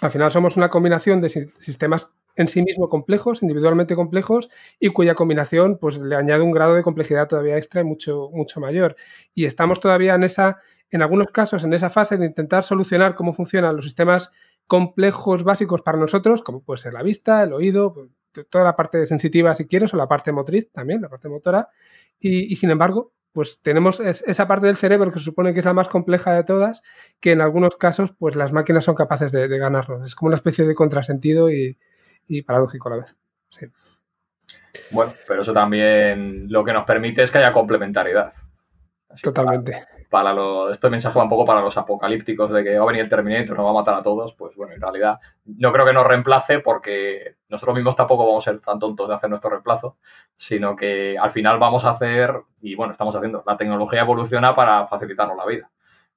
[0.00, 5.14] al final somos una combinación de sistemas en sí mismo complejos, individualmente complejos, y cuya
[5.14, 8.96] combinación pues, le añade un grado de complejidad todavía extra y mucho, mucho mayor.
[9.34, 10.60] Y estamos todavía en esa,
[10.90, 14.30] en algunos casos, en esa fase de intentar solucionar cómo funcionan los sistemas
[14.66, 18.08] complejos básicos para nosotros, como puede ser la vista, el oído, pues,
[18.48, 21.68] toda la parte sensitiva si quieres, o la parte motriz también, la parte motora,
[22.20, 25.72] y, sin embargo, pues tenemos esa parte del cerebro que se supone que es la
[25.72, 26.82] más compleja de todas,
[27.20, 29.56] que en algunos casos, pues las máquinas son capaces de, de.
[30.04, 31.78] Es como una especie de contrasentido y,
[32.44, 33.16] paradójico a la vez.
[34.90, 38.32] Bueno, pero eso también lo que nos permite es que haya complementariedad.
[39.22, 42.86] Totalmente para los, este mensaje va un poco para los apocalípticos de que va a
[42.88, 45.86] venir el Terminator, nos va a matar a todos, pues bueno, en realidad no creo
[45.86, 49.50] que nos reemplace porque nosotros mismos tampoco vamos a ser tan tontos de hacer nuestro
[49.50, 49.96] reemplazo,
[50.34, 54.84] sino que al final vamos a hacer, y bueno, estamos haciendo, la tecnología evoluciona para
[54.88, 55.70] facilitarnos la vida.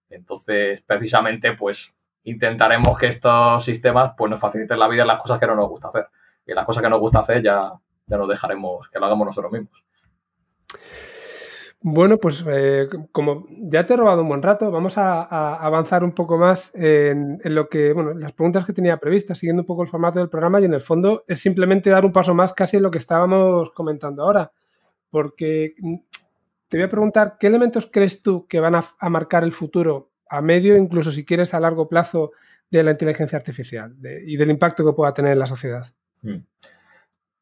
[0.09, 1.93] Entonces, precisamente, pues
[2.23, 5.69] intentaremos que estos sistemas pues nos faciliten la vida en las cosas que no nos
[5.69, 6.07] gusta hacer.
[6.45, 7.71] Y las cosas que nos gusta hacer ya,
[8.05, 9.83] ya nos dejaremos que lo hagamos nosotros mismos.
[11.85, 15.23] Bueno, pues eh, como ya te he robado un buen rato, vamos a,
[15.55, 19.65] avanzar un poco más en, lo que, bueno, las preguntas que tenía previstas, siguiendo un
[19.65, 22.53] poco el formato del programa y en el fondo es simplemente dar un paso más
[22.53, 24.53] casi en lo que estábamos comentando ahora.
[25.09, 25.95] Porque mm,
[26.69, 30.41] te voy a preguntar, ¿qué elementos crees tú que van a, marcar el futuro a
[30.41, 32.31] medio, incluso si quieres a largo plazo,
[32.71, 33.95] de la inteligencia artificial
[34.25, 35.85] y del impacto que pueda tener en la sociedad?
[36.21, 36.39] Hmm.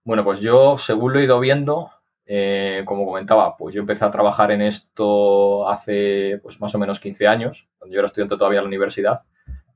[0.04, 1.90] Bueno, pues yo, según lo he ido viendo,
[2.26, 7.00] eh, como comentaba, pues yo empecé a trabajar en esto hace pues, más o menos
[7.00, 9.22] 15 años, cuando yo era estudiante todavía en la universidad,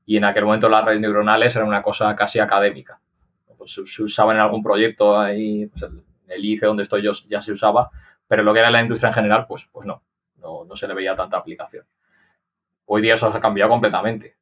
[0.04, 3.00] y en aquel momento las redes neuronales eran una cosa casi académica.
[3.56, 5.90] Pues se, usaban en algún proyecto ahí, pues
[6.28, 7.90] el ICE donde estoy yo ya se usaba,
[8.28, 10.02] pero lo que era la industria en general, pues, pues no,
[10.36, 11.86] no, no se le veía tanta aplicación.
[12.86, 14.36] Hoy día eso se ha cambiado completamente.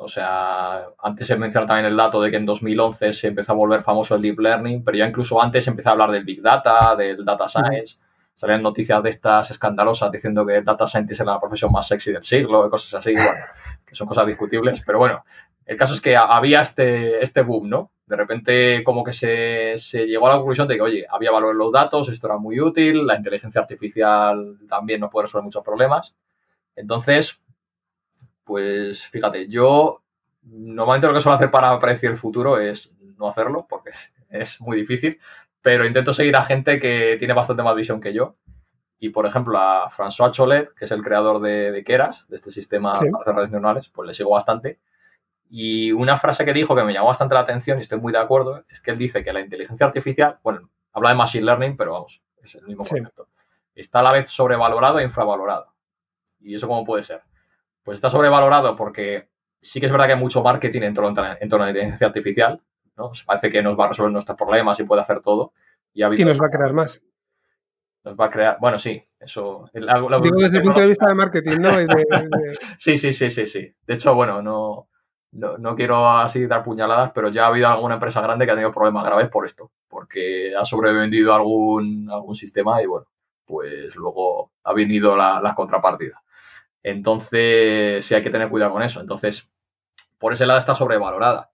[0.00, 3.56] O sea, antes se menciona también el dato de que en 2011 se empezó a
[3.56, 6.40] volver famoso el Deep Learning, pero ya incluso antes se empezó a hablar del Big
[6.40, 7.98] Data, del Data Science.
[8.36, 12.12] Salían noticias de estas escandalosas diciendo que el Data Scientist era la profesión más sexy
[12.12, 13.32] del siglo, cosas así, bueno,
[13.84, 14.84] que son cosas discutibles.
[14.86, 15.24] Pero bueno,
[15.66, 17.90] el caso es que había este, este boom, ¿no?
[18.06, 21.50] De repente como que se, se llegó a la conclusión de que, oye, había valor
[21.50, 25.64] en los datos, esto era muy útil, la inteligencia artificial también nos puede resolver muchos
[25.64, 26.14] problemas.
[26.76, 27.42] Entonces,
[28.48, 30.02] pues fíjate, yo
[30.42, 33.90] normalmente lo que suelo hacer para predecir el futuro es no hacerlo, porque
[34.30, 35.20] es, muy difícil,
[35.60, 38.34] pero intento seguir a gente que tiene bastante más visión que yo.
[38.98, 42.92] Y, por ejemplo, a François Cholet, que es el creador de, Keras, de este sistema
[42.92, 44.80] para hacer redes neuronales, pues le sigo bastante.
[45.50, 48.18] Y una frase que dijo que me llamó bastante la atención y estoy muy de
[48.18, 51.92] acuerdo es que él dice que la inteligencia artificial, bueno, habla de machine learning, pero
[51.92, 53.28] vamos, es el mismo concepto,
[53.74, 55.72] está a la vez sobrevalorado e infravalorado.
[56.40, 57.22] ¿Y eso cómo puede ser?
[57.88, 59.30] Pues está sobrevalorado porque
[59.62, 62.60] sí que es verdad que hay mucho marketing en torno, a la inteligencia artificial,
[62.98, 63.12] ¿no?
[63.24, 65.54] parece que nos va a resolver nuestros problemas y puede hacer todo.
[65.94, 67.02] Y, nos va a crear más.
[68.04, 69.70] Nos va a crear, bueno, sí, eso.
[69.72, 71.70] Digo desde el punto de vista de marketing, ¿no?
[72.76, 73.74] sí, sí, sí, sí, sí.
[73.86, 74.90] De hecho, bueno, no,
[75.32, 78.70] no, quiero así dar puñaladas, pero ya ha habido alguna empresa grande que ha tenido
[78.70, 83.06] problemas graves por esto, porque ha sobrevendido algún, algún sistema y bueno,
[83.46, 86.20] pues luego ha venido la, la contrapartida.
[86.82, 89.00] Entonces, sí hay que tener cuidado con eso.
[89.00, 89.50] Entonces,
[90.18, 91.50] por ese lado está sobrevalorada.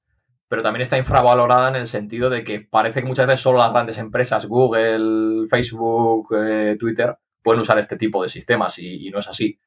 [0.48, 3.72] Pero también está infravalorada en el sentido de que parece que muchas veces solo las
[3.72, 9.28] grandes empresas, Google, Facebook, eh, Twitter, pueden usar este tipo de sistemas y, no es
[9.28, 9.58] así.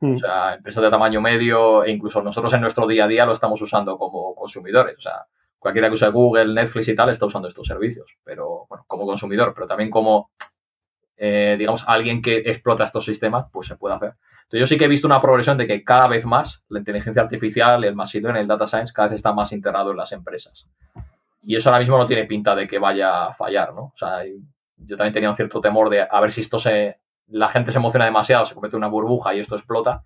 [0.00, 0.14] Mm.
[0.14, 3.32] O sea, empresas de tamaño medio e incluso nosotros en nuestro día a día lo
[3.32, 4.96] estamos usando como consumidores.
[4.98, 5.26] O sea,
[5.58, 9.52] cualquiera que use Google, Netflix y tal está usando estos servicios, pero bueno, como consumidor,
[9.54, 10.30] pero también como,
[11.16, 14.14] eh, digamos, alguien que explota estos sistemas, pues se puede hacer.
[14.44, 17.22] Entonces, yo sí que he visto una progresión de que cada vez más la inteligencia
[17.22, 20.68] artificial, el machine learning, el data science, cada vez está más integrado en las empresas.
[21.42, 23.82] Y eso ahora mismo no tiene pinta de que vaya a fallar, ¿no?
[23.82, 24.22] O sea,
[24.76, 26.98] yo también tenía un cierto temor de a ver si esto se.
[27.28, 30.04] La gente se emociona demasiado, se en una burbuja y esto explota.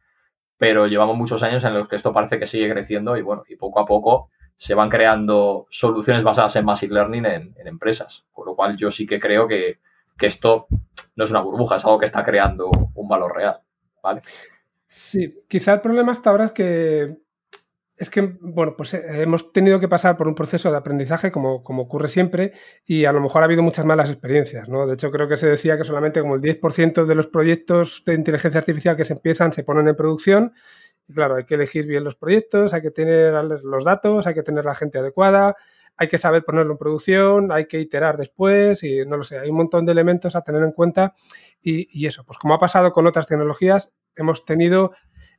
[0.57, 3.57] Pero llevamos muchos años en los que esto parece que sigue creciendo y bueno, y
[3.57, 8.27] poco a poco se van creando soluciones basadas en machine learning en, empresas.
[8.33, 9.79] Con lo cual yo sí que creo que,
[10.17, 10.67] que esto
[11.15, 13.61] no es una burbuja, es algo que está creando un valor real.
[14.03, 14.21] ¿Vale?
[14.87, 17.19] Sí, quizá el problema hasta ahora es que
[17.99, 21.65] es que, bueno, pues eh, hemos tenido que pasar por un proceso de aprendizaje como,
[21.65, 22.53] como, ocurre siempre
[22.87, 24.87] y a lo mejor ha habido muchas malas experiencias, ¿no?
[24.87, 28.15] De hecho, creo que se decía que solamente como el 10% de los proyectos de
[28.15, 30.53] inteligencia artificial que se empiezan se ponen en producción
[31.09, 34.43] y claro, hay que elegir bien los proyectos, hay que tener los datos, hay que
[34.43, 35.57] tener la gente adecuada,
[35.99, 39.51] hay que saber ponerlo en producción, hay que iterar después y no lo sé, hay
[39.51, 41.15] un montón de elementos a tener en cuenta
[41.61, 44.93] y, eso, pues como ha pasado con otras tecnologías, hemos tenido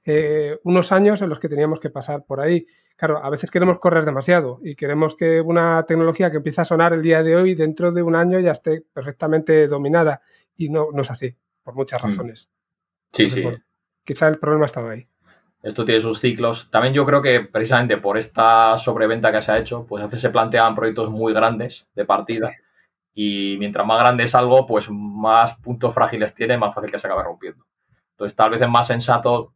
[0.03, 2.67] eh, unos años en los que teníamos que pasar por ahí.
[2.97, 6.91] Claro, a veces queremos correr demasiado y queremos que una tecnología que empieza a sonar
[6.91, 10.21] el día de hoy, dentro de un año ya esté perfectamente dominada
[10.57, 12.05] y no, no es así, por muchas mm.
[12.05, 12.49] razones.
[13.13, 13.43] Sí, sí.
[14.03, 15.07] quizá el problema ha estado ahí.
[15.61, 16.69] Esto tiene sus ciclos.
[16.71, 20.21] También yo creo que precisamente por esta sobreventa que se ha hecho, pues a veces
[20.21, 22.51] se plantean proyectos muy grandes de partida.
[23.13, 27.07] Y mientras más grande es algo, pues más puntos frágiles tiene, más fácil que se
[27.07, 27.65] acabe rompiendo.
[28.11, 29.53] Entonces, tal vez es más sensato.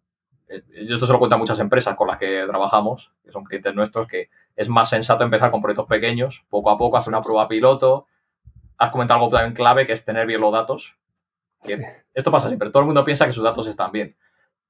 [0.49, 3.45] Eh, yo esto se lo cuento a muchas empresas con las que trabajamos, que son
[3.45, 7.21] clientes nuestros, que es más sensato empezar con proyectos pequeños, poco a poco, hacer una
[7.21, 8.07] prueba piloto.
[8.77, 10.97] Has comentado algo también clave, que es tener bien los datos.
[12.13, 12.69] Esto pasa siempre.
[12.69, 14.17] Todo el mundo piensa que sus datos están bien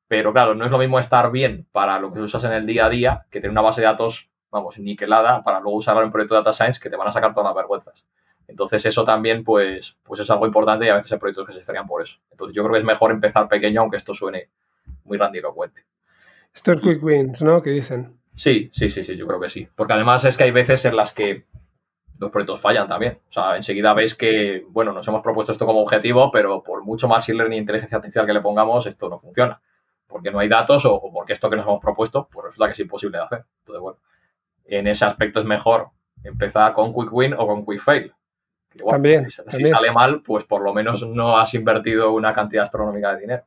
[0.07, 2.85] pero claro, no es lo mismo estar bien para lo que usas en el día
[2.85, 6.11] a día que tener una base de datos, vamos, niquelada para luego usarla en un
[6.11, 8.05] proyecto de data science que te van a sacar todas las vergüenzas.
[8.47, 11.61] Entonces eso también pues, pues es algo importante y a veces hay proyectos que se
[11.61, 12.19] estarían por eso.
[12.31, 14.49] Entonces yo creo que es mejor empezar pequeño aunque esto suene
[15.05, 15.85] muy grandilocuente.
[16.53, 17.61] Esto es quick wins, ¿no?
[17.61, 18.19] Que dicen.
[18.35, 19.67] Sí, sí, sí, sí, yo creo que sí.
[19.75, 21.45] Porque además es que hay veces en las que
[22.19, 23.19] los proyectos fallan también.
[23.29, 27.07] O sea, enseguida veis que, bueno, nos hemos propuesto esto como objetivo, pero por mucho
[27.07, 29.59] más learning e inteligencia artificial que le pongamos, esto no funciona
[30.13, 32.79] porque no hay datos o, porque esto que nos hemos propuesto, pues resulta que es
[32.79, 33.45] imposible de hacer.
[33.59, 33.97] Entonces, bueno,
[34.65, 35.89] en ese aspecto es mejor
[36.23, 38.13] empezar con Quick Win o con Quick Fail.
[38.87, 43.21] también, si, sale mal, pues por lo menos no has invertido una cantidad astronómica de
[43.21, 43.43] dinero.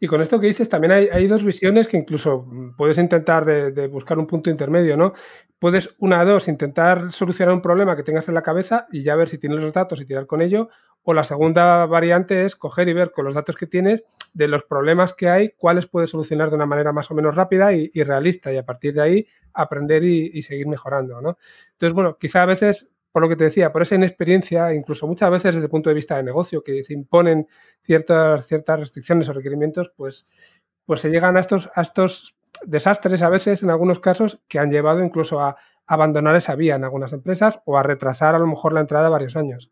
[0.00, 2.44] Y con esto que dices, también hay, dos visiones que incluso
[2.76, 5.12] puedes intentar de, buscar un punto intermedio, ¿no?
[5.60, 9.28] Puedes, una, dos, intentar solucionar un problema que tengas en la cabeza y ya ver
[9.28, 10.70] si tienes los datos y tirar con ello.
[11.04, 14.02] O la segunda variante es coger y ver con los datos que tienes
[14.32, 17.72] de los problemas que hay, cuáles puedes solucionar de una manera más o menos rápida
[17.72, 21.38] y, realista y a partir de ahí aprender y, seguir mejorando, ¿no?
[21.72, 25.30] Entonces, bueno, quizá a veces por lo que te decía, por esa inexperiencia, incluso muchas
[25.30, 27.46] veces desde el punto de vista de negocio, que se imponen
[27.82, 30.24] ciertas, ciertas restricciones o requerimientos, pues,
[30.86, 34.70] pues se llegan a estos, a estos desastres a veces, en algunos casos, que han
[34.70, 35.56] llevado incluso a
[35.86, 39.36] abandonar esa vía en algunas empresas o a retrasar a lo mejor la entrada varios
[39.36, 39.70] años.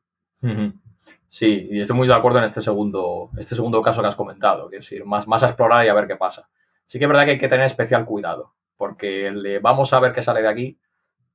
[1.33, 4.69] Sí, y estoy muy de acuerdo en este segundo, este segundo caso que has comentado,
[4.69, 6.49] que es ir más, más a explorar y a ver qué pasa.
[6.87, 10.13] Sí que es verdad que hay que tener especial cuidado, porque el vamos a ver
[10.13, 10.81] qué sale de aquí,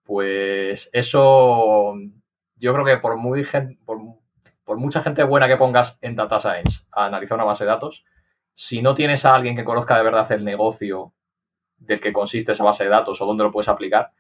[0.03, 1.93] pues eso
[2.57, 3.47] yo creo que por, muy
[3.85, 3.99] por,
[4.65, 8.03] por mucha gente buena que pongas en Data Science a analizar una base de datos,
[8.53, 11.13] si no tienes a alguien que conozca de verdad el negocio
[11.77, 14.11] del que consiste esa base de datos o dónde lo puedes aplicar,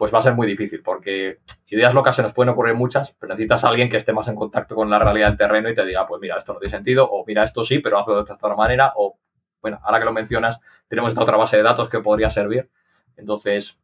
[0.00, 3.34] pues va a ser muy difícil, porque ideas locas se nos pueden ocurrir muchas, pero
[3.34, 5.84] necesitas a alguien que esté más en contacto con la realidad del terreno y te
[5.84, 8.32] diga, pues mira, esto no tiene sentido, o mira, esto sí, pero hazlo de esta
[8.32, 9.18] otra manera, o
[9.60, 10.58] bueno, ahora que lo mencionas,
[10.88, 12.70] tenemos esta otra base de datos que podría servir.
[13.18, 13.78] Entonces,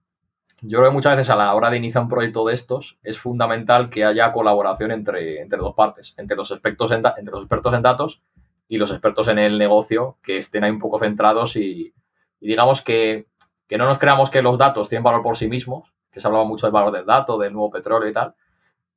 [0.62, 3.18] yo creo que muchas veces a la hora de iniciar un proyecto de estos es
[3.18, 7.74] fundamental que haya colaboración entre, entre dos partes, entre los, expertos en, entre los expertos
[7.74, 8.22] en datos
[8.68, 11.93] y los expertos en el negocio que estén ahí un poco centrados y,
[12.40, 13.26] y digamos que,
[13.68, 16.47] que, no nos creamos que los datos tienen valor por sí mismos, que se hablaba
[16.47, 18.34] mucho del valor del dato, del nuevo petróleo y tal.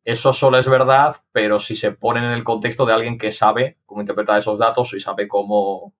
[0.06, 3.78] Eso solo es verdad, pero si se ponen en el contexto de alguien que sabe
[3.86, 5.94] cómo interpretar esos datos y sabe cómo,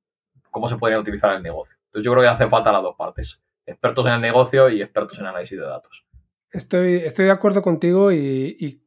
[0.50, 1.78] cómo se podrían utilizar el negocio.
[1.88, 5.20] Entonces yo creo que hace falta las dos partes, expertos en el negocio y expertos
[5.20, 6.06] en análisis de datos.
[6.54, 8.82] Estoy, estoy de acuerdo contigo y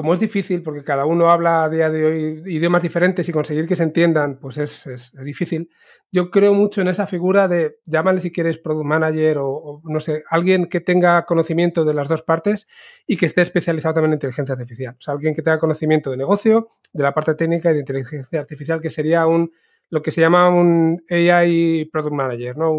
[0.00, 3.66] como es difícil, porque cada uno habla a día de hoy idiomas diferentes y conseguir
[3.66, 5.68] que se entiendan, pues es, difícil.
[6.10, 10.24] Yo creo mucho en esa figura de, llámale si quieres product manager o, no sé,
[10.30, 12.66] alguien que tenga conocimiento de las dos partes
[13.06, 14.96] y que esté especializado también en inteligencia artificial.
[14.98, 18.40] O sea, alguien que tenga conocimiento de negocio, de la parte técnica y de inteligencia
[18.40, 19.52] artificial, que sería un
[19.90, 22.72] lo que se llama un AI product manager, ¿no?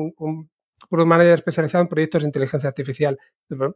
[0.90, 3.18] Product manager especializado en proyectos de inteligencia artificial.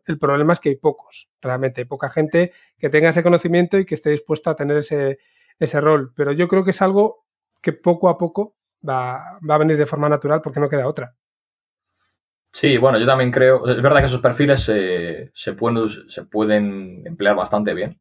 [0.05, 3.85] El problema es que hay pocos, realmente, hay poca gente que tenga ese conocimiento y
[3.85, 5.19] que esté dispuesta a tener ese,
[5.59, 6.13] ese rol.
[6.15, 7.25] Pero yo creo que es algo
[7.61, 8.55] que poco a poco
[8.87, 11.15] va, va a venir de forma natural porque no queda otra.
[12.55, 17.35] Sí, bueno, yo también creo, es verdad que esos perfiles se, pueden, se pueden emplear
[17.35, 17.99] bastante bien.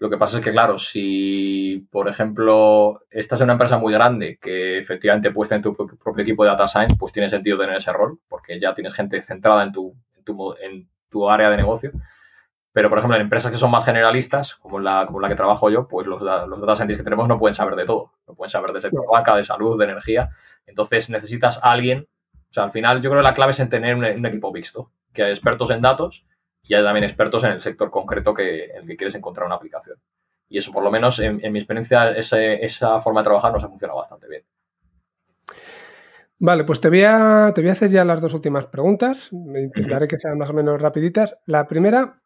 [0.00, 4.38] Lo que pasa es que, claro, si, por ejemplo, estás en una empresa muy grande
[4.40, 7.92] que efectivamente puedes tener tu propio equipo de data science, pues tiene sentido tener ese
[7.92, 9.94] rol, porque ya tienes gente centrada en tu,
[10.62, 11.92] en tu, área de negocio.
[12.72, 15.68] Pero, por ejemplo, en empresas que son más generalistas, como la, como la que trabajo
[15.68, 18.14] yo, pues los, los data scientists que tenemos no pueden saber de todo.
[18.26, 20.30] No pueden saber de sector banca, de salud, de energía.
[20.64, 22.08] Entonces necesitas a alguien.
[22.48, 24.50] O sea, al final yo creo que la clave es en tener un, un equipo
[24.50, 26.24] mixto, que hay expertos en datos
[26.70, 29.56] y hay también expertos en el sector concreto que, en el que quieres encontrar una
[29.56, 29.96] aplicación.
[30.48, 33.98] Y eso, por lo menos, en, mi experiencia, esa forma de trabajar nos ha funcionado
[33.98, 34.44] bastante bien.
[36.38, 39.32] Vale, pues te voy, a, te voy a hacer ya las dos últimas preguntas.
[39.32, 41.38] Me intentaré que sean más o menos rapiditas.
[41.46, 42.22] La primera,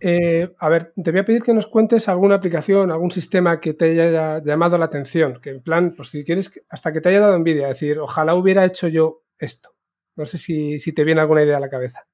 [0.00, 3.74] eh, a ver, te voy a pedir que nos cuentes alguna aplicación, algún sistema que
[3.74, 5.38] te haya llamado la atención.
[5.40, 8.64] Que en plan, pues si quieres, hasta que te haya dado envidia, decir, ojalá hubiera
[8.64, 9.70] hecho yo esto.
[10.16, 12.08] No sé si, si te viene alguna idea a la cabeza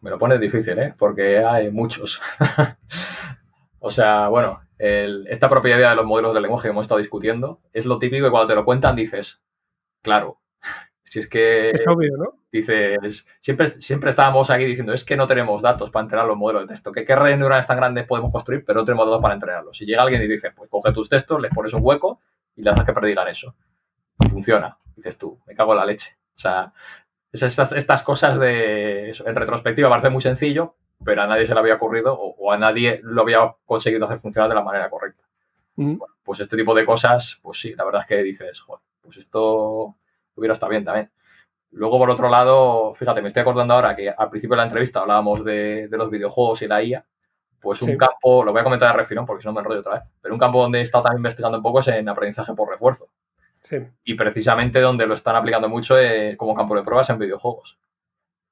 [0.00, 0.94] me lo pones difícil, ¿eh?
[0.96, 2.20] Porque hay muchos.
[3.78, 7.86] o sea, bueno, esta propiedad de los modelos de lenguaje que hemos estado discutiendo es
[7.86, 9.42] lo típico y cuando te lo cuentan dices,
[10.02, 10.40] claro,
[11.04, 11.70] si es que...
[11.70, 12.40] Es obvio, ¿no?
[12.50, 16.62] Dices, siempre, siempre estábamos aquí diciendo, es que no tenemos datos para entrenar los modelos
[16.62, 16.90] de texto.
[16.90, 18.64] ¿Qué, qué redes neuronales tan grandes podemos construir?
[18.64, 19.76] Pero no tenemos datos para entrenarlos.
[19.76, 22.20] Si llega alguien y dice, pues coge tus textos, les pones un hueco
[22.56, 23.54] y le haces que predigan eso.
[24.20, 24.78] Y funciona.
[24.94, 26.16] Dices tú, me cago en la leche.
[26.36, 26.72] O sea,
[27.32, 31.74] estas, estas cosas de, en retrospectiva parece muy sencillo, pero a nadie se le había
[31.74, 35.24] ocurrido o, a nadie lo había conseguido hacer funcionar de la manera correcta.
[36.22, 39.94] pues este tipo de cosas, pues sí, la verdad es que dices, joder, pues esto
[40.34, 41.10] hubiera estado bien también.
[41.72, 45.00] Luego, por otro lado, fíjate, me estoy acordando ahora que al principio de la entrevista
[45.00, 47.04] hablábamos de, los videojuegos y la IA.
[47.60, 49.94] Pues un campo, lo voy a comentar de refilón porque si no me enrollo otra
[49.94, 52.68] vez, pero un campo donde he estado también investigando un poco es en aprendizaje por
[52.68, 53.08] refuerzo.
[54.04, 57.78] Y precisamente donde lo están aplicando mucho es como campo de pruebas en videojuegos.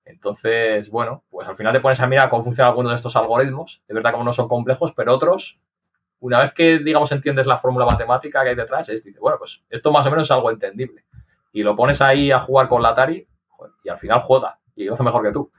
[0.04, 3.82] Entonces, bueno, pues al final te pones a mirar cómo funcionan algunos de estos algoritmos.
[3.88, 5.60] De verdad, como no son complejos, pero otros,
[6.20, 9.64] una vez que, digamos, entiendes la fórmula matemática que hay detrás, es, dice, bueno, pues
[9.70, 11.04] esto más o menos es algo entendible.
[11.52, 13.26] Y lo pones ahí a jugar con la Atari
[13.82, 15.50] y al final juega y lo hace mejor que tú.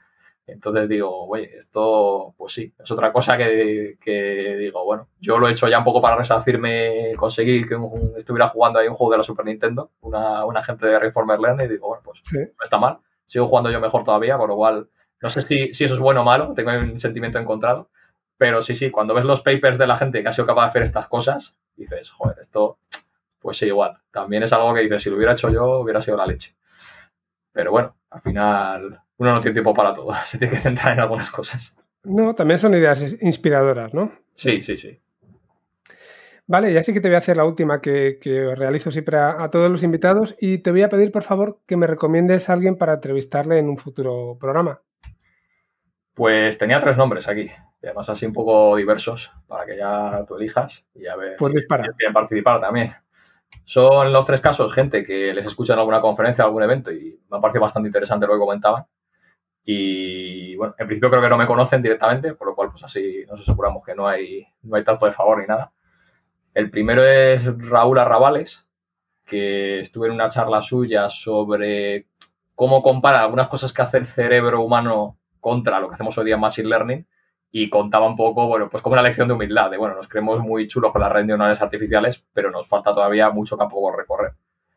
[0.48, 5.50] Entonces digo, oye, esto, pues sí, es otra cosa que, digo, bueno, yo lo he
[5.50, 7.76] hecho ya un poco para resarcirme, conseguir que
[8.16, 11.66] estuviera jugando ahí un juego de la Super Nintendo, una, una gente de Reformer Learning,
[11.66, 14.88] y digo, bueno, pues no está mal, sigo jugando yo mejor todavía, con lo cual,
[15.20, 17.90] no sé si, si eso es bueno o malo, tengo un sentimiento encontrado,
[18.38, 20.68] pero sí, sí, cuando ves los papers de la gente que ha sido capaz de
[20.68, 22.78] hacer estas cosas, dices, joder, esto,
[23.40, 26.16] pues sí, igual, también es algo que dices, si lo hubiera hecho yo, hubiera sido
[26.16, 26.54] la leche.
[27.50, 31.00] Pero bueno, al final uno no tiene tiempo para todo, se tiene que centrar en
[31.00, 31.74] algunas cosas.
[32.04, 34.12] No, también son ideas inspiradoras, ¿no?
[34.34, 35.00] Sí, sí, sí.
[36.48, 38.18] Vale, ya sí que te voy a hacer la última que,
[38.56, 41.88] realizo siempre a, todos los invitados y te voy a pedir, por favor, que me
[41.88, 44.80] recomiendes a alguien para entrevistarle en un futuro programa.
[46.14, 47.50] Pues tenía tres nombres aquí,
[47.82, 51.52] y además así un poco diversos, para que ya tú elijas y a ver pues
[51.52, 52.92] si quieren participar también.
[53.64, 57.38] Son los tres casos, gente que les escucha en alguna conferencia, algún evento, y me
[57.38, 58.84] ha parecido bastante interesante lo que comentaban.
[59.68, 63.24] Y bueno, en principio creo que no me conocen directamente, por lo cual pues así
[63.28, 65.72] nos aseguramos que no hay, no hay trato de favor ni nada.
[66.54, 68.64] El primero es Raúl Arrabales,
[69.24, 72.06] que estuve en una charla suya sobre
[72.54, 76.36] cómo compara algunas cosas que hace el cerebro humano contra lo que hacemos hoy día
[76.36, 77.06] en Machine Learning
[77.50, 80.40] y contaba un poco, bueno, pues como una lección de humildad, de bueno, nos creemos
[80.42, 84.34] muy chulos con las redes neuronales artificiales, pero nos falta todavía mucho campo por recorrer.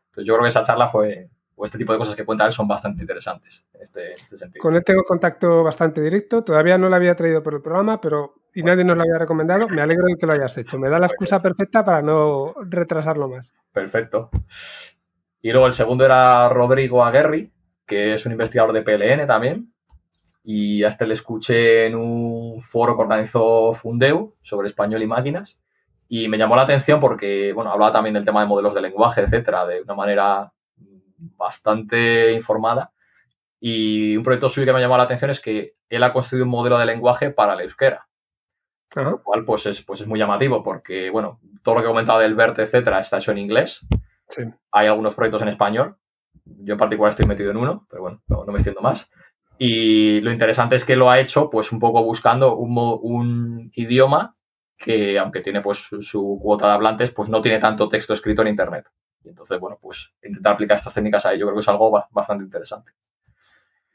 [0.07, 1.29] Entonces yo creo que esa charla fue,
[1.59, 4.61] o este tipo de cosas que cuenta él son bastante interesantes en este, este, sentido.
[4.61, 8.35] Con él tengo contacto bastante directo, todavía no lo había traído por el programa, pero
[8.55, 10.79] y nadie nos lo había recomendado, me alegro de que lo hayas hecho.
[10.79, 13.53] Me da la excusa perfecta para no retrasarlo más.
[13.73, 14.29] Perfecto.
[15.41, 17.51] Y luego el segundo era Rodrigo Aguerri,
[17.85, 19.73] que es un investigador de PLN también.
[20.41, 25.59] Y a este le escuché en un foro que organizó Fundeu sobre español y máquinas.
[26.07, 29.21] Y me llamó la atención porque, bueno, hablaba también del tema de modelos de lenguaje,
[29.21, 30.53] etcétera, de una manera
[31.19, 32.91] bastante informada.
[33.59, 36.51] Y un proyecto suyo que me llamó la atención es que él ha construido un
[36.51, 38.07] modelo de lenguaje para el euskera.
[38.95, 42.19] Lo cual pues es, pues es muy llamativo porque, bueno, todo lo que he comentado
[42.19, 43.85] del BERT, etcétera, está hecho en inglés.
[44.71, 45.97] Hay algunos proyectos en español.
[46.43, 49.09] Yo en particular estoy metido en uno, pero bueno, no, me extiendo más.
[49.59, 54.33] Y lo interesante es que lo ha hecho pues un poco buscando un, un idioma
[54.77, 58.47] que, aunque tiene pues su cuota de hablantes, pues no tiene tanto texto escrito en
[58.47, 58.87] Internet.
[59.29, 62.43] Y entonces, bueno, pues intentar aplicar estas técnicas ahí yo creo que es algo bastante
[62.43, 62.93] interesante.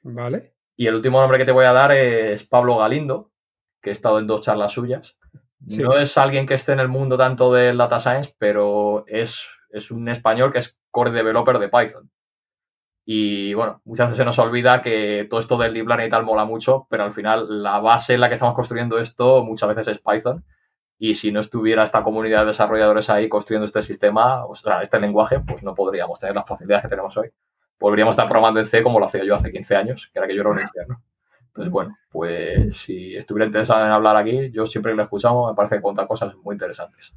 [0.03, 0.55] Vale.
[0.77, 3.33] Y el último nombre que te voy a dar es Pablo Galindo,
[3.81, 5.19] que he estado en dos charlas suyas.
[5.59, 9.91] No es alguien que esté en el mundo tanto del data science, pero es, es
[9.91, 12.11] un español que es core developer de Python.
[13.05, 16.25] Y bueno, muchas veces se nos olvida que todo esto del deep learning y tal
[16.25, 19.89] mola mucho, pero al final la base en la que estamos construyendo esto muchas veces
[19.89, 20.45] es Python.
[21.07, 24.99] Y si no estuviera esta comunidad de desarrolladores ahí construyendo este sistema, o sea, este
[24.99, 27.31] lenguaje, pues no podríamos tener las facilidades que tenemos hoy.
[27.77, 30.35] Podríamos estar programando en C como lo hacía yo hace 15 años, que era que
[30.35, 31.03] yo era un infierno.
[31.49, 35.77] Entonces, bueno, pues si estuviera interesado en hablar aquí, yo siempre lo escuchamos, me parece
[35.77, 37.15] que cuenta cosas muy interesantes.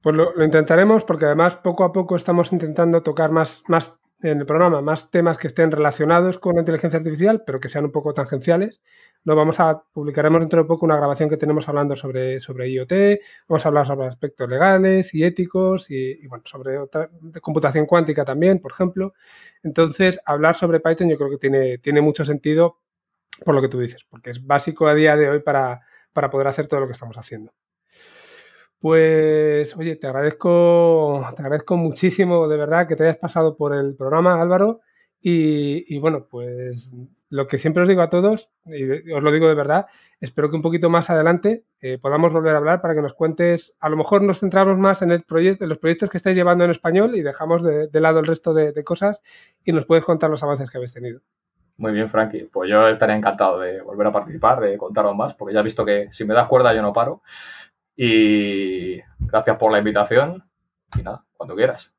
[0.00, 4.46] Pues lo, intentaremos porque además poco a poco estamos intentando tocar más, más en el
[4.46, 8.14] programa, más temas que estén relacionados con la inteligencia artificial, pero que sean un poco
[8.14, 8.80] tangenciales
[9.26, 12.92] no vamos a publicaremos dentro de poco una grabación que tenemos hablando sobre, sobre IoT,
[13.48, 17.10] vamos a hablar sobre aspectos legales y éticos y, bueno, sobre otra,
[17.42, 19.14] computación cuántica también, por ejemplo.
[19.64, 22.78] Entonces, hablar sobre Python yo creo que tiene, tiene mucho sentido
[23.44, 25.82] por lo que tú dices, porque es básico a día de hoy para,
[26.12, 27.52] para poder hacer todo lo que estamos haciendo.
[28.78, 33.96] Pues, oye, te agradezco, te agradezco muchísimo de verdad que te hayas pasado por el
[33.96, 34.82] programa, Álvaro.
[35.20, 36.92] Y, bueno, pues
[37.28, 39.86] lo que siempre os digo a todos, y os lo digo de verdad,
[40.20, 43.74] espero que un poquito más adelante eh, podamos volver a hablar para que nos cuentes,
[43.80, 46.64] a lo mejor nos centramos más en, el proyecto, en los proyectos que estáis llevando
[46.64, 49.20] en español y dejamos de, lado el resto de, cosas
[49.64, 51.20] y nos puedes contar los avances que habéis tenido.
[51.78, 52.48] Muy bien, Frankie.
[52.50, 55.84] Pues yo estaría encantado de volver a participar, de contaros más, porque ya he visto
[55.84, 57.22] que si me das cuerda yo no paro.
[57.96, 60.44] Y gracias por la invitación.
[60.96, 61.95] Y nada, cuando quieras.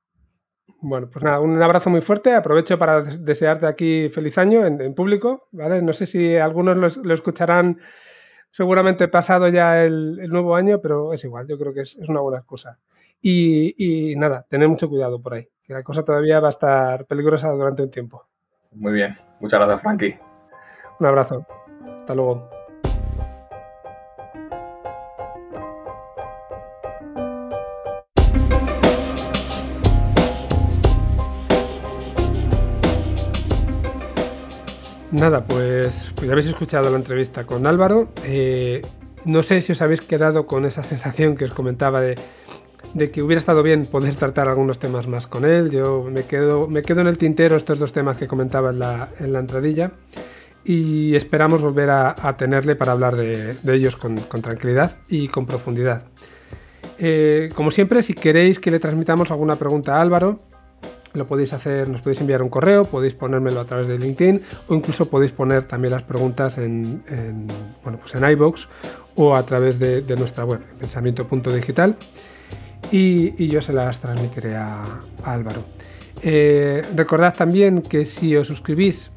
[0.80, 2.34] Bueno, pues nada, un abrazo muy fuerte.
[2.34, 5.82] Aprovecho para desearte aquí feliz año en, público, ¿vale?
[5.82, 7.80] No sé si algunos lo, escucharán
[8.52, 12.40] seguramente pasado ya el, nuevo año, pero es igual, yo creo que es, una buena
[12.40, 12.80] excusa.
[13.20, 17.06] Y, y, nada, tener mucho cuidado por ahí, que la cosa todavía va a estar
[17.08, 18.28] peligrosa durante un tiempo.
[18.72, 20.20] Muy bien, muchas gracias, Frankie.
[21.00, 21.46] Un abrazo.
[21.96, 22.57] Hasta luego.
[35.20, 38.10] Nada, pues, pues, habéis escuchado la entrevista con Álvaro.
[38.24, 38.84] Eh,
[39.26, 42.16] no sé si os habéis quedado con esa sensación que os comentaba de,
[43.12, 45.72] que hubiera estado bien poder tratar algunos temas más con él.
[45.72, 49.10] Yo me quedo, me quedo en el tintero estos dos temas que comentaba en la,
[49.20, 49.92] en la entradilla
[50.64, 56.04] y esperamos volver a, tenerle para hablar de, ellos con, tranquilidad y con profundidad.
[57.00, 60.42] Eh, como siempre, si queréis que le transmitamos alguna pregunta a Álvaro,
[61.14, 64.76] lo podéis hacer, nos podéis enviar un correo, podéis ponérmelo a través de LinkedIn o
[64.76, 67.04] incluso podéis poner también las preguntas en,
[67.84, 68.68] bueno, pues en iBox
[69.16, 71.96] o a través de, nuestra web, pensamiento.digital
[72.92, 74.84] y, y yo se las transmitiré a,
[75.24, 75.64] Álvaro.
[76.24, 79.12] Eh, recordad también que si os suscribís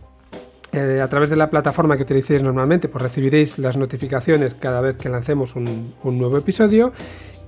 [0.73, 4.97] Eh, a través de la plataforma que utilicéis normalmente, pues recibiréis las notificaciones cada vez
[4.97, 6.93] que lancemos un, nuevo episodio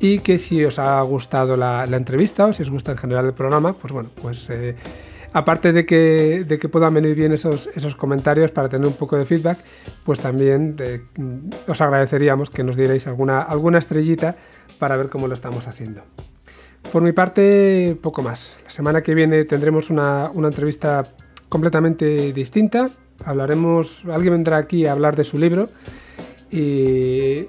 [0.02, 3.34] y que si os ha gustado la, entrevista o si os gusta en general el
[3.34, 4.74] programa, pues bueno, pues eh,
[5.32, 9.16] aparte de que, de que, puedan venir bien esos, esos comentarios para tener un poco
[9.16, 9.58] de feedback,
[10.04, 11.02] pues también eh,
[11.68, 14.34] os agradeceríamos que nos dierais alguna, alguna estrellita
[14.80, 16.02] para ver cómo lo estamos haciendo.
[16.90, 18.58] Por mi parte, poco más.
[18.64, 21.04] La semana que viene tendremos una, una entrevista
[21.48, 22.90] completamente distinta
[23.24, 25.68] hablaremos, alguien vendrá aquí a hablar de su libro
[26.50, 27.46] y,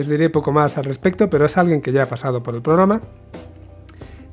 [0.00, 2.62] os diré poco más al respecto, pero es alguien que ya ha pasado por el
[2.62, 3.00] programa.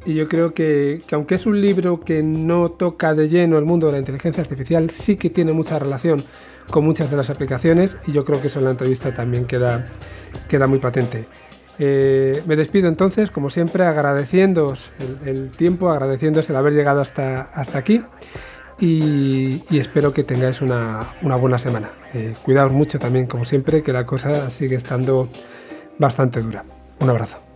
[0.06, 3.88] Y yo creo que, aunque es un libro que no toca de lleno el mundo
[3.88, 6.24] de la inteligencia artificial, sí que tiene mucha relación
[6.72, 9.86] con muchas de las aplicaciones y yo creo que eso en la entrevista también queda,
[10.48, 11.26] queda muy patente.
[11.78, 14.90] Eh, me despido entonces, como siempre, agradeciéndoos
[15.26, 18.04] el, tiempo, agradeciéndoos el haber llegado hasta, hasta aquí
[18.82, 21.92] y, espero que tengáis una, buena semana.
[22.14, 25.30] Eh, cuidaos mucho también, como siempre, que la cosa sigue estando
[26.00, 26.66] bastante dura.
[27.00, 27.51] Un abrazo.